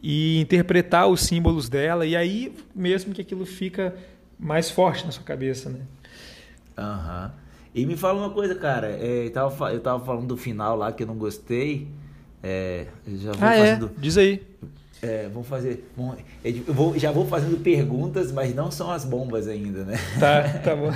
e 0.03 0.39
interpretar 0.39 1.09
os 1.09 1.23
símbolos 1.23 1.71
dela 1.71 2.05
e 2.05 2.15
aí 2.15 2.55
mesmo 2.75 3.15
que 3.15 3.23
aquilo 3.23 3.47
fica 3.47 3.97
mais 4.39 4.71
forte 4.71 5.07
na 5.07 5.13
sua 5.13 5.25
cabeça, 5.25 5.71
né? 5.71 5.81
Aham. 6.77 7.33
Uhum. 7.35 7.45
E 7.75 7.87
me 7.87 7.97
fala 7.97 8.19
uma 8.21 8.31
coisa, 8.31 8.55
cara. 8.55 8.89
É, 8.89 9.25
eu, 9.25 9.31
tava, 9.33 9.73
eu 9.73 9.81
tava 9.81 10.05
falando 10.05 10.27
do 10.27 10.37
final 10.37 10.77
lá 10.77 10.93
que 10.93 11.05
eu 11.05 11.07
não 11.07 11.17
gostei. 11.17 11.89
É, 12.43 12.87
já 13.17 13.33
vou 13.33 13.49
ah, 13.49 13.55
é? 13.55 13.59
fazendo... 13.61 13.87
é? 13.87 14.01
Diz 14.01 14.19
aí. 14.19 14.43
É, 15.05 15.29
vamos 15.29 15.47
fazer. 15.47 15.87
Vou, 16.67 16.99
já 16.99 17.13
vou 17.13 17.27
fazendo 17.27 17.59
perguntas, 17.59 18.33
mas 18.33 18.55
não 18.55 18.71
são 18.71 18.91
as 18.91 19.05
bombas 19.05 19.47
ainda, 19.47 19.85
né? 19.85 19.99
Tá, 20.19 20.49
tá 20.61 20.75
bom. 20.75 20.91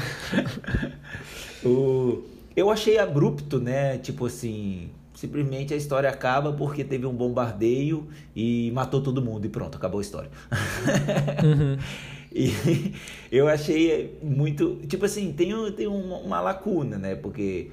o, 1.69 2.25
eu 2.57 2.71
achei 2.71 2.97
abrupto, 2.99 3.61
né? 3.61 3.99
Tipo 3.99 4.25
assim, 4.25 4.89
simplesmente 5.15 5.75
a 5.75 5.77
história 5.77 6.09
acaba 6.09 6.55
porque 6.55 6.83
teve 6.83 7.05
um 7.05 7.13
bombardeio 7.13 8.09
e 8.35 8.71
matou 8.73 9.03
todo 9.03 9.21
mundo 9.21 9.45
e 9.45 9.51
pronto, 9.51 9.77
acabou 9.77 9.99
a 9.99 10.03
história. 10.03 10.31
Uhum. 11.45 11.77
e 12.33 12.95
eu 13.31 13.47
achei 13.47 14.19
muito. 14.23 14.77
Tipo 14.89 15.05
assim, 15.05 15.35
tem, 15.35 15.53
tem 15.73 15.87
uma, 15.87 16.17
uma 16.17 16.41
lacuna, 16.41 16.97
né? 16.97 17.15
Porque 17.15 17.71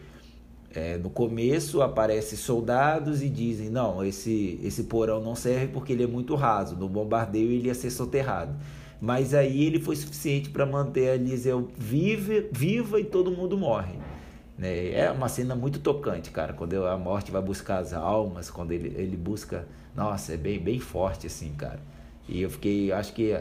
é, 0.76 0.98
no 0.98 1.10
começo 1.10 1.82
aparecem 1.82 2.38
soldados 2.38 3.24
e 3.24 3.30
dizem 3.30 3.70
não 3.70 4.04
esse 4.04 4.60
esse 4.62 4.84
porão 4.84 5.22
não 5.22 5.34
serve 5.34 5.68
porque 5.68 5.94
ele 5.94 6.04
é 6.04 6.08
muito 6.08 6.36
raso 6.36 6.76
no 6.76 6.90
bombardeio 6.90 7.50
ele 7.50 7.68
ia 7.68 7.74
ser 7.74 7.90
soterrado 7.90 8.54
mas 9.00 9.34
aí 9.34 9.64
ele 9.64 9.80
foi 9.80 9.96
suficiente 9.96 10.50
para 10.50 10.66
manter 10.66 11.12
a 11.12 11.16
Liesel 11.16 11.70
viva 11.78 12.44
viva 12.52 13.00
e 13.00 13.06
todo 13.06 13.32
mundo 13.32 13.58
morre 13.58 13.96
né? 14.58 14.92
é 14.92 15.10
uma 15.10 15.30
cena 15.30 15.56
muito 15.56 15.80
tocante 15.80 16.30
cara 16.30 16.52
quando 16.52 16.86
a 16.86 16.98
morte 16.98 17.32
vai 17.32 17.42
buscar 17.42 17.78
as 17.78 17.94
almas 17.94 18.50
quando 18.50 18.72
ele, 18.72 18.94
ele 18.98 19.16
busca 19.16 19.66
nossa 19.96 20.34
é 20.34 20.38
bem 20.38 20.60
bem 20.60 20.80
forte 20.80 21.28
assim 21.28 21.54
cara 21.54 21.80
e 22.28 22.42
eu 22.42 22.50
fiquei 22.50 22.92
acho 22.92 23.14
que 23.14 23.34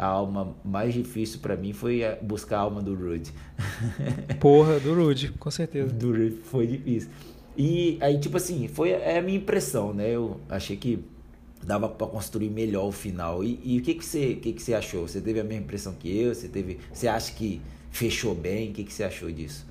a 0.00 0.06
alma 0.06 0.56
mais 0.64 0.94
difícil 0.94 1.40
para 1.40 1.54
mim 1.54 1.74
foi 1.74 2.00
buscar 2.22 2.56
a 2.56 2.60
alma 2.60 2.80
do 2.80 2.94
Rude. 2.94 3.30
Porra, 4.40 4.80
do 4.80 4.94
Rude, 4.94 5.28
com 5.32 5.50
certeza. 5.50 5.92
Do 5.92 6.08
Rude 6.08 6.38
foi 6.42 6.66
difícil. 6.66 7.10
E 7.54 7.98
aí, 8.00 8.18
tipo 8.18 8.38
assim, 8.38 8.66
foi 8.66 8.92
é 8.92 9.18
a 9.18 9.22
minha 9.22 9.36
impressão, 9.36 9.92
né? 9.92 10.08
Eu 10.08 10.40
achei 10.48 10.74
que 10.74 11.04
dava 11.62 11.86
para 11.86 12.06
construir 12.06 12.48
melhor 12.48 12.86
o 12.86 12.92
final. 12.92 13.44
E, 13.44 13.60
e, 13.62 13.78
o 13.78 13.82
que 13.82 13.92
que 13.92 14.02
você, 14.02 14.36
que 14.36 14.54
que 14.54 14.62
você 14.62 14.72
achou? 14.72 15.06
Você 15.06 15.20
teve 15.20 15.38
a 15.38 15.44
mesma 15.44 15.64
impressão 15.64 15.92
que 15.92 16.08
eu? 16.18 16.34
Você 16.34 16.48
teve, 16.48 16.78
você 16.90 17.06
acha 17.06 17.30
que 17.34 17.60
fechou 17.90 18.34
bem? 18.34 18.70
O 18.70 18.72
que 18.72 18.84
que 18.84 18.92
você 18.94 19.04
achou 19.04 19.30
disso? 19.30 19.66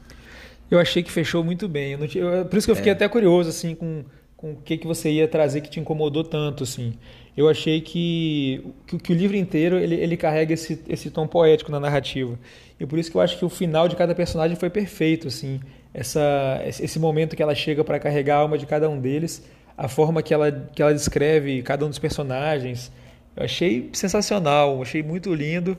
Eu 0.69 0.77
achei 0.77 1.01
que 1.01 1.11
fechou 1.11 1.43
muito 1.43 1.67
bem. 1.67 1.93
Eu 1.93 2.07
tinha, 2.07 2.23
eu, 2.23 2.45
por 2.45 2.55
isso 2.57 2.67
que 2.67 2.71
eu 2.71 2.75
fiquei 2.75 2.91
é. 2.91 2.95
até 2.95 3.09
curioso 3.09 3.49
assim 3.49 3.73
com 3.73 4.05
com 4.39 4.53
o 4.53 4.55
que 4.55 4.77
que 4.77 4.87
você 4.87 5.11
ia 5.11 5.27
trazer 5.27 5.59
que 5.59 5.69
te 5.69 5.81
incomodou 5.81 6.23
tanto 6.23 6.63
assim 6.63 6.93
eu 7.39 7.47
achei 7.47 7.79
que, 7.79 8.61
que, 8.85 8.97
que, 8.97 9.13
o 9.13 9.15
livro 9.15 9.37
inteiro 9.37 9.77
ele, 9.77 9.95
ele 9.95 10.17
carrega 10.17 10.53
esse, 10.53 10.77
esse 10.89 11.09
tom 11.09 11.25
poético 11.25 11.71
na 11.71 11.79
narrativa. 11.79 12.37
E 12.77 12.85
por 12.85 12.99
isso 12.99 13.09
que 13.09 13.15
eu 13.15 13.21
acho 13.21 13.37
que 13.37 13.45
o 13.45 13.49
final 13.49 13.87
de 13.87 13.95
cada 13.95 14.13
personagem 14.13 14.57
foi 14.57 14.69
perfeito, 14.69 15.29
assim. 15.29 15.61
Essa, 15.93 16.61
esse 16.65 16.99
momento 16.99 17.37
que 17.37 17.41
ela 17.41 17.55
chega 17.55 17.81
para 17.81 17.97
carregar 17.97 18.35
a 18.35 18.39
alma 18.39 18.57
de 18.57 18.65
cada 18.65 18.89
um 18.89 18.99
deles, 18.99 19.41
a 19.77 19.87
forma 19.87 20.21
que 20.21 20.33
ela, 20.33 20.51
que 20.51 20.81
ela 20.81 20.93
descreve 20.93 21.61
cada 21.61 21.85
um 21.85 21.87
dos 21.87 21.97
personagens, 21.97 22.91
eu 23.37 23.43
achei 23.43 23.89
sensacional, 23.93 24.81
achei 24.81 25.01
muito 25.01 25.33
lindo. 25.33 25.77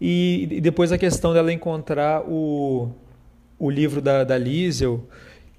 E, 0.00 0.48
e 0.50 0.60
depois 0.62 0.92
a 0.92 0.98
questão 0.98 1.34
dela 1.34 1.52
encontrar 1.52 2.22
o, 2.26 2.90
o 3.58 3.68
livro 3.68 4.00
da, 4.00 4.24
da 4.24 4.38
Liesel, 4.38 5.06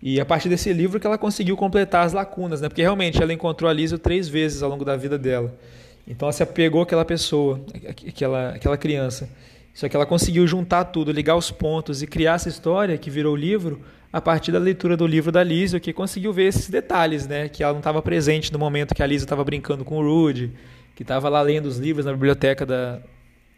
e 0.06 0.20
a 0.20 0.26
partir 0.26 0.49
desse 0.49 0.74
livro 0.74 0.99
que 0.99 1.08
ela 1.08 1.18
conseguiu 1.18 1.56
completar 1.56 2.06
as 2.06 2.12
lacunas, 2.12 2.60
né? 2.60 2.68
Porque 2.68 2.82
realmente 2.82 3.24
ela 3.24 3.32
encontrou 3.32 3.70
a 3.70 3.74
Lísio 3.74 3.97
três 3.97 4.28
vezes 4.28 4.62
ao 4.62 4.70
longo 4.70 4.84
da 4.84 4.97
vida 4.97 5.18
dela. 5.18 5.58
Então 6.06 6.26
ela 6.26 6.34
se 6.34 6.43
apegou 6.43 6.82
àquela 6.82 7.06
pessoa, 7.06 7.62
àquela, 7.88 8.49
àquela 8.49 8.76
criança. 8.76 9.30
Só 9.74 9.88
que 9.88 9.95
ela 9.95 10.06
conseguiu 10.06 10.45
juntar 10.45 10.84
tudo, 10.84 11.10
ligar 11.10 11.38
os 11.38 11.51
pontos 11.51 12.01
e 12.04 12.08
criar 12.08 12.34
essa 12.34 12.49
história 12.49 12.97
que 12.97 13.10
virou 13.10 13.32
o 13.32 13.38
livro 13.38 13.80
a 14.12 14.20
partir 14.20 14.51
da 14.51 14.60
leitura 14.60 14.97
do 14.97 15.08
livro 15.08 15.32
da 15.32 15.41
Lísio, 15.41 15.80
que 15.80 15.93
conseguiu 15.93 16.34
ver 16.34 16.49
esses 16.49 16.70
detalhes, 16.70 17.26
né? 17.26 17.47
Que 17.47 17.64
ela 17.64 17.72
não 17.72 17.80
estava 17.80 18.01
presente 18.01 18.51
no 18.51 18.60
momento 18.60 18.93
que 18.93 19.01
a 19.01 19.08
Lísio 19.08 19.24
estava 19.24 19.41
brincando 19.45 19.86
com 19.86 19.99
o 19.99 20.01
Rude, 20.04 20.51
que 20.95 21.04
estava 21.04 21.30
lá 21.30 21.41
lendo 21.41 21.68
os 21.68 21.78
livros 21.78 22.06
na 22.06 22.12
biblioteca 22.12 22.66
da, 22.66 22.99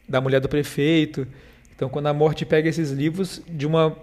da 0.07 0.21
mulher 0.21 0.39
do 0.39 0.47
prefeito. 0.47 1.27
Então, 1.75 1.89
quando 1.89 2.05
a 2.05 2.13
morte 2.13 2.45
pega 2.45 2.69
esses 2.69 2.91
livros 2.91 3.41
de 3.49 3.65
uma 3.65 3.97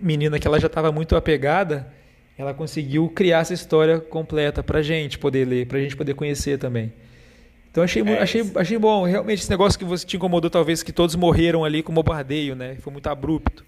menina 0.00 0.38
que 0.38 0.46
ela 0.46 0.60
já 0.60 0.66
estava 0.66 0.92
muito 0.92 1.16
apegada, 1.16 1.92
ela 2.38 2.52
conseguiu 2.52 3.08
criar 3.08 3.40
essa 3.40 3.54
história 3.54 3.98
completa 3.98 4.62
para 4.62 4.82
gente 4.82 5.18
poder 5.18 5.46
ler, 5.46 5.66
para 5.66 5.80
gente 5.80 5.96
poder 5.96 6.14
conhecer 6.14 6.58
também. 6.58 6.92
Então 7.70 7.84
achei, 7.84 8.02
é, 8.02 8.22
achei, 8.22 8.52
achei 8.54 8.78
bom. 8.78 9.04
Realmente 9.04 9.40
esse 9.40 9.50
negócio 9.50 9.78
que 9.78 9.84
você 9.84 10.06
te 10.06 10.16
incomodou, 10.16 10.50
talvez 10.50 10.82
que 10.82 10.92
todos 10.92 11.14
morreram 11.14 11.64
ali 11.64 11.82
com 11.82 11.92
o 11.92 11.94
bombardeio, 11.94 12.54
né? 12.54 12.76
Foi 12.80 12.92
muito 12.92 13.06
abrupto. 13.06 13.64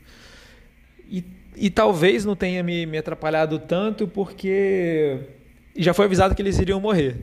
E, 1.11 1.25
e 1.57 1.71
talvez 1.71 2.25
não 2.25 2.37
tenha 2.37 2.63
me, 2.63 2.87
me 2.87 2.99
atrapalhado 2.99 3.59
tanto 3.59 4.09
porque 4.09 5.19
já 5.77 5.93
foi 5.93 6.07
avisado 6.07 6.35
que 6.35 6.43
eles 6.43 6.59
iriam 6.59 6.81
morrer. 6.81 7.17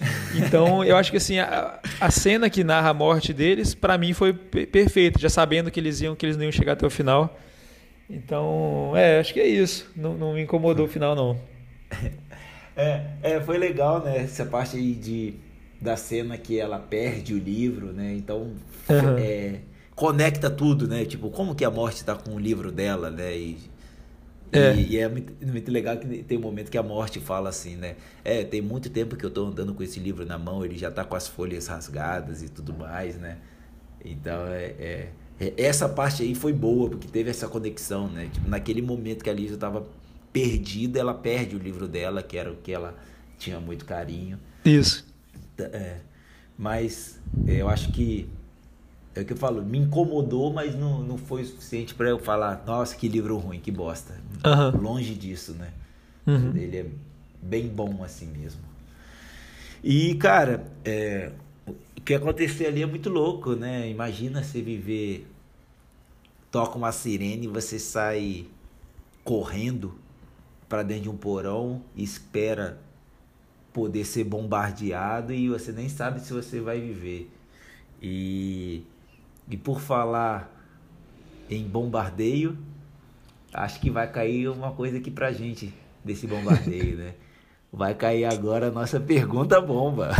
Então, 0.36 0.84
eu 0.84 0.96
acho 0.96 1.10
que 1.10 1.16
assim, 1.16 1.40
a, 1.40 1.80
a 2.00 2.10
cena 2.10 2.48
que 2.48 2.62
narra 2.62 2.90
a 2.90 2.94
morte 2.94 3.32
deles, 3.32 3.74
para 3.74 3.98
mim 3.98 4.12
foi 4.12 4.32
perfeita, 4.32 5.18
já 5.18 5.28
sabendo 5.28 5.70
que 5.70 5.80
eles 5.80 6.00
iam 6.00 6.14
que 6.14 6.24
eles 6.24 6.36
não 6.36 6.44
iam 6.44 6.52
chegar 6.52 6.74
até 6.74 6.86
o 6.86 6.90
final. 6.90 7.36
Então, 8.08 8.92
é, 8.96 9.20
acho 9.20 9.34
que 9.34 9.40
é 9.40 9.46
isso. 9.46 9.90
Não, 9.94 10.14
não 10.14 10.34
me 10.34 10.42
incomodou 10.42 10.86
o 10.86 10.88
final, 10.88 11.14
não. 11.14 11.38
É, 12.80 13.06
é, 13.24 13.40
foi 13.40 13.58
legal, 13.58 14.04
né? 14.04 14.18
Essa 14.18 14.46
parte 14.46 14.76
aí 14.76 14.94
de, 14.94 15.34
da 15.80 15.96
cena 15.96 16.38
que 16.38 16.60
ela 16.60 16.78
perde 16.78 17.34
o 17.34 17.36
livro, 17.36 17.86
né? 17.86 18.14
Então, 18.14 18.52
uhum. 18.88 19.18
é, 19.18 19.58
conecta 19.96 20.48
tudo, 20.48 20.86
né? 20.86 21.04
Tipo, 21.04 21.28
como 21.28 21.56
que 21.56 21.64
a 21.64 21.72
morte 21.72 21.96
está 21.96 22.14
com 22.14 22.36
o 22.36 22.38
livro 22.38 22.70
dela, 22.70 23.10
né? 23.10 23.36
E, 23.36 23.58
é. 24.52 24.74
E, 24.76 24.92
e, 24.92 24.98
é 24.98 25.08
muito, 25.08 25.32
muito, 25.44 25.70
legal 25.72 25.96
que 25.96 26.22
tem 26.22 26.38
um 26.38 26.40
momento 26.40 26.70
que 26.70 26.78
a 26.78 26.82
morte 26.82 27.18
fala 27.18 27.48
assim, 27.48 27.74
né? 27.74 27.96
É, 28.24 28.44
tem 28.44 28.62
muito 28.62 28.88
tempo 28.88 29.16
que 29.16 29.26
eu 29.26 29.30
tô 29.30 29.46
andando 29.46 29.74
com 29.74 29.82
esse 29.82 29.98
livro 29.98 30.24
na 30.24 30.38
mão, 30.38 30.64
ele 30.64 30.78
já 30.78 30.88
tá 30.88 31.04
com 31.04 31.16
as 31.16 31.26
folhas 31.26 31.66
rasgadas 31.66 32.44
e 32.44 32.48
tudo 32.48 32.72
mais, 32.72 33.18
né? 33.18 33.38
Então, 34.04 34.46
é 34.46 34.74
é, 34.78 35.08
essa 35.56 35.88
parte 35.88 36.22
aí 36.22 36.34
foi 36.34 36.52
boa, 36.52 36.90
porque 36.90 37.06
teve 37.06 37.30
essa 37.30 37.48
conexão, 37.48 38.08
né? 38.08 38.28
Tipo, 38.32 38.48
naquele 38.48 38.82
momento 38.82 39.22
que 39.22 39.30
a 39.30 39.32
Lisa 39.32 39.54
estava 39.54 39.86
perdida, 40.32 40.98
ela 40.98 41.14
perde 41.14 41.56
o 41.56 41.58
livro 41.58 41.86
dela, 41.86 42.22
que 42.22 42.36
era 42.36 42.50
o 42.50 42.56
que 42.56 42.72
ela 42.72 42.94
tinha 43.38 43.60
muito 43.60 43.84
carinho. 43.84 44.38
Isso. 44.64 45.06
É, 45.58 45.98
mas 46.56 47.20
é, 47.46 47.56
eu 47.56 47.68
acho 47.68 47.92
que 47.92 48.28
é 49.14 49.22
o 49.22 49.24
que 49.24 49.32
eu 49.32 49.36
falo, 49.36 49.62
me 49.62 49.78
incomodou, 49.78 50.52
mas 50.52 50.74
não, 50.74 51.02
não 51.02 51.18
foi 51.18 51.42
o 51.42 51.46
suficiente 51.46 51.94
para 51.94 52.08
eu 52.08 52.18
falar, 52.18 52.62
nossa, 52.66 52.94
que 52.94 53.08
livro 53.08 53.36
ruim, 53.36 53.58
que 53.58 53.70
bosta. 53.70 54.14
Uhum. 54.44 54.80
Longe 54.80 55.14
disso, 55.14 55.54
né? 55.54 55.72
Uhum. 56.26 56.56
Ele 56.56 56.76
é 56.76 56.86
bem 57.42 57.68
bom 57.68 58.02
assim 58.04 58.26
mesmo. 58.26 58.60
E, 59.82 60.14
cara, 60.16 60.64
é, 60.84 61.30
que 62.08 62.14
aconteceu 62.14 62.66
ali 62.66 62.82
é 62.82 62.86
muito 62.86 63.10
louco, 63.10 63.54
né? 63.54 63.86
Imagina 63.90 64.42
você 64.42 64.62
viver. 64.62 65.26
Toca 66.50 66.78
uma 66.78 66.90
sirene 66.90 67.44
e 67.44 67.48
você 67.48 67.78
sai 67.78 68.46
correndo 69.22 69.94
para 70.70 70.82
dentro 70.82 71.02
de 71.02 71.08
um 71.10 71.16
porão 71.18 71.82
e 71.94 72.02
espera 72.02 72.80
poder 73.74 74.06
ser 74.06 74.24
bombardeado 74.24 75.34
e 75.34 75.50
você 75.50 75.70
nem 75.70 75.90
sabe 75.90 76.20
se 76.20 76.32
você 76.32 76.62
vai 76.62 76.80
viver. 76.80 77.30
E, 78.00 78.84
e 79.46 79.58
por 79.58 79.78
falar 79.78 80.50
em 81.50 81.62
bombardeio, 81.64 82.56
acho 83.52 83.80
que 83.80 83.90
vai 83.90 84.10
cair 84.10 84.48
uma 84.48 84.72
coisa 84.72 84.96
aqui 84.96 85.10
pra 85.10 85.30
gente 85.30 85.74
desse 86.02 86.26
bombardeio, 86.26 86.96
né? 86.96 87.14
Vai 87.70 87.94
cair 87.94 88.24
agora 88.24 88.68
a 88.68 88.70
nossa 88.70 88.98
pergunta 88.98 89.60
bomba. 89.60 90.16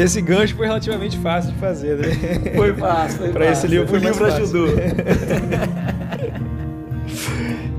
Esse 0.00 0.20
gancho 0.20 0.54
foi 0.54 0.66
relativamente 0.66 1.18
fácil 1.18 1.52
de 1.52 1.58
fazer, 1.58 1.96
né? 1.96 2.06
Foi 2.54 2.72
fácil, 2.74 3.18
foi 3.18 3.28
Para 3.32 3.50
esse 3.50 3.66
livro, 3.66 3.94
o 3.94 3.98
livro 3.98 4.24
ajudou. 4.26 4.68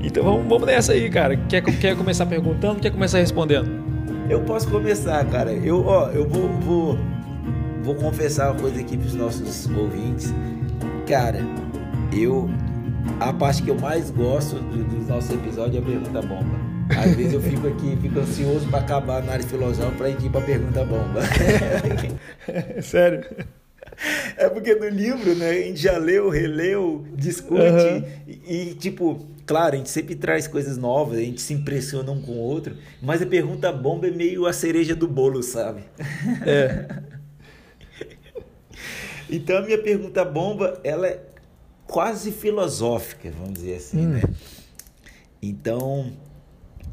então 0.02 0.24
vamos, 0.24 0.48
vamos 0.48 0.66
nessa 0.66 0.92
aí, 0.92 1.08
cara. 1.10 1.36
Quer, 1.36 1.62
quer 1.62 1.96
começar 1.96 2.26
perguntando? 2.26 2.80
Quer 2.80 2.90
começar 2.90 3.18
respondendo? 3.18 3.70
Eu 4.28 4.40
posso 4.40 4.68
começar, 4.68 5.24
cara. 5.26 5.52
Eu, 5.52 5.84
ó, 5.86 6.08
eu 6.08 6.28
vou, 6.28 6.48
vou, 6.60 6.98
vou 7.82 7.94
confessar 7.94 8.52
uma 8.52 8.60
coisa 8.60 8.80
aqui 8.80 8.96
para 8.96 9.06
os 9.06 9.14
nossos 9.14 9.68
ouvintes. 9.70 10.34
Cara, 11.06 11.40
eu 12.12 12.50
a 13.20 13.32
parte 13.32 13.62
que 13.62 13.70
eu 13.70 13.78
mais 13.78 14.10
gosto 14.10 14.56
dos 14.56 15.08
nossos 15.08 15.30
episódios 15.30 15.76
é 15.76 15.78
a 15.78 15.82
pergunta 15.82 16.22
bomba. 16.22 16.67
Às 16.96 17.14
vezes 17.14 17.32
eu 17.32 17.40
fico 17.40 17.66
aqui, 17.66 17.98
fico 18.00 18.18
ansioso 18.18 18.68
para 18.68 18.78
acabar 18.80 19.22
na 19.22 19.32
área 19.32 19.46
filosófica 19.46 19.96
para 19.96 20.08
ir 20.08 20.30
para 20.30 20.40
a 20.40 20.44
pergunta 20.44 20.84
bomba. 20.84 21.20
Sério? 22.82 23.24
É 24.36 24.48
porque 24.48 24.74
no 24.74 24.88
livro, 24.88 25.34
né, 25.34 25.50
a 25.50 25.54
gente 25.54 25.80
já 25.80 25.98
leu, 25.98 26.28
releu, 26.28 27.04
discute 27.14 27.60
uhum. 27.60 28.04
e, 28.26 28.70
e, 28.70 28.74
tipo, 28.74 29.26
claro, 29.44 29.74
a 29.74 29.78
gente 29.78 29.90
sempre 29.90 30.14
traz 30.14 30.46
coisas 30.46 30.76
novas, 30.76 31.18
a 31.18 31.22
gente 31.22 31.40
se 31.40 31.52
impressiona 31.52 32.12
um 32.12 32.22
com 32.22 32.32
o 32.32 32.38
outro, 32.38 32.76
mas 33.02 33.20
a 33.20 33.26
pergunta 33.26 33.72
bomba 33.72 34.06
é 34.06 34.10
meio 34.10 34.46
a 34.46 34.52
cereja 34.52 34.94
do 34.94 35.08
bolo, 35.08 35.42
sabe? 35.42 35.82
É. 36.46 36.86
então 39.28 39.58
a 39.58 39.62
minha 39.62 39.78
pergunta 39.78 40.24
bomba, 40.24 40.80
ela 40.84 41.08
é 41.08 41.20
quase 41.86 42.30
filosófica, 42.30 43.30
vamos 43.36 43.54
dizer 43.54 43.76
assim, 43.76 44.06
hum. 44.06 44.10
né? 44.10 44.22
Então, 45.42 46.12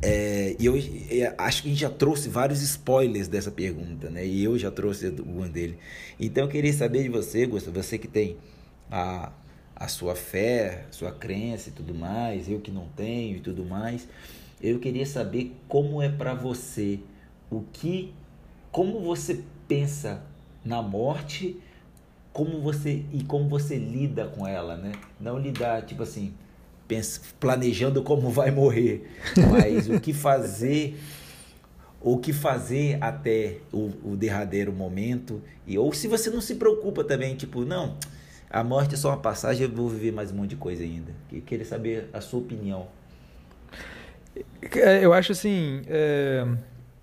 é, 0.05 0.55
e 0.59 0.65
eu 0.65 0.75
é, 0.75 1.33
acho 1.37 1.63
que 1.63 1.69
a 1.69 1.71
gente 1.71 1.81
já 1.81 1.89
trouxe 1.89 2.29
vários 2.29 2.61
spoilers 2.61 3.27
dessa 3.27 3.51
pergunta, 3.51 4.09
né? 4.09 4.25
E 4.25 4.43
eu 4.43 4.57
já 4.57 4.69
trouxe 4.69 5.07
algum 5.07 5.47
dele. 5.47 5.77
Então 6.19 6.43
eu 6.43 6.49
queria 6.49 6.73
saber 6.73 7.03
de 7.03 7.09
você, 7.09 7.45
Gustavo, 7.45 7.81
você 7.81 7.97
que 7.97 8.07
tem 8.07 8.37
a, 8.91 9.31
a 9.75 9.87
sua 9.87 10.15
fé, 10.15 10.85
sua 10.91 11.11
crença 11.11 11.69
e 11.69 11.71
tudo 11.71 11.93
mais, 11.93 12.49
eu 12.49 12.59
que 12.59 12.71
não 12.71 12.87
tenho 12.95 13.37
e 13.37 13.39
tudo 13.39 13.65
mais. 13.65 14.07
Eu 14.61 14.79
queria 14.79 15.05
saber 15.05 15.55
como 15.67 16.01
é 16.01 16.09
para 16.09 16.33
você, 16.33 16.99
o 17.49 17.61
que, 17.73 18.13
como 18.71 19.01
você 19.01 19.43
pensa 19.67 20.23
na 20.63 20.81
morte 20.81 21.59
como 22.35 22.59
você 22.59 23.05
e 23.13 23.23
como 23.23 23.47
você 23.47 23.77
lida 23.77 24.27
com 24.27 24.45
ela, 24.45 24.75
né? 24.75 24.91
Não 25.17 25.39
lidar 25.39 25.83
tipo 25.83 26.03
assim, 26.03 26.33
planejando 27.39 28.03
como 28.03 28.29
vai 28.29 28.51
morrer, 28.51 29.09
mas 29.51 29.89
o 29.89 29.99
que 29.99 30.13
fazer 30.13 30.97
o 32.01 32.19
que 32.19 32.31
fazer 32.31 32.99
até 33.01 33.57
o, 33.73 33.91
o, 34.03 34.15
derradeiro 34.15 34.71
momento 34.71 35.41
e 35.65 35.75
ou 35.75 35.91
se 35.91 36.07
você 36.07 36.29
não 36.29 36.39
se 36.39 36.53
preocupa 36.53 37.03
também 37.03 37.36
tipo 37.36 37.65
não 37.65 37.97
a 38.55 38.63
morte 38.63 38.93
é 38.93 38.97
só 38.97 39.09
uma 39.09 39.17
passagem 39.17 39.63
eu 39.63 39.69
vou 39.69 39.89
viver 39.89 40.13
mais 40.13 40.31
um 40.31 40.36
monte 40.36 40.51
de 40.51 40.55
coisa 40.55 40.81
ainda. 40.81 41.11
Queria 41.45 41.65
saber 41.65 42.09
a 42.13 42.21
sua 42.21 42.39
opinião. 42.39 42.88
É, 44.61 45.03
eu 45.03 45.11
acho 45.11 45.33
assim 45.33 45.81
é, 45.88 46.45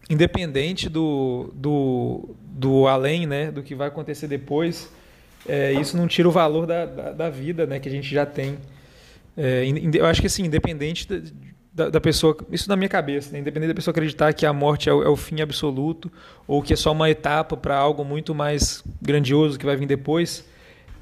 independente 0.09 0.89
do, 0.89 1.53
do, 1.55 2.35
do 2.41 2.87
além 2.87 3.27
né 3.27 3.51
do 3.51 3.63
que 3.63 3.75
vai 3.75 3.89
acontecer 3.89 4.29
depois 4.29 4.91
é, 5.47 5.73
isso 5.73 5.97
não 5.97 6.07
tira 6.07 6.29
o 6.29 6.33
valor 6.33 6.67
da, 6.67 6.85
da, 6.85 7.13
da, 7.13 7.31
vida 7.31 7.67
né 7.67 7.79
que 7.79 7.89
a 7.89 7.93
gente 7.93 8.13
já 8.13 8.27
tem 8.27 8.59
é, 9.37 9.65
eu 9.95 10.07
acho 10.07 10.21
que 10.21 10.27
assim 10.27 10.45
independente 10.45 11.07
da, 11.73 11.89
da, 11.89 12.01
pessoa, 12.01 12.37
isso 12.51 12.69
na 12.69 12.77
minha 12.77 12.89
cabeça, 12.89 13.33
né? 13.33 13.39
independente 13.39 13.69
da 13.69 13.75
pessoa 13.75 13.93
acreditar 13.93 14.33
que 14.35 14.45
a 14.45 14.53
morte 14.53 14.89
é 14.89 14.93
o, 14.93 15.03
é 15.03 15.09
o 15.09 15.17
fim 15.17 15.41
absoluto 15.41 16.13
ou 16.47 16.63
que 16.63 16.75
é 16.75 16.77
só 16.77 16.93
uma 16.93 17.09
etapa 17.09 17.57
para 17.57 17.77
algo 17.77 18.05
muito 18.05 18.35
mais 18.35 18.85
grandioso 19.01 19.59
que 19.59 19.65
vai 19.65 19.77
vir 19.77 19.87
depois, 19.87 20.45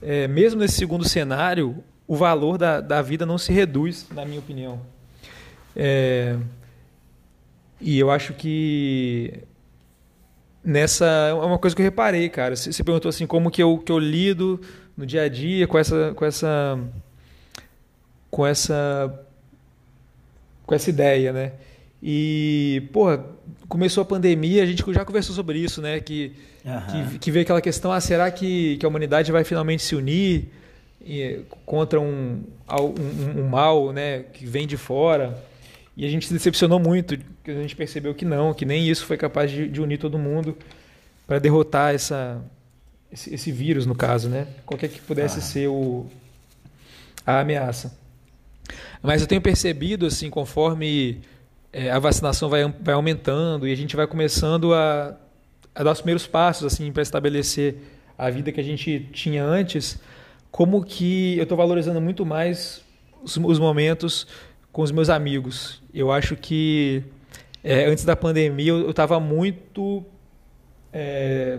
é, 0.00 0.28
mesmo 0.28 0.60
nesse 0.60 0.74
segundo 0.74 1.06
cenário, 1.06 1.82
o 2.06 2.16
valor 2.16 2.56
da, 2.56 2.80
da 2.80 3.02
vida 3.02 3.26
não 3.26 3.36
se 3.36 3.52
reduz, 3.52 4.06
na 4.14 4.24
minha 4.24 4.38
opinião. 4.38 4.80
É, 5.74 6.36
e 7.80 7.98
eu 7.98 8.10
acho 8.10 8.34
que 8.34 9.42
nessa 10.62 11.06
é 11.06 11.32
uma 11.32 11.58
coisa 11.58 11.74
que 11.74 11.82
eu 11.82 11.84
reparei, 11.84 12.28
cara. 12.28 12.54
Você 12.54 12.84
perguntou 12.84 13.08
assim 13.08 13.26
como 13.26 13.50
que 13.50 13.62
eu, 13.62 13.78
que 13.78 13.90
eu 13.90 13.98
lido 13.98 14.60
no 14.96 15.06
dia 15.06 15.22
a 15.22 15.28
dia 15.28 15.66
com 15.66 15.78
essa 15.78 16.12
com 16.14 16.24
essa 16.24 16.78
com 18.30 18.46
essa 18.46 19.26
com 20.66 20.74
essa 20.74 20.88
ideia, 20.88 21.32
né? 21.32 21.52
E, 22.02 22.88
porra, 22.92 23.24
começou 23.68 24.02
a 24.02 24.04
pandemia, 24.04 24.62
a 24.62 24.66
gente 24.66 24.82
já 24.92 25.04
conversou 25.04 25.34
sobre 25.34 25.58
isso, 25.58 25.82
né? 25.82 26.00
Que, 26.00 26.32
uhum. 26.64 27.08
que, 27.10 27.18
que, 27.18 27.30
veio 27.30 27.42
aquela 27.42 27.60
questão, 27.60 27.92
ah, 27.92 28.00
será 28.00 28.30
que, 28.30 28.76
que 28.78 28.86
a 28.86 28.88
humanidade 28.88 29.30
vai 29.32 29.44
finalmente 29.44 29.82
se 29.82 29.94
unir 29.94 30.48
contra 31.66 32.00
um, 32.00 32.42
um, 32.70 33.40
um 33.40 33.48
mal 33.48 33.92
né, 33.92 34.20
que 34.32 34.46
vem 34.46 34.66
de 34.66 34.76
fora? 34.76 35.42
E 35.96 36.06
a 36.06 36.08
gente 36.08 36.26
se 36.26 36.32
decepcionou 36.32 36.78
muito, 36.78 37.18
porque 37.18 37.50
a 37.50 37.62
gente 37.62 37.76
percebeu 37.76 38.14
que 38.14 38.24
não, 38.24 38.54
que 38.54 38.64
nem 38.64 38.88
isso 38.88 39.04
foi 39.04 39.16
capaz 39.16 39.50
de, 39.50 39.68
de 39.68 39.82
unir 39.82 39.98
todo 39.98 40.18
mundo 40.18 40.56
para 41.26 41.38
derrotar 41.38 41.94
essa, 41.94 42.42
esse, 43.12 43.34
esse, 43.34 43.52
vírus, 43.52 43.86
no 43.86 43.94
caso, 43.94 44.28
né? 44.28 44.46
Qualquer 44.64 44.88
que 44.88 45.00
pudesse 45.00 45.40
ah. 45.40 45.42
ser 45.42 45.68
o, 45.68 46.06
a 47.26 47.40
ameaça. 47.40 47.98
Mas 49.02 49.22
eu 49.22 49.26
tenho 49.26 49.40
percebido, 49.40 50.06
assim, 50.06 50.28
conforme 50.28 51.20
é, 51.72 51.90
a 51.90 51.98
vacinação 51.98 52.48
vai, 52.48 52.66
vai 52.80 52.94
aumentando 52.94 53.66
e 53.66 53.72
a 53.72 53.76
gente 53.76 53.96
vai 53.96 54.06
começando 54.06 54.74
a, 54.74 55.16
a 55.74 55.82
dar 55.82 55.92
os 55.92 56.00
primeiros 56.00 56.26
passos, 56.26 56.72
assim, 56.72 56.92
para 56.92 57.02
estabelecer 57.02 57.76
a 58.18 58.28
vida 58.28 58.52
que 58.52 58.60
a 58.60 58.64
gente 58.64 59.08
tinha 59.12 59.42
antes, 59.42 59.98
como 60.50 60.84
que 60.84 61.38
eu 61.38 61.44
estou 61.44 61.56
valorizando 61.56 62.00
muito 62.00 62.26
mais 62.26 62.84
os, 63.22 63.36
os, 63.36 63.58
momentos 63.58 64.26
com 64.70 64.82
os 64.82 64.90
meus 64.90 65.08
amigos. 65.08 65.82
Eu 65.94 66.12
acho 66.12 66.36
que 66.36 67.02
é, 67.64 67.86
antes 67.86 68.04
da 68.04 68.14
pandemia 68.14 68.72
eu 68.72 68.90
estava 68.90 69.18
muito 69.18 70.04
é, 70.92 71.58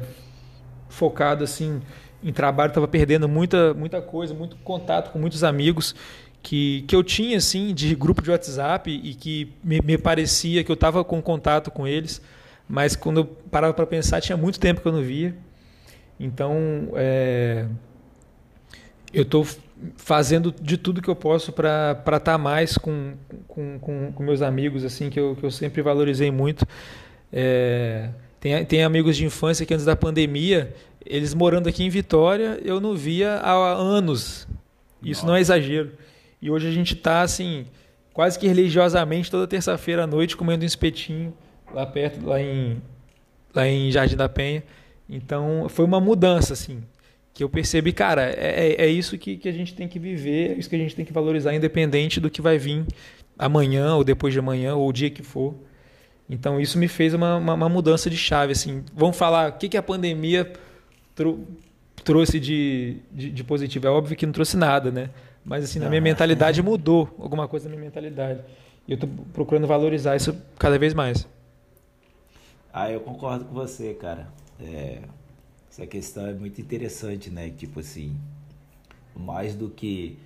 focado 0.90 1.44
assim 1.44 1.82
em 2.24 2.32
trabalho, 2.32 2.70
estava 2.70 2.88
perdendo 2.88 3.28
muita 3.28 3.74
muita 3.74 4.00
coisa, 4.00 4.34
muito 4.34 4.56
contato 4.58 5.12
com 5.12 5.18
muitos 5.18 5.44
amigos 5.44 5.96
que, 6.42 6.84
que 6.88 6.96
eu 6.96 7.04
tinha 7.04 7.38
assim 7.38 7.74
de 7.74 7.94
grupo 7.96 8.22
de 8.22 8.32
WhatsApp 8.32 8.90
e 8.92 9.14
que 9.14 9.54
me, 9.64 9.80
me 9.82 9.98
parecia 9.98 10.64
que 10.64 10.72
eu 10.72 10.76
estava 10.76 11.04
com 11.04 11.22
contato 11.22 11.70
com 11.70 11.88
eles, 11.88 12.22
mas 12.68 12.96
quando 12.96 13.22
eu 13.22 13.26
parava 13.26 13.74
para 13.74 13.86
pensar 13.86 14.22
tinha 14.22 14.38
muito 14.38 14.60
tempo 14.60 14.82
que 14.82 14.88
eu 14.88 14.92
não 14.92 15.02
via. 15.02 15.36
Então 16.20 16.90
é, 16.96 17.66
eu 19.14 19.24
estou 19.24 19.46
fazendo 19.98 20.54
de 20.62 20.78
tudo 20.78 21.02
que 21.02 21.10
eu 21.10 21.16
posso 21.16 21.52
para 21.52 21.92
estar 22.00 22.20
tá 22.20 22.38
mais 22.38 22.78
com, 22.78 23.14
com, 23.48 23.80
com, 23.80 24.12
com, 24.12 24.24
meus 24.24 24.42
amigos 24.42 24.84
assim 24.86 25.10
que 25.10 25.20
eu, 25.20 25.36
que 25.36 25.44
eu 25.44 25.52
sempre 25.52 25.82
valorizei 25.82 26.32
muito. 26.32 26.68
É, 27.32 28.10
tem, 28.40 28.66
tem 28.66 28.84
amigos 28.84 29.18
de 29.18 29.26
infância 29.26 29.66
que 29.66 29.74
antes 29.74 29.86
da 29.86 29.96
pandemia, 29.96 30.74
eles 31.06 31.34
morando 31.34 31.68
aqui 31.68 31.84
em 31.84 31.90
Vitória, 31.90 32.60
eu 32.64 32.80
não 32.80 32.96
via 32.96 33.36
há 33.36 33.74
anos. 33.74 34.48
Isso 35.02 35.22
Nossa. 35.22 35.28
não 35.28 35.36
é 35.36 35.42
exagero. 35.42 35.92
E 36.42 36.50
hoje 36.50 36.68
a 36.68 36.72
gente 36.72 36.96
está 36.96 37.22
assim, 37.22 37.66
quase 38.14 38.40
que 38.40 38.48
religiosamente 38.48 39.30
toda 39.30 39.46
terça-feira 39.46 40.04
à 40.04 40.08
noite 40.08 40.36
comendo 40.36 40.64
um 40.64 40.68
espetinho 40.68 41.34
lá 41.74 41.86
perto, 41.86 42.26
lá 42.26 42.42
em, 42.42 42.82
lá 43.54 43.68
em 43.68 43.92
Jardim 43.92 44.16
da 44.16 44.28
Penha. 44.28 44.64
Então 45.08 45.68
foi 45.70 45.86
uma 45.86 46.00
mudança 46.00 46.54
assim, 46.54 46.82
que 47.34 47.44
eu 47.44 47.50
percebi, 47.50 47.94
cara, 47.94 48.24
é, 48.24 48.74
é, 48.74 48.86
é 48.86 48.88
isso 48.88 49.18
que, 49.18 49.38
que 49.38 49.48
a 49.48 49.52
gente 49.52 49.74
tem 49.74 49.88
que 49.88 50.00
viver, 50.00 50.52
é 50.52 50.54
isso 50.54 50.70
que 50.70 50.76
a 50.76 50.80
gente 50.80 50.96
tem 50.96 51.06
que 51.06 51.14
valorizar, 51.14 51.54
independente 51.54 52.20
do 52.20 52.30
que 52.30 52.42
vai 52.42 52.58
vir 52.58 52.86
amanhã 53.38 53.96
ou 53.96 54.04
depois 54.04 54.34
de 54.34 54.40
amanhã 54.40 54.76
ou 54.76 54.90
o 54.90 54.94
dia 54.94 55.10
que 55.10 55.22
for. 55.22 55.54
Então 56.30 56.60
isso 56.60 56.78
me 56.78 56.88
fez 56.88 57.14
uma, 57.14 57.36
uma, 57.36 57.54
uma 57.54 57.70
mudança 57.70 58.10
de 58.10 58.18
chave. 58.18 58.54
Assim, 58.54 58.84
vamos 58.96 59.18
falar 59.18 59.50
o 59.50 59.58
que, 59.58 59.70
que 59.70 59.78
a 59.78 59.84
pandemia 59.84 60.52
trou 61.14 61.46
trouxe 62.04 62.40
de, 62.40 62.98
de, 63.12 63.30
de 63.30 63.44
positivo. 63.44 63.86
É 63.86 63.90
óbvio 63.90 64.18
que 64.18 64.26
não 64.26 64.34
trouxe 64.34 64.58
nada, 64.58 64.90
né? 64.90 65.12
Mas 65.44 65.64
assim, 65.64 65.80
na 65.80 65.90
minha 65.90 66.02
mentalidade 66.02 66.62
mudou 66.62 67.14
alguma 67.20 67.48
coisa 67.48 67.68
na 67.68 67.76
minha 67.76 67.86
mentalidade. 67.86 68.42
E 68.88 68.92
eu 68.92 68.96
estou 68.96 69.10
procurando 69.34 69.68
valorizar 69.68 70.16
isso 70.16 70.36
cada 70.58 70.78
vez 70.78 70.94
mais. 70.94 71.28
Ah, 72.74 72.90
eu 72.92 73.02
concordo 73.02 73.46
com 73.46 73.54
você, 73.54 73.94
cara. 73.94 74.28
É, 74.60 75.00
essa 75.70 75.86
questão 75.86 76.26
é 76.26 76.34
muito 76.34 76.62
interessante, 76.62 77.30
né? 77.30 77.50
Tipo 77.50 77.80
assim, 77.80 78.16
mais 79.16 79.56
do 79.56 79.70
que 79.70 80.18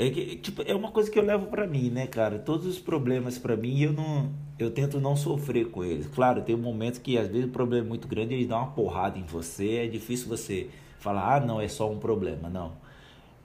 é, 0.00 0.08
que, 0.08 0.36
tipo, 0.36 0.62
é 0.62 0.74
uma 0.74 0.90
coisa 0.90 1.10
que 1.10 1.18
eu 1.18 1.22
levo 1.22 1.48
para 1.48 1.66
mim, 1.66 1.90
né, 1.90 2.06
cara? 2.06 2.38
Todos 2.38 2.66
os 2.66 2.78
problemas 2.78 3.36
para 3.36 3.54
mim, 3.54 3.80
eu 3.80 3.92
não 3.92 4.30
eu 4.58 4.70
tento 4.70 4.98
não 4.98 5.14
sofrer 5.14 5.66
com 5.70 5.84
eles. 5.84 6.06
Claro, 6.06 6.42
tem 6.42 6.56
momentos 6.56 6.98
que 6.98 7.18
às 7.18 7.28
vezes 7.28 7.46
o 7.46 7.50
problema 7.50 7.86
é 7.86 7.88
muito 7.88 8.08
grande, 8.08 8.34
eles 8.34 8.46
dão 8.48 8.58
uma 8.58 8.70
porrada 8.70 9.18
em 9.18 9.24
você, 9.24 9.76
é 9.76 9.86
difícil 9.86 10.26
você 10.28 10.68
falar: 10.98 11.36
"Ah, 11.36 11.40
não, 11.40 11.60
é 11.60 11.68
só 11.68 11.90
um 11.90 11.98
problema". 11.98 12.48
Não. 12.48 12.72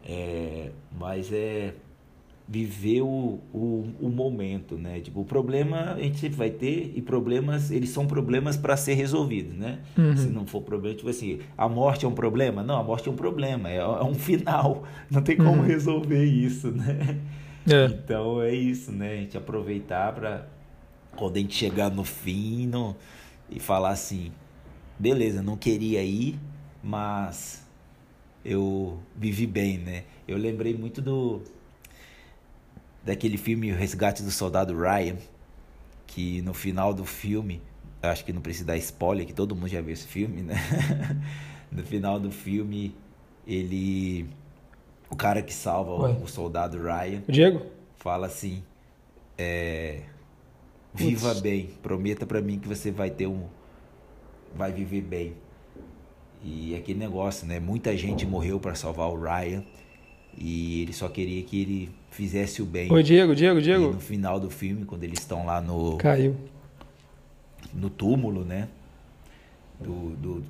É, 0.06 0.70
mas 0.98 1.32
é 1.34 1.74
viver 2.48 3.02
o, 3.02 3.40
o, 3.52 3.90
o, 4.00 4.10
momento, 4.10 4.78
né? 4.78 5.00
Tipo, 5.00 5.22
o 5.22 5.26
problema 5.26 5.94
a 5.94 6.00
gente 6.00 6.20
sempre 6.20 6.38
vai 6.38 6.52
ter 6.52 6.94
e 6.96 7.02
problemas, 7.02 7.72
eles 7.72 7.90
são 7.90 8.06
problemas 8.06 8.56
para 8.56 8.78
ser 8.78 8.94
resolvidos, 8.94 9.56
né? 9.56 9.80
Uhum. 9.98 10.16
Se 10.16 10.28
não 10.28 10.46
for 10.46 10.62
problema, 10.62 10.96
tipo 10.96 11.10
assim, 11.10 11.40
a 11.58 11.68
morte 11.68 12.06
é 12.06 12.08
um 12.08 12.14
problema? 12.14 12.62
Não, 12.62 12.80
a 12.80 12.84
morte 12.84 13.10
é 13.10 13.12
um 13.12 13.16
problema, 13.16 13.70
é, 13.70 13.78
é 13.78 14.04
um 14.04 14.14
final, 14.14 14.84
não 15.10 15.24
tem 15.24 15.36
como 15.36 15.62
uhum. 15.62 15.64
resolver 15.64 16.24
isso, 16.24 16.72
né? 16.72 17.20
É. 17.68 17.86
Então 17.86 18.40
é 18.42 18.54
isso, 18.54 18.92
né? 18.92 19.14
A 19.14 19.16
gente 19.16 19.38
aproveitar 19.38 20.14
para 20.14 20.48
quando 21.16 21.38
a 21.38 21.40
gente 21.40 21.56
chegar 21.56 21.90
no 21.90 22.04
fim 22.04 22.68
no, 22.68 22.96
e 23.50 23.60
falar 23.60 23.90
assim, 23.90 24.32
beleza, 25.00 25.42
não 25.42 25.58
queria 25.58 26.04
ir, 26.04 26.38
mas 26.84 27.65
eu 28.46 29.00
vivi 29.16 29.48
bem, 29.48 29.80
né? 29.80 30.04
Eu 30.28 30.38
lembrei 30.38 30.78
muito 30.78 31.02
do 31.02 31.42
daquele 33.04 33.38
filme 33.38 33.72
O 33.72 33.76
Resgate 33.76 34.24
do 34.24 34.32
Soldado 34.32 34.76
Ryan, 34.76 35.18
que 36.08 36.42
no 36.42 36.54
final 36.54 36.94
do 36.94 37.06
filme, 37.06 37.62
acho 38.02 38.24
que 38.24 38.32
não 38.32 38.42
precisa 38.42 38.66
dar 38.66 38.78
spoiler, 38.78 39.26
que 39.26 39.34
todo 39.34 39.56
mundo 39.56 39.68
já 39.68 39.82
viu 39.82 39.94
esse 39.94 40.08
filme, 40.08 40.42
né? 40.42 40.56
no 41.72 41.84
final 41.84 42.20
do 42.20 42.32
filme, 42.32 42.96
ele 43.48 44.28
o 45.10 45.16
cara 45.16 45.42
que 45.42 45.54
salva 45.54 45.92
o, 45.92 46.24
o, 46.24 46.28
soldado 46.28 46.78
Ryan, 46.82 47.22
o 47.28 47.32
Diego, 47.32 47.66
fala 47.98 48.28
assim, 48.28 48.64
é, 49.38 50.02
viva 50.94 51.34
bem, 51.36 51.70
prometa 51.82 52.26
para 52.26 52.42
mim 52.42 52.60
que 52.60 52.68
você 52.68 52.92
vai 52.92 53.10
ter 53.10 53.28
um 53.28 53.48
vai 54.56 54.72
viver 54.72 55.02
bem. 55.02 55.36
E 56.46 56.76
aquele 56.76 57.00
negócio, 57.00 57.48
né? 57.48 57.60
Muita 57.60 57.98
gente 57.98 58.24
morreu 58.24 58.60
para 58.60 58.76
salvar 58.76 59.10
o 59.10 59.20
Ryan 59.20 59.64
e 60.38 60.84
ele 60.84 60.94
só 60.94 61.10
queria 61.10 61.42
que 61.42 61.60
ele 61.60 61.90
fizesse 62.12 62.62
o 62.62 62.66
bem. 62.66 62.92
Oi, 62.92 63.02
Diego, 63.02 63.36
Diego, 63.36 63.60
Diego. 63.60 63.86
E 63.86 63.94
no 63.94 64.00
final 64.00 64.40
do 64.40 64.52
filme, 64.52 64.86
quando 64.86 65.04
eles 65.04 65.20
estão 65.20 65.44
lá 65.44 65.60
no. 65.60 65.98
Caiu. 65.98 66.36
No 67.74 67.90
túmulo, 67.90 68.46
né? 68.46 68.70
Do, 69.80 70.12
do, 70.12 70.44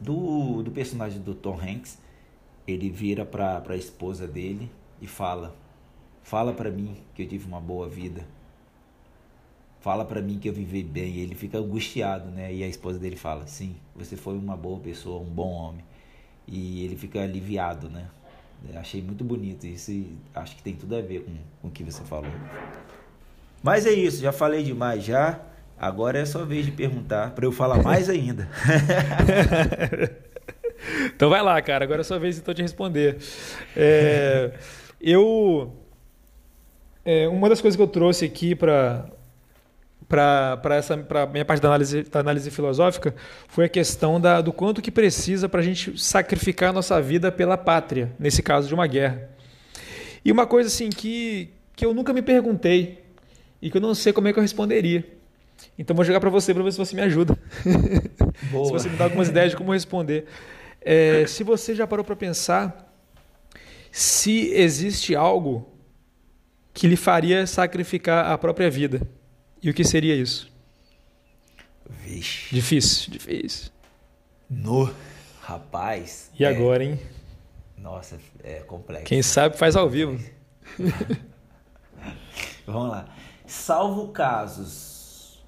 do, 0.00 0.62
do 0.62 0.70
personagem 0.70 1.20
do 1.20 1.34
Tom 1.34 1.60
Hanks, 1.60 1.98
ele 2.66 2.88
vira 2.88 3.26
para 3.26 3.62
a 3.68 3.76
esposa 3.76 4.26
dele 4.26 4.70
e 4.98 5.06
fala: 5.06 5.54
Fala 6.22 6.54
para 6.54 6.70
mim 6.70 6.96
que 7.14 7.22
eu 7.22 7.28
tive 7.28 7.46
uma 7.46 7.60
boa 7.60 7.86
vida 7.86 8.24
fala 9.84 10.02
para 10.02 10.22
mim 10.22 10.38
que 10.38 10.48
eu 10.48 10.52
vivi 10.54 10.82
bem. 10.82 11.18
Ele 11.18 11.34
fica 11.34 11.58
angustiado, 11.58 12.30
né? 12.30 12.54
E 12.54 12.64
a 12.64 12.66
esposa 12.66 12.98
dele 12.98 13.16
fala: 13.16 13.46
Sim, 13.46 13.76
você 13.94 14.16
foi 14.16 14.32
uma 14.32 14.56
boa 14.56 14.80
pessoa, 14.80 15.20
um 15.20 15.26
bom 15.26 15.50
homem. 15.50 15.84
e 16.48 16.86
ele 16.86 16.96
fica 16.96 17.20
aliviado, 17.20 17.90
né? 17.90 18.06
Achei 18.76 19.02
muito 19.02 19.22
bonito 19.22 19.66
isso 19.66 19.90
e 19.90 20.16
acho 20.34 20.56
que 20.56 20.62
tem 20.62 20.74
tudo 20.74 20.96
a 20.96 21.02
ver 21.02 21.20
com, 21.20 21.32
com 21.60 21.68
o 21.68 21.70
que 21.70 21.84
você 21.84 22.02
falou. 22.02 22.30
Mas 23.62 23.84
é 23.84 23.92
isso, 23.92 24.22
já 24.22 24.32
falei 24.32 24.62
demais 24.62 25.04
já. 25.04 25.38
Agora 25.78 26.18
é 26.18 26.24
sua 26.24 26.46
vez 26.46 26.64
de 26.64 26.72
perguntar 26.72 27.32
para 27.32 27.44
eu 27.44 27.52
falar 27.52 27.82
mais 27.82 28.08
ainda. 28.08 28.48
então 31.14 31.28
vai 31.28 31.42
lá, 31.42 31.60
cara. 31.60 31.84
Agora 31.84 32.00
é 32.00 32.04
sua 32.04 32.18
vez 32.18 32.38
então 32.38 32.54
de 32.54 32.62
responder. 32.62 33.18
É, 33.76 34.54
eu 34.98 35.76
é, 37.04 37.28
uma 37.28 37.50
das 37.50 37.60
coisas 37.60 37.76
que 37.76 37.82
eu 37.82 37.86
trouxe 37.86 38.24
aqui 38.24 38.54
para 38.54 39.10
para 40.08 40.76
essa 40.76 40.96
para 40.96 41.26
minha 41.26 41.44
parte 41.44 41.60
da 41.60 41.68
análise, 41.68 42.02
da 42.02 42.20
análise 42.20 42.50
filosófica 42.50 43.14
foi 43.48 43.64
a 43.64 43.68
questão 43.68 44.20
da, 44.20 44.40
do 44.40 44.52
quanto 44.52 44.82
que 44.82 44.90
precisa 44.90 45.48
para 45.48 45.60
a 45.60 45.62
gente 45.62 45.98
sacrificar 45.98 46.70
a 46.70 46.72
nossa 46.72 47.00
vida 47.00 47.32
pela 47.32 47.56
pátria, 47.56 48.12
nesse 48.18 48.42
caso 48.42 48.68
de 48.68 48.74
uma 48.74 48.86
guerra. 48.86 49.28
E 50.24 50.30
uma 50.32 50.46
coisa 50.46 50.68
assim 50.68 50.90
que, 50.90 51.50
que 51.74 51.84
eu 51.84 51.92
nunca 51.92 52.12
me 52.12 52.22
perguntei 52.22 53.04
e 53.60 53.70
que 53.70 53.76
eu 53.76 53.80
não 53.80 53.94
sei 53.94 54.12
como 54.12 54.28
é 54.28 54.32
que 54.32 54.38
eu 54.38 54.42
responderia. 54.42 55.04
Então 55.78 55.94
vou 55.94 56.04
jogar 56.04 56.20
para 56.20 56.30
você 56.30 56.52
para 56.52 56.62
ver 56.62 56.72
se 56.72 56.78
você 56.78 56.94
me 56.94 57.02
ajuda. 57.02 57.38
se 57.64 58.72
você 58.72 58.88
me 58.88 58.96
dá 58.96 59.04
algumas 59.04 59.28
ideias 59.28 59.50
de 59.50 59.56
como 59.56 59.72
responder. 59.72 60.26
É, 60.80 61.26
se 61.26 61.42
você 61.42 61.74
já 61.74 61.86
parou 61.86 62.04
para 62.04 62.14
pensar 62.14 62.84
se 63.90 64.52
existe 64.52 65.14
algo 65.14 65.72
que 66.72 66.88
lhe 66.88 66.96
faria 66.96 67.46
sacrificar 67.46 68.26
a 68.26 68.36
própria 68.36 68.68
vida. 68.68 69.06
E 69.64 69.70
o 69.70 69.72
que 69.72 69.82
seria 69.82 70.14
isso? 70.14 70.52
Vixe. 71.88 72.54
Difícil, 72.54 73.10
difícil. 73.10 73.70
No, 74.50 74.92
rapaz. 75.40 76.30
E 76.38 76.44
é... 76.44 76.48
agora, 76.48 76.84
hein? 76.84 77.00
Nossa, 77.78 78.18
é 78.42 78.56
complexo. 78.60 79.06
Quem 79.06 79.22
sabe 79.22 79.56
faz 79.56 79.74
ao 79.74 79.88
vivo. 79.88 80.22
Vamos 82.66 82.90
lá. 82.90 83.08
Salvo 83.46 84.08
casos. 84.08 85.42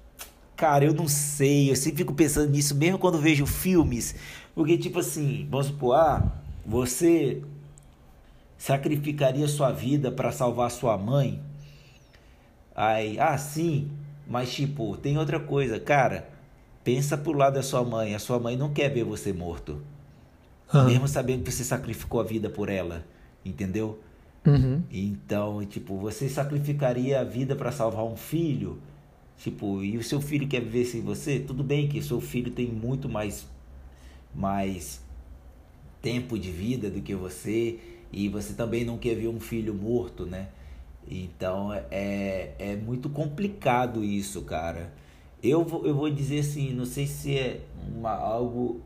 Cara, 0.55 0.83
eu 0.83 0.95
não 0.95 1.07
sei. 1.07 1.69
Eu 1.69 1.75
sempre 1.75 1.99
fico 1.99 2.15
pensando 2.15 2.49
nisso, 2.49 2.73
mesmo 2.73 2.97
quando 2.97 3.19
vejo 3.19 3.45
filmes. 3.45 4.15
Porque, 4.55 4.79
tipo 4.79 4.97
assim, 4.97 5.47
vamos 5.47 5.67
supor, 5.67 5.95
ah, 5.95 6.41
você 6.65 7.43
sacrificaria 8.57 9.47
sua 9.47 9.71
vida 9.71 10.11
para 10.11 10.31
salvar 10.31 10.71
sua 10.71 10.97
mãe? 10.97 11.39
Aí, 12.75 13.19
ah, 13.19 13.37
sim, 13.37 13.91
mas 14.29 14.53
tipo, 14.53 14.97
tem 14.97 15.17
outra 15.17 15.39
coisa, 15.39 15.79
cara. 15.79 16.29
Pensa 16.83 17.17
pro 17.17 17.33
lado 17.33 17.55
da 17.55 17.63
sua 17.63 17.83
mãe. 17.83 18.15
A 18.15 18.19
sua 18.19 18.39
mãe 18.39 18.55
não 18.55 18.71
quer 18.71 18.89
ver 18.89 19.03
você 19.03 19.33
morto. 19.33 19.81
Uhum. 20.73 20.85
Mesmo 20.85 21.07
sabendo 21.07 21.43
que 21.43 21.51
você 21.51 21.63
sacrificou 21.63 22.19
a 22.19 22.23
vida 22.23 22.49
por 22.49 22.69
ela. 22.69 23.05
Entendeu? 23.43 23.99
Uhum. 24.45 24.81
Então, 24.91 25.65
tipo, 25.65 25.97
você 25.97 26.29
sacrificaria 26.29 27.19
a 27.19 27.23
vida 27.23 27.55
para 27.55 27.71
salvar 27.71 28.05
um 28.05 28.15
filho? 28.15 28.79
Tipo, 29.37 29.83
e 29.83 29.97
o 29.97 30.03
seu 30.03 30.19
filho 30.21 30.47
quer 30.47 30.61
viver 30.61 30.85
sem 30.85 31.01
você? 31.01 31.39
Tudo 31.39 31.63
bem 31.63 31.87
que 31.87 32.01
seu 32.01 32.19
filho 32.19 32.51
tem 32.51 32.67
muito 32.67 33.07
mais, 33.07 33.47
mais 34.33 35.01
tempo 36.01 36.39
de 36.39 36.51
vida 36.51 36.89
do 36.89 37.01
que 37.01 37.13
você. 37.13 37.79
E 38.11 38.29
você 38.29 38.53
também 38.53 38.85
não 38.85 38.97
quer 38.97 39.15
ver 39.15 39.27
um 39.27 39.39
filho 39.39 39.73
morto, 39.73 40.25
né? 40.25 40.47
Então 41.09 41.73
é, 41.89 42.53
é 42.59 42.75
muito 42.75 43.09
complicado 43.09 44.03
isso, 44.03 44.41
cara. 44.41 44.93
Eu 45.41 45.63
vou, 45.63 45.85
eu 45.85 45.95
vou 45.95 46.09
dizer 46.09 46.39
assim, 46.39 46.73
não 46.73 46.85
sei 46.85 47.07
se 47.07 47.37
é 47.37 47.61
uma, 47.95 48.11
algo 48.11 48.81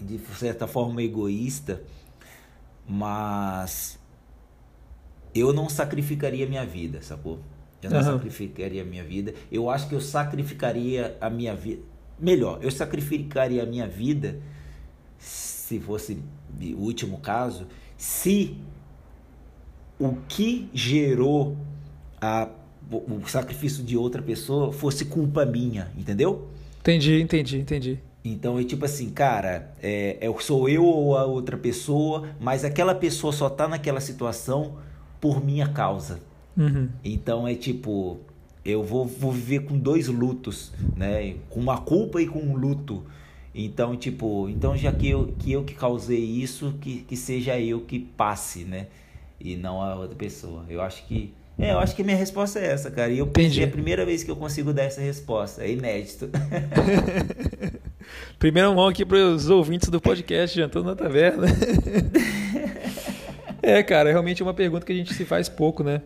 de 0.00 0.18
certa 0.36 0.66
forma 0.66 1.02
egoísta, 1.02 1.82
mas 2.88 3.98
eu 5.34 5.52
não 5.52 5.68
sacrificaria 5.68 6.46
minha 6.46 6.66
vida, 6.66 7.00
sacou? 7.02 7.40
Eu 7.82 7.90
não 7.90 7.98
uhum. 7.98 8.04
sacrificaria 8.04 8.82
a 8.82 8.84
minha 8.84 9.02
vida. 9.02 9.34
Eu 9.50 9.68
acho 9.68 9.88
que 9.88 9.94
eu 9.94 10.00
sacrificaria 10.00 11.16
a 11.20 11.28
minha 11.28 11.54
vida. 11.54 11.82
Melhor, 12.18 12.62
eu 12.62 12.70
sacrificaria 12.70 13.62
a 13.62 13.66
minha 13.66 13.88
vida, 13.88 14.40
se 15.18 15.80
fosse 15.80 16.22
o 16.60 16.80
último 16.80 17.18
caso, 17.18 17.66
se 17.96 18.56
o 20.02 20.18
que 20.28 20.68
gerou 20.74 21.56
a, 22.20 22.48
o 22.90 23.28
sacrifício 23.28 23.84
de 23.84 23.96
outra 23.96 24.20
pessoa 24.20 24.72
fosse 24.72 25.04
culpa 25.04 25.46
minha, 25.46 25.90
entendeu? 25.96 26.48
Entendi, 26.80 27.20
entendi, 27.20 27.58
entendi. 27.58 27.98
Então 28.24 28.58
é 28.58 28.64
tipo 28.64 28.84
assim, 28.84 29.10
cara, 29.10 29.72
é, 29.80 30.18
é, 30.20 30.40
sou 30.40 30.68
eu 30.68 30.84
ou 30.84 31.16
a 31.16 31.24
outra 31.24 31.56
pessoa, 31.56 32.28
mas 32.40 32.64
aquela 32.64 32.94
pessoa 32.94 33.32
só 33.32 33.48
tá 33.48 33.68
naquela 33.68 34.00
situação 34.00 34.74
por 35.20 35.44
minha 35.44 35.68
causa. 35.68 36.20
Uhum. 36.56 36.88
Então 37.04 37.46
é 37.46 37.54
tipo, 37.54 38.18
eu 38.64 38.82
vou, 38.82 39.06
vou 39.06 39.30
viver 39.30 39.60
com 39.60 39.78
dois 39.78 40.08
lutos, 40.08 40.72
né? 40.96 41.36
Com 41.48 41.60
uma 41.60 41.78
culpa 41.78 42.20
e 42.20 42.26
com 42.26 42.40
um 42.40 42.56
luto. 42.56 43.04
Então, 43.54 43.96
tipo, 43.96 44.48
então 44.48 44.76
já 44.76 44.92
que 44.92 45.08
eu 45.08 45.34
que, 45.38 45.52
eu 45.52 45.62
que 45.62 45.74
causei 45.74 46.24
isso, 46.24 46.74
que, 46.80 47.02
que 47.02 47.16
seja 47.16 47.58
eu 47.60 47.80
que 47.80 47.98
passe, 47.98 48.64
né? 48.64 48.86
E 49.42 49.56
não 49.56 49.82
a 49.82 49.94
outra 49.94 50.16
pessoa. 50.16 50.64
Eu 50.68 50.80
acho 50.80 51.04
que. 51.06 51.34
É, 51.58 51.72
eu 51.72 51.78
acho 51.78 51.94
que 51.94 52.02
minha 52.02 52.16
resposta 52.16 52.58
é 52.58 52.66
essa, 52.66 52.90
cara. 52.90 53.10
E 53.10 53.18
eu 53.18 53.26
Entendi. 53.26 53.60
é 53.60 53.64
a 53.64 53.68
primeira 53.68 54.06
vez 54.06 54.24
que 54.24 54.30
eu 54.30 54.36
consigo 54.36 54.72
dar 54.72 54.84
essa 54.84 55.00
resposta. 55.00 55.62
É 55.62 55.70
inédito. 55.70 56.30
Primeira 58.38 58.72
mão 58.72 58.88
aqui 58.88 59.04
para 59.04 59.18
os 59.18 59.48
ouvintes 59.48 59.88
do 59.88 60.00
podcast 60.00 60.56
Jantando 60.56 60.86
na 60.86 60.96
Taverna. 60.96 61.46
é, 63.62 63.82
cara, 63.82 64.08
é 64.08 64.12
realmente 64.12 64.42
uma 64.42 64.54
pergunta 64.54 64.86
que 64.86 64.92
a 64.92 64.96
gente 64.96 65.14
se 65.14 65.24
faz 65.24 65.48
pouco, 65.48 65.84
né? 65.84 66.00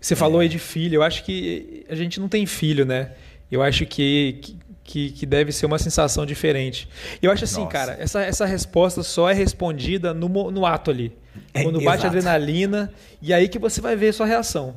Você 0.00 0.16
falou 0.16 0.40
é. 0.40 0.44
aí 0.44 0.48
de 0.48 0.58
filho. 0.58 0.96
Eu 0.96 1.02
acho 1.02 1.24
que 1.24 1.86
a 1.88 1.94
gente 1.94 2.20
não 2.20 2.28
tem 2.28 2.44
filho, 2.44 2.84
né? 2.84 3.12
Eu 3.50 3.62
acho 3.62 3.86
que, 3.86 4.38
que 4.42 4.58
que, 4.84 5.10
que 5.10 5.24
deve 5.24 5.50
ser 5.50 5.64
uma 5.64 5.78
sensação 5.78 6.26
diferente. 6.26 6.86
Eu 7.22 7.32
acho 7.32 7.44
assim, 7.44 7.62
Nossa. 7.62 7.72
cara, 7.72 7.96
essa, 7.98 8.22
essa 8.22 8.44
resposta 8.44 9.02
só 9.02 9.30
é 9.30 9.32
respondida 9.32 10.12
no, 10.12 10.50
no 10.50 10.66
ato 10.66 10.90
ali. 10.90 11.10
É, 11.52 11.62
quando 11.62 11.80
bate 11.80 12.04
a 12.04 12.08
adrenalina, 12.08 12.92
e 13.20 13.32
aí 13.32 13.48
que 13.48 13.58
você 13.58 13.80
vai 13.80 13.96
ver 13.96 14.12
sua 14.12 14.26
reação. 14.26 14.76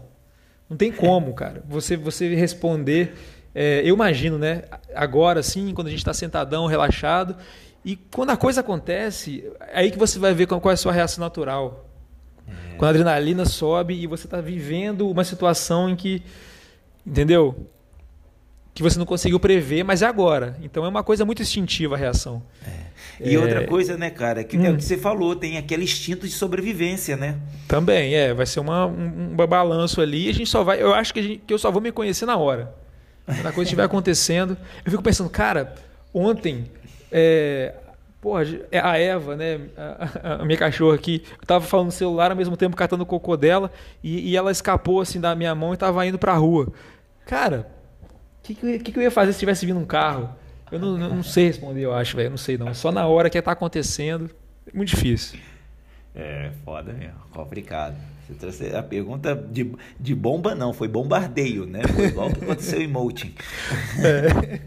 Não 0.70 0.76
tem 0.76 0.92
como, 0.92 1.34
cara. 1.34 1.64
Você, 1.68 1.96
você 1.96 2.34
responder. 2.36 3.16
É, 3.56 3.82
eu 3.84 3.96
imagino, 3.96 4.38
né? 4.38 4.64
Agora, 4.94 5.42
sim, 5.42 5.74
quando 5.74 5.88
a 5.88 5.90
gente 5.90 6.00
está 6.00 6.14
sentadão, 6.14 6.68
relaxado, 6.68 7.36
e 7.84 7.96
quando 7.96 8.32
a 8.32 8.38
coisa 8.38 8.62
acontece, 8.62 9.50
é 9.72 9.80
aí 9.80 9.92
que 9.92 9.98
você 9.98 10.20
vai 10.20 10.34
ver 10.34 10.46
qual 10.46 10.62
é 10.70 10.74
a 10.74 10.78
sua 10.78 10.92
reação 10.92 11.24
natural. 11.24 11.90
É. 12.48 12.76
Quando 12.78 12.88
a 12.88 12.90
adrenalina 12.90 13.46
sobe 13.46 13.94
e 13.94 14.06
você 14.06 14.26
está 14.28 14.42
vivendo 14.42 15.10
uma 15.10 15.24
situação 15.24 15.90
em 15.90 15.96
que. 15.96 16.22
Entendeu? 17.06 17.68
Que 18.78 18.84
você 18.84 19.00
não 19.00 19.08
conseguiu 19.08 19.40
prever, 19.40 19.82
mas 19.82 20.04
é 20.04 20.06
agora. 20.06 20.56
Então 20.62 20.86
é 20.86 20.88
uma 20.88 21.02
coisa 21.02 21.26
muito 21.26 21.42
instintiva 21.42 21.96
a 21.96 21.98
reação. 21.98 22.44
É. 22.64 23.28
E 23.28 23.34
é... 23.34 23.40
outra 23.40 23.66
coisa, 23.66 23.98
né, 23.98 24.12
cara, 24.12 24.44
que 24.44 24.56
hum. 24.56 24.64
é 24.64 24.70
o 24.70 24.74
hum. 24.74 24.78
que 24.78 24.84
você 24.84 24.96
falou, 24.96 25.36
tem 25.36 25.58
aquele 25.58 25.84
instinto 25.84 26.28
de 26.28 26.32
sobrevivência, 26.32 27.18
né? 27.18 27.38
Também, 27.68 28.14
é. 28.14 28.36
Vai 28.36 28.46
ser 28.46 28.60
uma, 28.60 28.86
um, 28.86 29.32
um 29.32 29.48
balanço 29.48 30.00
ali. 30.00 30.30
A 30.30 30.32
gente 30.32 30.48
só 30.48 30.64
vai. 30.64 30.80
Eu 30.80 30.94
acho 30.94 31.12
que, 31.12 31.24
gente, 31.24 31.44
que 31.48 31.52
eu 31.52 31.58
só 31.58 31.72
vou 31.72 31.82
me 31.82 31.92
conhecer 31.92 32.28
na 32.28 32.38
hora. 32.38 32.72
Quando 33.26 33.48
a 33.48 33.52
coisa 33.52 33.64
estiver 33.64 33.82
acontecendo. 33.86 34.56
Eu 34.86 34.92
fico 34.92 35.02
pensando, 35.02 35.30
cara, 35.32 35.74
ontem. 36.14 36.66
É, 37.12 37.74
porra, 38.22 38.44
é 38.72 38.80
a 38.80 38.96
Eva, 38.96 39.36
né? 39.36 39.60
A, 39.76 40.42
a, 40.42 40.46
minha 40.46 40.58
cachorra 40.58 40.94
aqui, 40.94 41.24
eu 41.42 41.48
tava 41.48 41.66
falando 41.66 41.88
no 41.88 41.92
celular 41.92 42.30
ao 42.30 42.38
mesmo 42.38 42.56
tempo 42.56 42.76
catando 42.76 43.02
o 43.02 43.08
cocô 43.08 43.36
dela 43.36 43.72
e, 44.04 44.30
e 44.30 44.38
ela 44.38 44.52
escapou 44.52 45.02
assim 45.02 45.20
da 45.20 45.34
minha 45.34 45.56
mão 45.56 45.74
e 45.74 45.78
tava 45.78 46.06
indo 46.06 46.20
pra 46.20 46.34
rua. 46.34 46.72
Cara, 47.26 47.76
que, 48.56 48.80
que, 48.80 48.92
que, 48.92 49.00
eu 49.00 49.04
ia 49.04 49.12
fazer 49.12 49.34
se 49.34 49.40
tivesse 49.40 49.66
vindo 49.66 49.80
um 49.80 49.86
carro? 49.86 50.30
Eu 50.72 50.80
não, 50.80 50.98
não 50.98 51.24
sei 51.24 51.48
responder, 51.48 51.82
eu 51.82 51.94
acho, 51.94 52.16
velho. 52.16 52.30
Não 52.30 52.38
sei 52.38 52.58
não. 52.58 52.74
Só 52.74 52.92
na 52.92 53.06
hora 53.08 53.30
que 53.30 53.42
tá 53.42 53.52
acontecendo. 53.52 54.30
É 54.72 54.76
muito 54.76 54.90
difícil. 54.90 55.40
É, 56.14 56.52
foda 56.66 56.94
mesmo. 56.94 57.16
Complicado. 57.32 57.96
Você 58.26 58.34
trouxe 58.34 58.76
a 58.76 58.84
pergunta 58.84 59.34
de, 59.36 59.72
de 59.98 60.16
bomba, 60.16 60.54
não. 60.54 60.74
Foi 60.74 60.88
bombardeio, 60.88 61.66
né? 61.66 61.82
Foi 61.96 62.08
igual 62.08 62.30
que 62.30 62.44
aconteceu 62.44 62.82
em 62.82 62.88
Moulting. 62.88 63.34
É. 64.04 64.60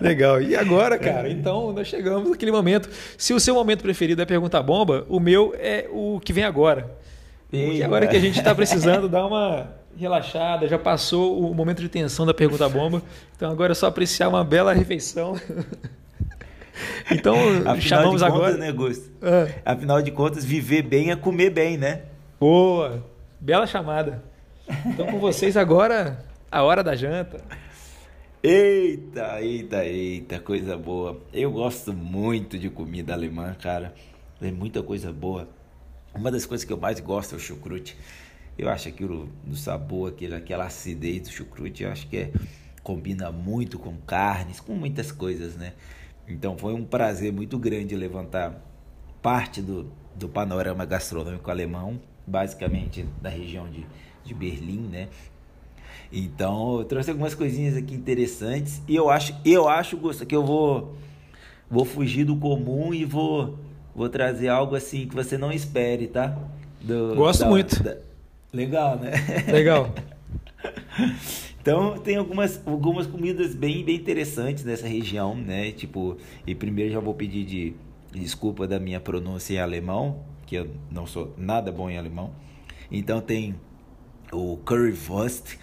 Legal. 0.00 0.40
E 0.40 0.54
agora, 0.54 0.96
cara? 0.98 1.28
Então, 1.28 1.72
nós 1.72 1.88
chegamos 1.88 2.30
naquele 2.30 2.52
momento. 2.52 2.88
Se 3.16 3.34
o 3.34 3.40
seu 3.40 3.54
momento 3.54 3.82
preferido 3.82 4.22
é 4.22 4.24
perguntar 4.24 4.62
bomba, 4.62 5.04
o 5.08 5.18
meu 5.18 5.54
é 5.58 5.88
o 5.90 6.20
que 6.20 6.32
vem 6.32 6.44
agora. 6.44 6.96
E 7.52 7.82
agora 7.82 8.06
que 8.06 8.16
a 8.16 8.20
gente 8.20 8.38
está 8.38 8.54
precisando 8.54 9.08
dar 9.08 9.26
uma 9.26 9.77
relaxada, 9.98 10.68
já 10.68 10.78
passou 10.78 11.40
o 11.40 11.52
momento 11.52 11.82
de 11.82 11.88
tensão 11.88 12.24
da 12.24 12.32
pergunta 12.32 12.68
bomba. 12.68 13.02
Então 13.36 13.50
agora 13.50 13.72
é 13.72 13.74
só 13.74 13.86
apreciar 13.86 14.28
uma 14.28 14.44
bela 14.44 14.72
refeição. 14.72 15.38
então, 17.10 17.34
Afinal 17.34 17.80
chamamos 17.80 18.22
de 18.22 18.28
contas, 18.28 18.40
agora. 18.40 18.56
Né, 18.56 18.72
Gusto? 18.72 19.10
É. 19.20 19.54
Afinal 19.64 20.00
de 20.00 20.10
contas, 20.12 20.44
viver 20.44 20.82
bem 20.82 21.10
é 21.10 21.16
comer 21.16 21.50
bem, 21.50 21.76
né? 21.76 22.02
Boa! 22.38 23.04
Bela 23.40 23.66
chamada. 23.66 24.22
Então, 24.86 25.06
com 25.06 25.18
vocês 25.18 25.56
agora, 25.56 26.24
a 26.50 26.62
hora 26.62 26.82
da 26.84 26.94
janta. 26.94 27.40
Eita, 28.42 29.40
eita, 29.40 29.84
eita, 29.84 30.38
coisa 30.38 30.76
boa. 30.76 31.20
Eu 31.32 31.50
gosto 31.50 31.92
muito 31.92 32.56
de 32.56 32.70
comida 32.70 33.12
alemã, 33.12 33.54
cara. 33.60 33.92
Tem 34.38 34.52
muita 34.52 34.82
coisa 34.82 35.12
boa. 35.12 35.48
Uma 36.14 36.30
das 36.30 36.46
coisas 36.46 36.64
que 36.64 36.72
eu 36.72 36.76
mais 36.76 37.00
gosto 37.00 37.34
é 37.34 37.36
o 37.36 37.40
chucrute. 37.40 37.96
Eu 38.58 38.68
acho 38.68 38.88
aquilo 38.88 39.28
do 39.44 39.54
sabor, 39.54 40.10
aquele, 40.10 40.34
aquela 40.34 40.66
acidez 40.66 41.22
do 41.22 41.30
chucrute, 41.30 41.84
eu 41.84 41.92
acho 41.92 42.08
que 42.08 42.16
é, 42.16 42.32
combina 42.82 43.30
muito 43.30 43.78
com 43.78 43.96
carnes, 43.98 44.58
com 44.58 44.74
muitas 44.74 45.12
coisas, 45.12 45.54
né? 45.54 45.74
Então 46.26 46.58
foi 46.58 46.74
um 46.74 46.84
prazer 46.84 47.32
muito 47.32 47.56
grande 47.56 47.94
levantar 47.94 48.60
parte 49.22 49.62
do, 49.62 49.90
do 50.14 50.28
panorama 50.28 50.84
gastronômico 50.84 51.50
alemão, 51.50 52.00
basicamente 52.26 53.06
da 53.22 53.30
região 53.30 53.70
de, 53.70 53.86
de 54.24 54.34
Berlim, 54.34 54.88
né? 54.88 55.08
Então 56.12 56.78
eu 56.78 56.84
trouxe 56.84 57.10
algumas 57.10 57.34
coisinhas 57.34 57.76
aqui 57.76 57.94
interessantes 57.94 58.82
e 58.88 58.96
eu 58.96 59.08
acho, 59.08 59.34
eu 59.44 59.68
acho 59.68 59.96
que 60.26 60.34
eu 60.34 60.44
vou 60.44 60.96
vou 61.70 61.84
fugir 61.84 62.24
do 62.24 62.36
comum 62.36 62.94
e 62.94 63.04
vou 63.04 63.58
vou 63.94 64.08
trazer 64.08 64.48
algo 64.48 64.74
assim 64.74 65.06
que 65.06 65.14
você 65.14 65.36
não 65.36 65.52
espere, 65.52 66.06
tá? 66.06 66.38
Do, 66.80 67.14
Gosto 67.14 67.40
da, 67.40 67.48
muito. 67.48 67.82
Da... 67.82 67.96
Legal, 68.52 68.98
né? 68.98 69.12
Legal. 69.50 69.92
Então 71.60 71.98
tem 71.98 72.16
algumas, 72.16 72.66
algumas 72.66 73.06
comidas 73.06 73.54
bem, 73.54 73.84
bem 73.84 73.96
interessantes 73.96 74.64
nessa 74.64 74.88
região, 74.88 75.34
né? 75.34 75.70
Tipo, 75.70 76.16
e 76.46 76.54
primeiro 76.54 76.94
já 76.94 76.98
vou 76.98 77.12
pedir 77.12 77.44
de 77.44 77.74
desculpa 78.10 78.66
da 78.66 78.80
minha 78.80 78.98
pronúncia 78.98 79.54
em 79.54 79.58
alemão, 79.58 80.22
que 80.46 80.54
eu 80.54 80.70
não 80.90 81.06
sou 81.06 81.34
nada 81.36 81.70
bom 81.70 81.90
em 81.90 81.98
alemão. 81.98 82.32
Então 82.90 83.20
tem 83.20 83.54
o 84.32 84.56
Currywurst, 84.64 85.56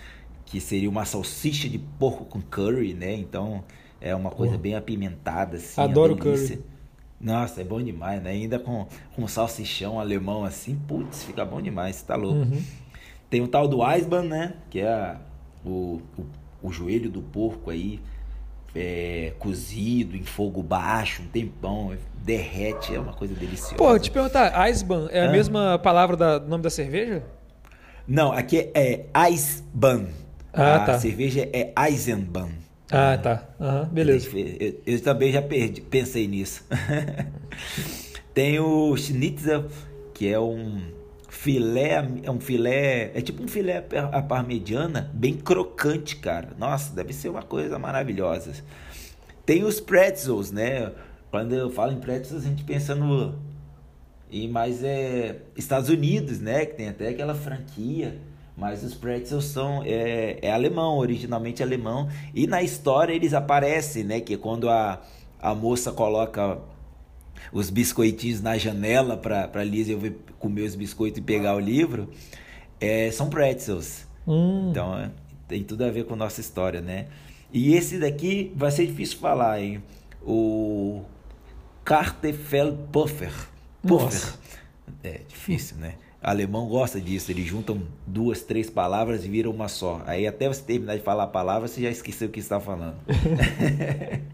que 0.46 0.60
seria 0.60 0.90
uma 0.90 1.06
salsicha 1.06 1.68
de 1.68 1.80
porco 1.80 2.26
com 2.26 2.40
curry, 2.40 2.94
né? 2.94 3.16
Então 3.16 3.64
é 4.00 4.14
uma 4.16 4.30
coisa 4.30 4.60
bem 4.60 4.76
apimentada, 4.76 5.58
assim. 5.58 5.82
Adoro 5.82 6.16
curry. 6.16 6.62
Nossa, 7.20 7.62
é 7.62 7.64
bom 7.64 7.82
demais, 7.82 8.22
né? 8.22 8.32
Ainda 8.32 8.60
com, 8.60 8.88
com 9.16 9.28
salsichão 9.28 10.00
alemão 10.00 10.44
assim, 10.44 10.76
putz, 10.88 11.24
fica 11.24 11.46
bom 11.46 11.62
demais, 11.62 12.02
tá 12.02 12.16
louco. 12.16 12.40
Uhum. 12.40 12.64
Tem 13.30 13.42
o 13.42 13.48
tal 13.48 13.68
do 13.68 13.86
Eisbahn, 13.86 14.28
né? 14.28 14.54
Que 14.70 14.82
é 14.82 14.88
a, 14.88 15.18
o, 15.66 16.02
o, 16.18 16.26
o 16.62 16.72
joelho 16.72 17.10
do 17.10 17.22
porco 17.22 17.70
aí, 17.72 18.00
é, 18.76 19.34
cozido 19.40 20.16
em 20.16 20.24
fogo 20.24 20.62
baixo, 20.62 21.22
um 21.24 21.28
tempão, 21.28 21.96
derrete, 22.24 22.94
é 22.94 23.00
uma 23.00 23.14
coisa 23.14 23.34
deliciosa. 23.34 23.76
Pô, 23.76 23.98
te 23.98 24.12
perguntar, 24.12 24.68
Eisbahn 24.68 25.08
é 25.10 25.26
a 25.26 25.32
mesma 25.32 25.80
palavra 25.80 26.40
do 26.40 26.48
nome 26.48 26.64
da 26.64 26.70
cerveja? 26.70 27.24
Não, 28.08 28.32
aqui 28.32 28.70
é 28.74 29.06
Eisbahn. 29.16 30.08
Ah, 30.56 30.76
a 30.76 30.80
tá. 30.86 31.00
cerveja 31.00 31.50
é 31.52 31.74
Eisenbahn. 31.78 32.50
Ah, 32.92 33.18
tá. 33.18 33.48
Uhum, 33.60 33.86
beleza. 33.86 34.30
Eu, 34.38 34.82
eu, 34.86 35.02
também 35.02 35.32
já 35.32 35.42
perdi, 35.42 35.82
pensei 35.82 36.28
nisso. 36.28 36.64
Tem 38.34 38.60
o 38.60 38.96
Schnitzel, 38.96 39.66
que 40.14 40.28
é 40.28 40.40
um 40.40 40.82
filé, 41.30 42.08
é 42.24 42.32
um 42.32 42.40
filé, 42.40 43.12
é 43.14 43.22
tipo 43.22 43.42
um 43.44 43.48
filé 43.48 43.86
a 44.12 44.22
parmegiana, 44.22 45.10
bem 45.14 45.36
crocante, 45.36 46.18
cara. 46.18 46.50
Nossa, 46.58 46.94
deve 46.94 47.14
ser 47.14 47.30
uma 47.30 47.44
coisa 47.44 47.80
maravilhosa. 47.80 48.54
Tem 49.46 49.64
os 49.64 49.80
pretzels, 49.80 50.52
né? 50.52 50.92
Quando 51.32 51.54
eu 51.54 51.70
falo 51.70 51.92
em 51.92 52.00
pretzels, 52.00 52.44
a 52.44 52.48
gente 52.48 52.64
pensa 52.64 52.94
no 52.94 53.36
e 54.30 54.48
mais 54.48 54.84
é 54.84 55.38
Estados 55.56 55.90
Unidos, 55.90 56.40
né? 56.40 56.66
Que 56.66 56.76
tem 56.76 56.90
até 56.90 57.10
aquela 57.10 57.36
franquia. 57.36 58.20
Mas 58.58 58.84
os 58.84 58.94
pretzels 58.94 59.46
são 59.46 59.84
é, 59.84 60.40
é 60.42 60.52
alemão, 60.52 60.98
originalmente 60.98 61.62
alemão. 61.62 62.08
E 62.34 62.48
na 62.48 62.62
história 62.62 63.14
eles 63.14 63.34
aparecem, 63.34 64.04
né? 64.04 64.22
Que 64.22 64.38
quando 64.38 64.70
a, 64.70 65.02
a 65.42 65.54
moça 65.54 65.92
coloca 65.92 66.58
os 67.52 67.70
biscoitinhos 67.70 68.42
na 68.42 68.58
janela 68.58 69.18
para 69.18 69.64
Lisa 69.64 69.92
eu 69.92 70.00
ver 70.00 70.18
comer 70.40 70.64
os 70.64 70.76
biscoitos 70.76 71.20
e 71.20 71.22
pegar 71.22 71.56
o 71.56 71.60
livro, 71.60 72.10
é, 72.80 73.12
são 73.12 73.30
pretzels. 73.30 74.06
Hum. 74.28 74.70
Então 74.72 74.98
é, 74.98 75.12
tem 75.48 75.64
tudo 75.64 75.84
a 75.84 75.92
ver 75.92 76.06
com 76.06 76.16
nossa 76.16 76.40
história, 76.40 76.82
né? 76.82 77.08
E 77.52 77.74
esse 77.74 78.00
daqui 78.00 78.54
vai 78.56 78.72
ser 78.72 78.86
difícil 78.88 79.18
falar, 79.20 79.62
hein? 79.62 79.84
O 80.22 81.04
Kartoffelpuffer. 81.84 83.32
Puffer. 83.86 84.34
É 85.04 85.22
difícil, 85.28 85.78
né? 85.78 85.96
Alemão 86.26 86.68
gosta 86.68 87.00
disso, 87.00 87.32
eles 87.32 87.46
juntam 87.46 87.84
duas, 88.08 88.42
três 88.42 88.68
palavras 88.68 89.24
e 89.24 89.30
viram 89.30 89.52
uma 89.52 89.68
só. 89.68 90.02
Aí 90.08 90.26
até 90.26 90.48
você 90.48 90.64
terminar 90.64 90.98
de 90.98 91.04
falar 91.04 91.26
a 91.26 91.28
palavra, 91.28 91.68
você 91.68 91.84
já 91.84 91.90
esqueceu 91.92 92.30
o 92.30 92.32
que 92.32 92.40
está 92.40 92.60
falando. 92.60 92.96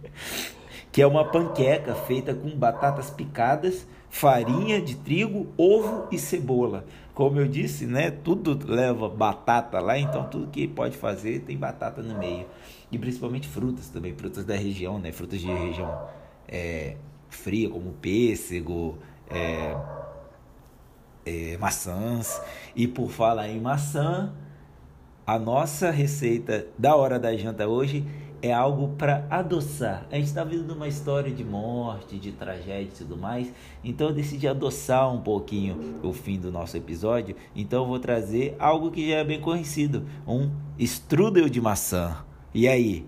que 0.89 1.02
é 1.02 1.06
uma 1.06 1.30
panqueca 1.30 1.94
feita 1.94 2.34
com 2.34 2.50
batatas 2.52 3.10
picadas, 3.10 3.86
farinha 4.10 4.82
de 4.82 4.96
trigo, 4.96 5.48
ovo 5.58 6.08
e 6.10 6.18
cebola. 6.18 6.86
Como 7.14 7.42
eu 7.42 7.48
disse, 7.50 7.86
né, 7.86 8.10
tudo 8.10 8.58
leva 8.66 9.10
batata 9.10 9.82
lá, 9.82 10.00
então 10.00 10.30
tudo 10.30 10.48
que 10.48 10.70
pode 10.70 10.96
fazer 10.96 11.42
tem 11.42 11.58
batata 11.58 12.02
no 12.02 12.18
meio. 12.18 12.46
E 12.89 12.98
principalmente 12.98 13.50
frutas 13.50 13.89
também, 13.89 14.16
frutas 14.16 14.46
da 14.46 14.56
região, 14.56 14.98
né, 14.98 15.12
frutas 15.12 15.42
de 15.42 15.48
região 15.48 16.08
é, 16.48 16.96
fria, 17.28 17.70
como 17.70 17.92
pêssego, 17.92 18.98
é, 19.30 19.76
é, 21.26 21.57
maçãs. 21.57 22.41
E 22.76 22.88
por 22.88 23.09
falar 23.09 23.49
em 23.49 23.59
maçã, 23.59 24.34
a 25.26 25.38
nossa 25.38 25.91
receita 25.91 26.67
da 26.78 26.95
hora 26.95 27.19
da 27.19 27.36
janta 27.36 27.67
hoje 27.67 28.05
é 28.41 28.51
algo 28.51 28.95
para 28.97 29.26
adoçar. 29.30 30.05
A 30.11 30.15
gente 30.15 30.26
está 30.26 30.43
vivendo 30.43 30.72
uma 30.72 30.88
história 30.88 31.32
de 31.32 31.43
morte, 31.43 32.17
de 32.17 32.32
tragédia 32.32 32.89
e 32.89 32.97
tudo 32.97 33.15
mais, 33.15 33.53
então 33.84 34.07
eu 34.07 34.13
decidi 34.13 34.47
adoçar 34.47 35.13
um 35.13 35.22
pouquinho 35.22 35.99
o 36.01 36.11
fim 36.11 36.39
do 36.39 36.51
nosso 36.51 36.76
episódio. 36.76 37.36
Então 37.55 37.84
eu 37.84 37.88
vou 37.88 37.99
trazer 37.99 38.55
algo 38.57 38.89
que 38.89 39.09
já 39.09 39.17
é 39.17 39.24
bem 39.24 39.39
conhecido: 39.39 40.05
um 40.28 40.49
strudel 40.80 41.47
de 41.47 41.61
maçã. 41.61 42.17
E 42.53 42.67
aí? 42.67 43.05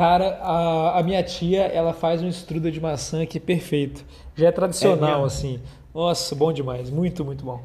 Cara, 0.00 0.38
a, 0.40 0.98
a 0.98 1.02
minha 1.02 1.22
tia 1.22 1.64
ela 1.64 1.92
faz 1.92 2.22
um 2.22 2.28
strudel 2.28 2.70
de 2.70 2.80
maçã 2.80 3.26
que 3.26 3.36
é 3.36 3.40
perfeito. 3.40 4.02
Já 4.34 4.48
é 4.48 4.50
tradicional, 4.50 5.24
é 5.24 5.26
assim. 5.26 5.60
Nossa, 5.94 6.34
bom 6.34 6.54
demais. 6.54 6.88
Muito, 6.88 7.22
muito 7.22 7.44
bom. 7.44 7.62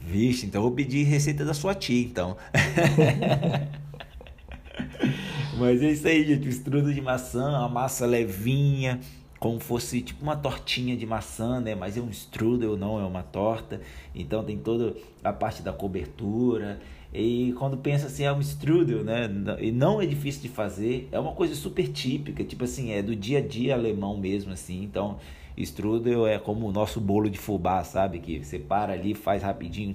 Vixe, 0.00 0.46
então 0.46 0.60
eu 0.60 0.68
vou 0.68 0.74
pedir 0.74 1.04
receita 1.04 1.44
da 1.44 1.52
sua 1.52 1.74
tia, 1.74 2.02
então. 2.02 2.38
Mas 5.60 5.82
é 5.82 5.90
isso 5.90 6.08
aí, 6.08 6.24
gente. 6.24 6.46
O 6.46 6.50
estrudo 6.50 6.90
de 6.90 7.02
maçã, 7.02 7.54
a 7.54 7.68
massa 7.68 8.06
levinha, 8.06 8.98
como 9.38 9.60
fosse 9.60 10.00
tipo 10.00 10.22
uma 10.22 10.36
tortinha 10.36 10.96
de 10.96 11.04
maçã, 11.04 11.60
né? 11.60 11.74
Mas 11.74 11.98
é 11.98 12.00
um 12.00 12.08
strudel, 12.08 12.78
não 12.78 12.98
é 12.98 13.04
uma 13.04 13.22
torta. 13.22 13.82
Então 14.14 14.42
tem 14.42 14.56
toda 14.56 14.96
a 15.22 15.34
parte 15.34 15.60
da 15.60 15.70
cobertura. 15.70 16.80
E 17.14 17.54
quando 17.56 17.76
pensa 17.76 18.06
assim, 18.06 18.24
é 18.24 18.32
um 18.32 18.40
strudel, 18.40 19.04
né? 19.04 19.30
E 19.60 19.70
não 19.70 20.02
é 20.02 20.06
difícil 20.06 20.42
de 20.42 20.48
fazer. 20.48 21.08
É 21.12 21.18
uma 21.18 21.32
coisa 21.32 21.54
super 21.54 21.86
típica, 21.86 22.42
tipo 22.42 22.64
assim, 22.64 22.90
é 22.90 23.00
do 23.00 23.14
dia 23.14 23.38
a 23.38 23.40
dia 23.40 23.74
alemão 23.74 24.18
mesmo, 24.18 24.52
assim. 24.52 24.82
Então 24.82 25.18
Strudel 25.56 26.26
é 26.26 26.38
como 26.38 26.66
o 26.66 26.72
nosso 26.72 27.00
bolo 27.00 27.30
de 27.30 27.38
fubá, 27.38 27.84
sabe? 27.84 28.18
Que 28.18 28.42
você 28.42 28.58
para 28.58 28.92
ali, 28.92 29.14
faz 29.14 29.42
rapidinho, 29.42 29.94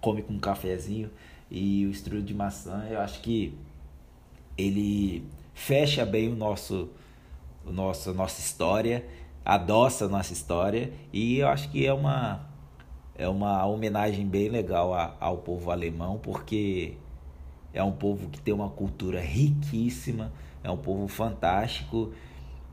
come 0.00 0.22
com 0.22 0.34
um 0.34 0.38
cafezinho. 0.38 1.10
E 1.50 1.84
o 1.86 1.90
strudel 1.90 2.22
de 2.22 2.34
maçã, 2.34 2.86
eu 2.88 3.00
acho 3.00 3.20
que 3.20 3.52
ele 4.56 5.24
fecha 5.52 6.06
bem 6.06 6.28
o 6.28 6.36
nosso, 6.36 6.88
o 7.66 7.72
nosso 7.72 8.14
nossa 8.14 8.40
história, 8.40 9.04
adoça 9.44 10.04
a 10.04 10.08
nossa 10.08 10.32
história. 10.32 10.92
E 11.12 11.38
eu 11.38 11.48
acho 11.48 11.68
que 11.70 11.84
é 11.84 11.92
uma, 11.92 12.40
é 13.20 13.28
uma 13.28 13.66
homenagem 13.66 14.26
bem 14.26 14.48
legal 14.48 14.94
a, 14.94 15.14
ao 15.20 15.36
povo 15.36 15.70
alemão, 15.70 16.18
porque 16.18 16.94
é 17.70 17.84
um 17.84 17.92
povo 17.92 18.30
que 18.30 18.40
tem 18.40 18.54
uma 18.54 18.70
cultura 18.70 19.20
riquíssima, 19.20 20.32
é 20.64 20.70
um 20.70 20.76
povo 20.78 21.06
fantástico 21.06 22.14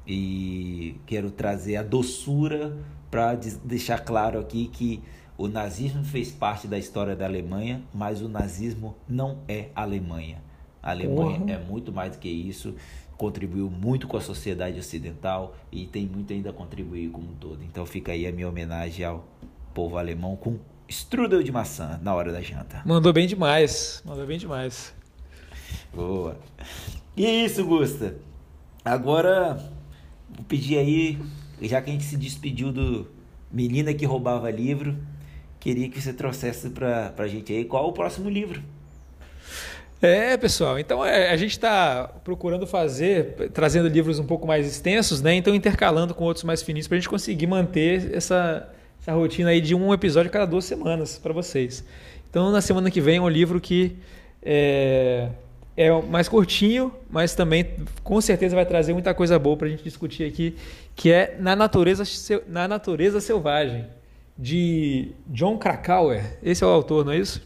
e 0.07 0.95
quero 1.05 1.31
trazer 1.31 1.75
a 1.75 1.83
doçura 1.83 2.77
para 3.11 3.35
deixar 3.35 3.99
claro 3.99 4.39
aqui 4.39 4.69
que 4.69 5.03
o 5.37 5.49
nazismo 5.49 6.01
fez 6.05 6.31
parte 6.31 6.65
da 6.65 6.79
história 6.79 7.13
da 7.13 7.25
Alemanha, 7.25 7.83
mas 7.93 8.21
o 8.21 8.29
nazismo 8.29 8.95
não 9.05 9.39
é 9.49 9.67
Alemanha. 9.75 10.41
A 10.81 10.91
Alemanha 10.91 11.41
uhum. 11.41 11.49
é 11.49 11.57
muito 11.57 11.91
mais 11.91 12.13
do 12.13 12.19
que 12.19 12.29
isso, 12.29 12.73
contribuiu 13.17 13.69
muito 13.69 14.07
com 14.07 14.15
a 14.15 14.21
sociedade 14.21 14.79
ocidental 14.79 15.57
e 15.69 15.85
tem 15.85 16.05
muito 16.05 16.31
ainda 16.31 16.51
a 16.51 16.53
contribuir 16.53 17.09
como 17.09 17.31
um 17.31 17.35
todo. 17.35 17.61
Então 17.65 17.85
fica 17.85 18.13
aí 18.13 18.25
a 18.25 18.31
minha 18.31 18.47
homenagem 18.47 19.03
ao 19.03 19.25
povo 19.77 19.97
alemão 19.97 20.35
com 20.35 20.57
strudel 20.89 21.43
de 21.43 21.51
maçã 21.51 21.99
na 22.01 22.13
hora 22.15 22.31
da 22.31 22.41
janta. 22.41 22.81
Mandou 22.85 23.13
bem 23.13 23.27
demais, 23.27 24.01
mandou 24.05 24.25
bem 24.25 24.37
demais. 24.37 24.93
Boa. 25.93 26.37
E 27.15 27.25
é 27.25 27.45
isso, 27.45 27.65
Gusta. 27.65 28.15
Agora 28.83 29.57
Vou 30.29 30.45
pedir 30.45 30.77
aí, 30.77 31.17
já 31.61 31.81
que 31.81 31.89
a 31.89 31.93
gente 31.93 32.03
se 32.03 32.17
despediu 32.17 32.71
do 32.71 33.07
Menina 33.51 33.93
que 33.93 34.05
Roubava 34.05 34.51
Livro, 34.51 34.95
queria 35.59 35.89
que 35.89 36.01
você 36.01 36.13
trouxesse 36.13 36.69
pra, 36.69 37.09
pra 37.09 37.27
gente 37.27 37.53
aí 37.53 37.65
qual 37.65 37.87
o 37.87 37.93
próximo 37.93 38.29
livro. 38.29 38.61
É, 40.01 40.37
pessoal. 40.37 40.77
Então 40.77 41.03
é, 41.03 41.31
a 41.31 41.37
gente 41.37 41.51
está 41.51 42.07
procurando 42.23 42.67
fazer, 42.67 43.49
trazendo 43.51 43.87
livros 43.87 44.19
um 44.19 44.25
pouco 44.27 44.45
mais 44.45 44.67
extensos, 44.67 45.21
né? 45.21 45.33
Então 45.33 45.55
intercalando 45.55 46.13
com 46.13 46.23
outros 46.23 46.43
mais 46.43 46.61
fininhos 46.61 46.87
para 46.87 46.97
a 46.97 46.99
gente 46.99 47.09
conseguir 47.09 47.47
manter 47.47 48.13
essa, 48.13 48.69
essa 49.07 49.15
rotina 49.15 49.51
aí 49.51 49.61
de 49.61 49.73
um 49.73 49.93
episódio 49.93 50.29
cada 50.29 50.45
duas 50.45 50.65
semanas 50.65 51.17
para 51.17 51.31
vocês. 51.31 51.81
Então 52.29 52.51
na 52.51 52.59
semana 52.59 52.91
que 52.91 52.99
vem 52.99 53.15
é 53.15 53.21
um 53.21 53.29
livro 53.29 53.61
que 53.61 53.95
é, 54.43 55.29
é 55.77 56.01
mais 56.01 56.27
curtinho, 56.27 56.93
mas 57.09 57.33
também 57.33 57.65
com 58.03 58.19
certeza 58.19 58.53
vai 58.53 58.65
trazer 58.65 58.91
muita 58.91 59.13
coisa 59.13 59.39
boa 59.39 59.55
para 59.55 59.67
a 59.67 59.69
gente 59.69 59.81
discutir 59.81 60.25
aqui, 60.25 60.57
que 60.93 61.09
é 61.09 61.37
Na 61.39 61.55
Natureza, 61.55 62.03
na 62.49 62.67
Natureza 62.67 63.21
Selvagem, 63.21 63.85
de 64.37 65.13
John 65.27 65.57
Krakauer. 65.57 66.37
Esse 66.43 66.65
é 66.65 66.67
o 66.67 66.69
autor, 66.69 67.05
não 67.05 67.13
é 67.13 67.17
isso? 67.17 67.41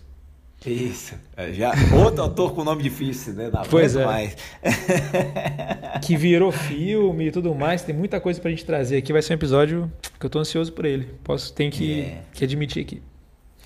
Isso. 0.65 1.15
É, 1.35 1.51
já, 1.53 1.71
outro 2.03 2.21
autor 2.21 2.53
com 2.53 2.63
nome 2.63 2.83
difícil, 2.83 3.33
né? 3.33 3.49
Não 3.51 3.63
pois 3.63 3.95
é. 3.95 4.05
mais. 4.05 4.37
que 6.03 6.15
virou 6.15 6.51
filme 6.51 7.27
e 7.27 7.31
tudo 7.31 7.55
mais. 7.55 7.81
Tem 7.81 7.95
muita 7.95 8.19
coisa 8.21 8.39
pra 8.39 8.51
gente 8.51 8.63
trazer 8.63 8.97
aqui. 8.97 9.11
Vai 9.11 9.23
ser 9.23 9.33
um 9.33 9.37
episódio 9.37 9.91
que 10.19 10.25
eu 10.25 10.29
tô 10.29 10.37
ansioso 10.37 10.71
por 10.71 10.85
ele. 10.85 11.07
Posso, 11.23 11.51
tenho 11.51 11.71
que, 11.71 12.01
é. 12.01 12.21
que 12.33 12.43
admitir 12.43 12.81
aqui. 12.83 13.01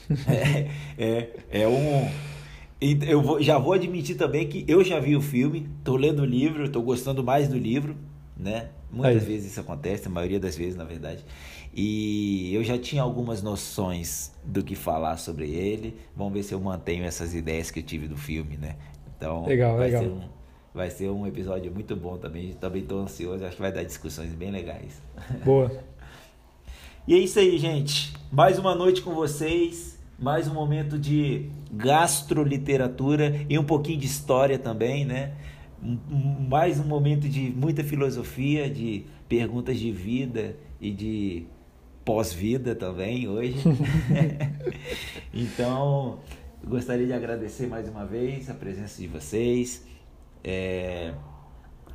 É, 0.28 0.68
é, 0.98 1.30
é 1.62 1.68
um. 1.68 2.08
Eu 2.80 3.22
vou, 3.22 3.42
já 3.42 3.58
vou 3.58 3.74
admitir 3.74 4.16
também 4.16 4.48
que 4.48 4.64
eu 4.68 4.84
já 4.84 5.00
vi 5.00 5.16
o 5.16 5.22
filme, 5.22 5.68
tô 5.84 5.96
lendo 5.96 6.22
o 6.22 6.26
livro, 6.26 6.70
tô 6.70 6.82
gostando 6.82 7.24
mais 7.24 7.48
do 7.48 7.58
livro, 7.58 7.96
né? 8.38 8.68
Muitas 8.92 9.24
Aí. 9.24 9.28
vezes 9.28 9.52
isso 9.52 9.60
acontece, 9.60 10.08
a 10.08 10.12
maioria 10.12 10.40
das 10.40 10.56
vezes, 10.56 10.76
na 10.76 10.84
verdade. 10.84 11.26
E 11.76 12.56
eu 12.56 12.64
já 12.64 12.78
tinha 12.78 13.02
algumas 13.02 13.44
noções 13.44 14.32
do 14.46 14.64
que 14.64 14.76
falar 14.76 15.18
sobre 15.18 15.50
ele. 15.50 15.98
Vamos 16.16 16.32
ver 16.32 16.44
se 16.44 16.54
eu 16.54 16.60
mantenho 16.60 17.04
essas 17.04 17.36
ideias 17.36 17.70
que 17.70 17.82
eu 17.82 17.84
tive 17.84 18.08
do 18.08 18.16
filme, 18.16 18.56
né? 18.56 18.78
Então, 19.18 19.46
legal, 19.46 19.76
vai 19.76 19.88
legal. 19.88 20.04
Ser 20.04 20.10
um, 20.10 20.22
vai 20.74 20.90
ser 20.90 21.10
um 21.10 21.28
episódio 21.28 21.70
muito 21.74 21.94
bom 21.94 22.18
também. 22.18 22.54
Também 22.54 22.82
estou 22.82 23.02
ansioso, 23.02 23.44
acho 23.44 23.58
que 23.58 23.62
vai 23.62 23.74
dar 23.74 23.84
discussões 23.84 24.34
bem 24.34 24.52
legais. 24.52 25.02
Boa. 25.44 25.70
e 27.06 27.14
é 27.14 27.18
isso 27.18 27.40
aí, 27.40 27.58
gente. 27.58 28.14
Mais 28.32 28.58
uma 28.58 28.74
noite 28.74 29.02
com 29.02 29.14
vocês. 29.14 30.00
Mais 30.18 30.48
um 30.48 30.54
momento 30.54 30.98
de 30.98 31.50
gastroliteratura 31.74 33.46
e 33.50 33.60
um 33.60 33.66
pouquinho 33.66 34.00
de 34.00 34.06
história 34.06 34.58
também, 34.58 35.04
né? 35.04 35.34
Mais 36.48 36.80
um 36.80 36.86
momento 36.86 37.28
de 37.28 37.52
muita 37.54 37.84
filosofia, 37.84 38.70
de 38.70 39.06
perguntas 39.28 39.78
de 39.78 39.92
vida 39.92 40.56
e 40.80 40.92
de 40.92 41.48
pós-vida 42.06 42.76
também 42.76 43.27
hoje. 43.27 43.56
então, 45.34 46.19
gostaria 46.64 47.07
de 47.07 47.14
agradecer 47.14 47.68
mais 47.68 47.90
uma 47.90 48.06
vez 48.06 48.48
a 48.49 48.53
presença 48.53 49.02
de 49.02 49.07
vocês, 49.07 49.84
é, 50.44 51.14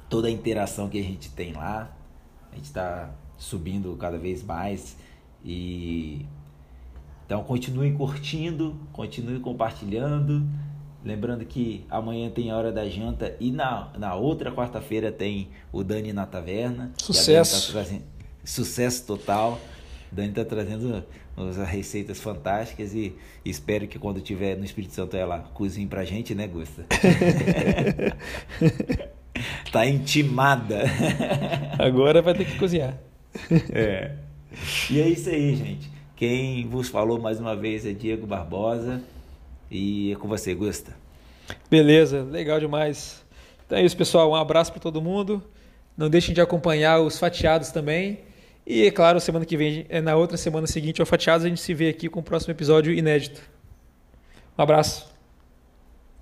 toda 0.08 0.26
a 0.26 0.30
interação 0.30 0.88
que 0.88 0.98
a 0.98 1.02
gente 1.02 1.30
tem 1.30 1.52
lá. 1.52 1.96
A 2.50 2.56
gente 2.56 2.64
está 2.64 3.14
subindo 3.38 3.96
cada 3.96 4.18
vez 4.18 4.42
mais 4.42 4.96
e 5.44 6.26
então 7.24 7.44
continue 7.44 7.92
curtindo, 7.92 8.76
continue 8.92 9.38
compartilhando. 9.38 10.44
Lembrando 11.04 11.46
que 11.46 11.86
amanhã 11.88 12.28
tem 12.28 12.50
a 12.50 12.56
hora 12.56 12.72
da 12.72 12.86
janta 12.88 13.36
e 13.38 13.52
na, 13.52 13.90
na 13.96 14.16
outra 14.16 14.50
quarta-feira 14.50 15.12
tem 15.12 15.48
o 15.72 15.84
Dani 15.84 16.12
na 16.12 16.26
taverna. 16.26 16.92
Tá 16.98 17.04
Sucesso. 17.04 17.68
Tá 17.68 17.72
trazendo, 17.72 18.02
sucesso 18.44 19.06
total. 19.06 19.60
Dani 20.12 20.30
está 20.30 20.44
trazendo 20.44 21.04
as 21.36 21.56
receitas 21.56 22.20
fantásticas 22.20 22.94
e 22.94 23.14
espero 23.44 23.86
que 23.86 23.98
quando 23.98 24.20
tiver 24.20 24.56
no 24.56 24.64
Espírito 24.64 24.94
Santo 24.94 25.16
ela 25.16 25.38
cozinhe 25.54 25.86
pra 25.86 26.04
gente, 26.04 26.34
né, 26.34 26.46
Gusta? 26.46 26.84
tá 29.72 29.86
intimada. 29.86 30.82
Agora 31.78 32.20
vai 32.20 32.34
ter 32.34 32.44
que 32.44 32.58
cozinhar. 32.58 32.98
É. 33.72 34.12
E 34.90 35.00
é 35.00 35.08
isso 35.08 35.30
aí, 35.30 35.54
gente. 35.54 35.90
Quem 36.16 36.66
vos 36.66 36.88
falou 36.88 37.20
mais 37.20 37.40
uma 37.40 37.54
vez 37.54 37.86
é 37.86 37.92
Diego 37.92 38.26
Barbosa 38.26 39.00
e 39.70 40.12
é 40.12 40.16
com 40.16 40.28
você, 40.28 40.54
Gusta. 40.54 40.94
Beleza, 41.70 42.22
legal 42.22 42.58
demais. 42.58 43.24
Então 43.64 43.78
é 43.78 43.84
isso, 43.84 43.96
pessoal. 43.96 44.32
Um 44.32 44.34
abraço 44.34 44.72
para 44.72 44.80
todo 44.80 45.00
mundo. 45.00 45.42
Não 45.96 46.10
deixem 46.10 46.34
de 46.34 46.40
acompanhar 46.40 47.00
os 47.00 47.18
fatiados 47.18 47.70
também. 47.70 48.18
E, 48.66 48.86
é 48.86 48.90
claro, 48.90 49.20
semana 49.20 49.44
que 49.44 49.56
vem, 49.56 49.86
é 49.88 50.00
na 50.00 50.16
outra 50.16 50.36
semana 50.36 50.66
seguinte, 50.66 51.00
ao 51.00 51.06
Fatiados, 51.06 51.44
a 51.44 51.48
gente 51.48 51.60
se 51.60 51.74
vê 51.74 51.88
aqui 51.88 52.08
com 52.08 52.20
o 52.20 52.22
próximo 52.22 52.52
episódio 52.52 52.92
inédito. 52.92 53.42
Um 54.56 54.62
abraço. 54.62 55.10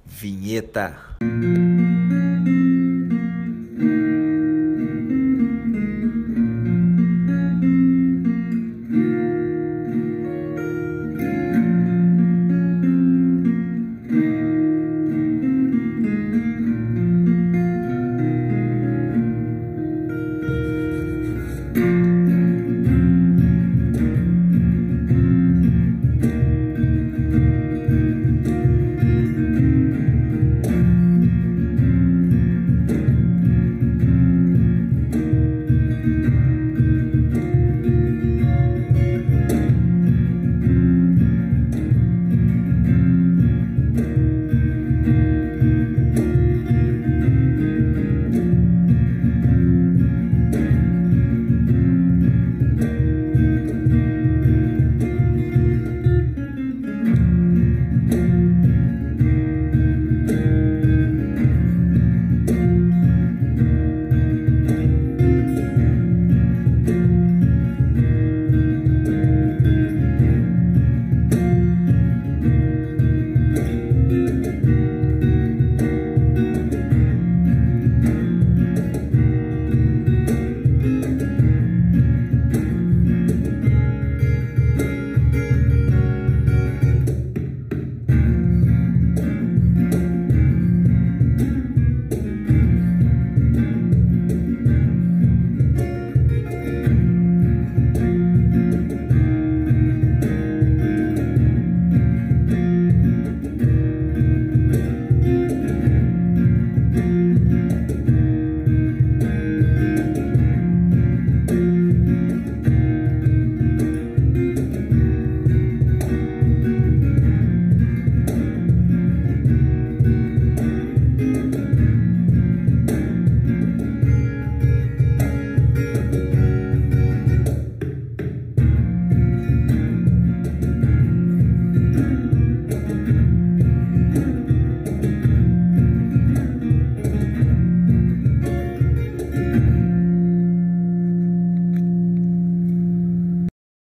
Vinheta. 0.04 0.96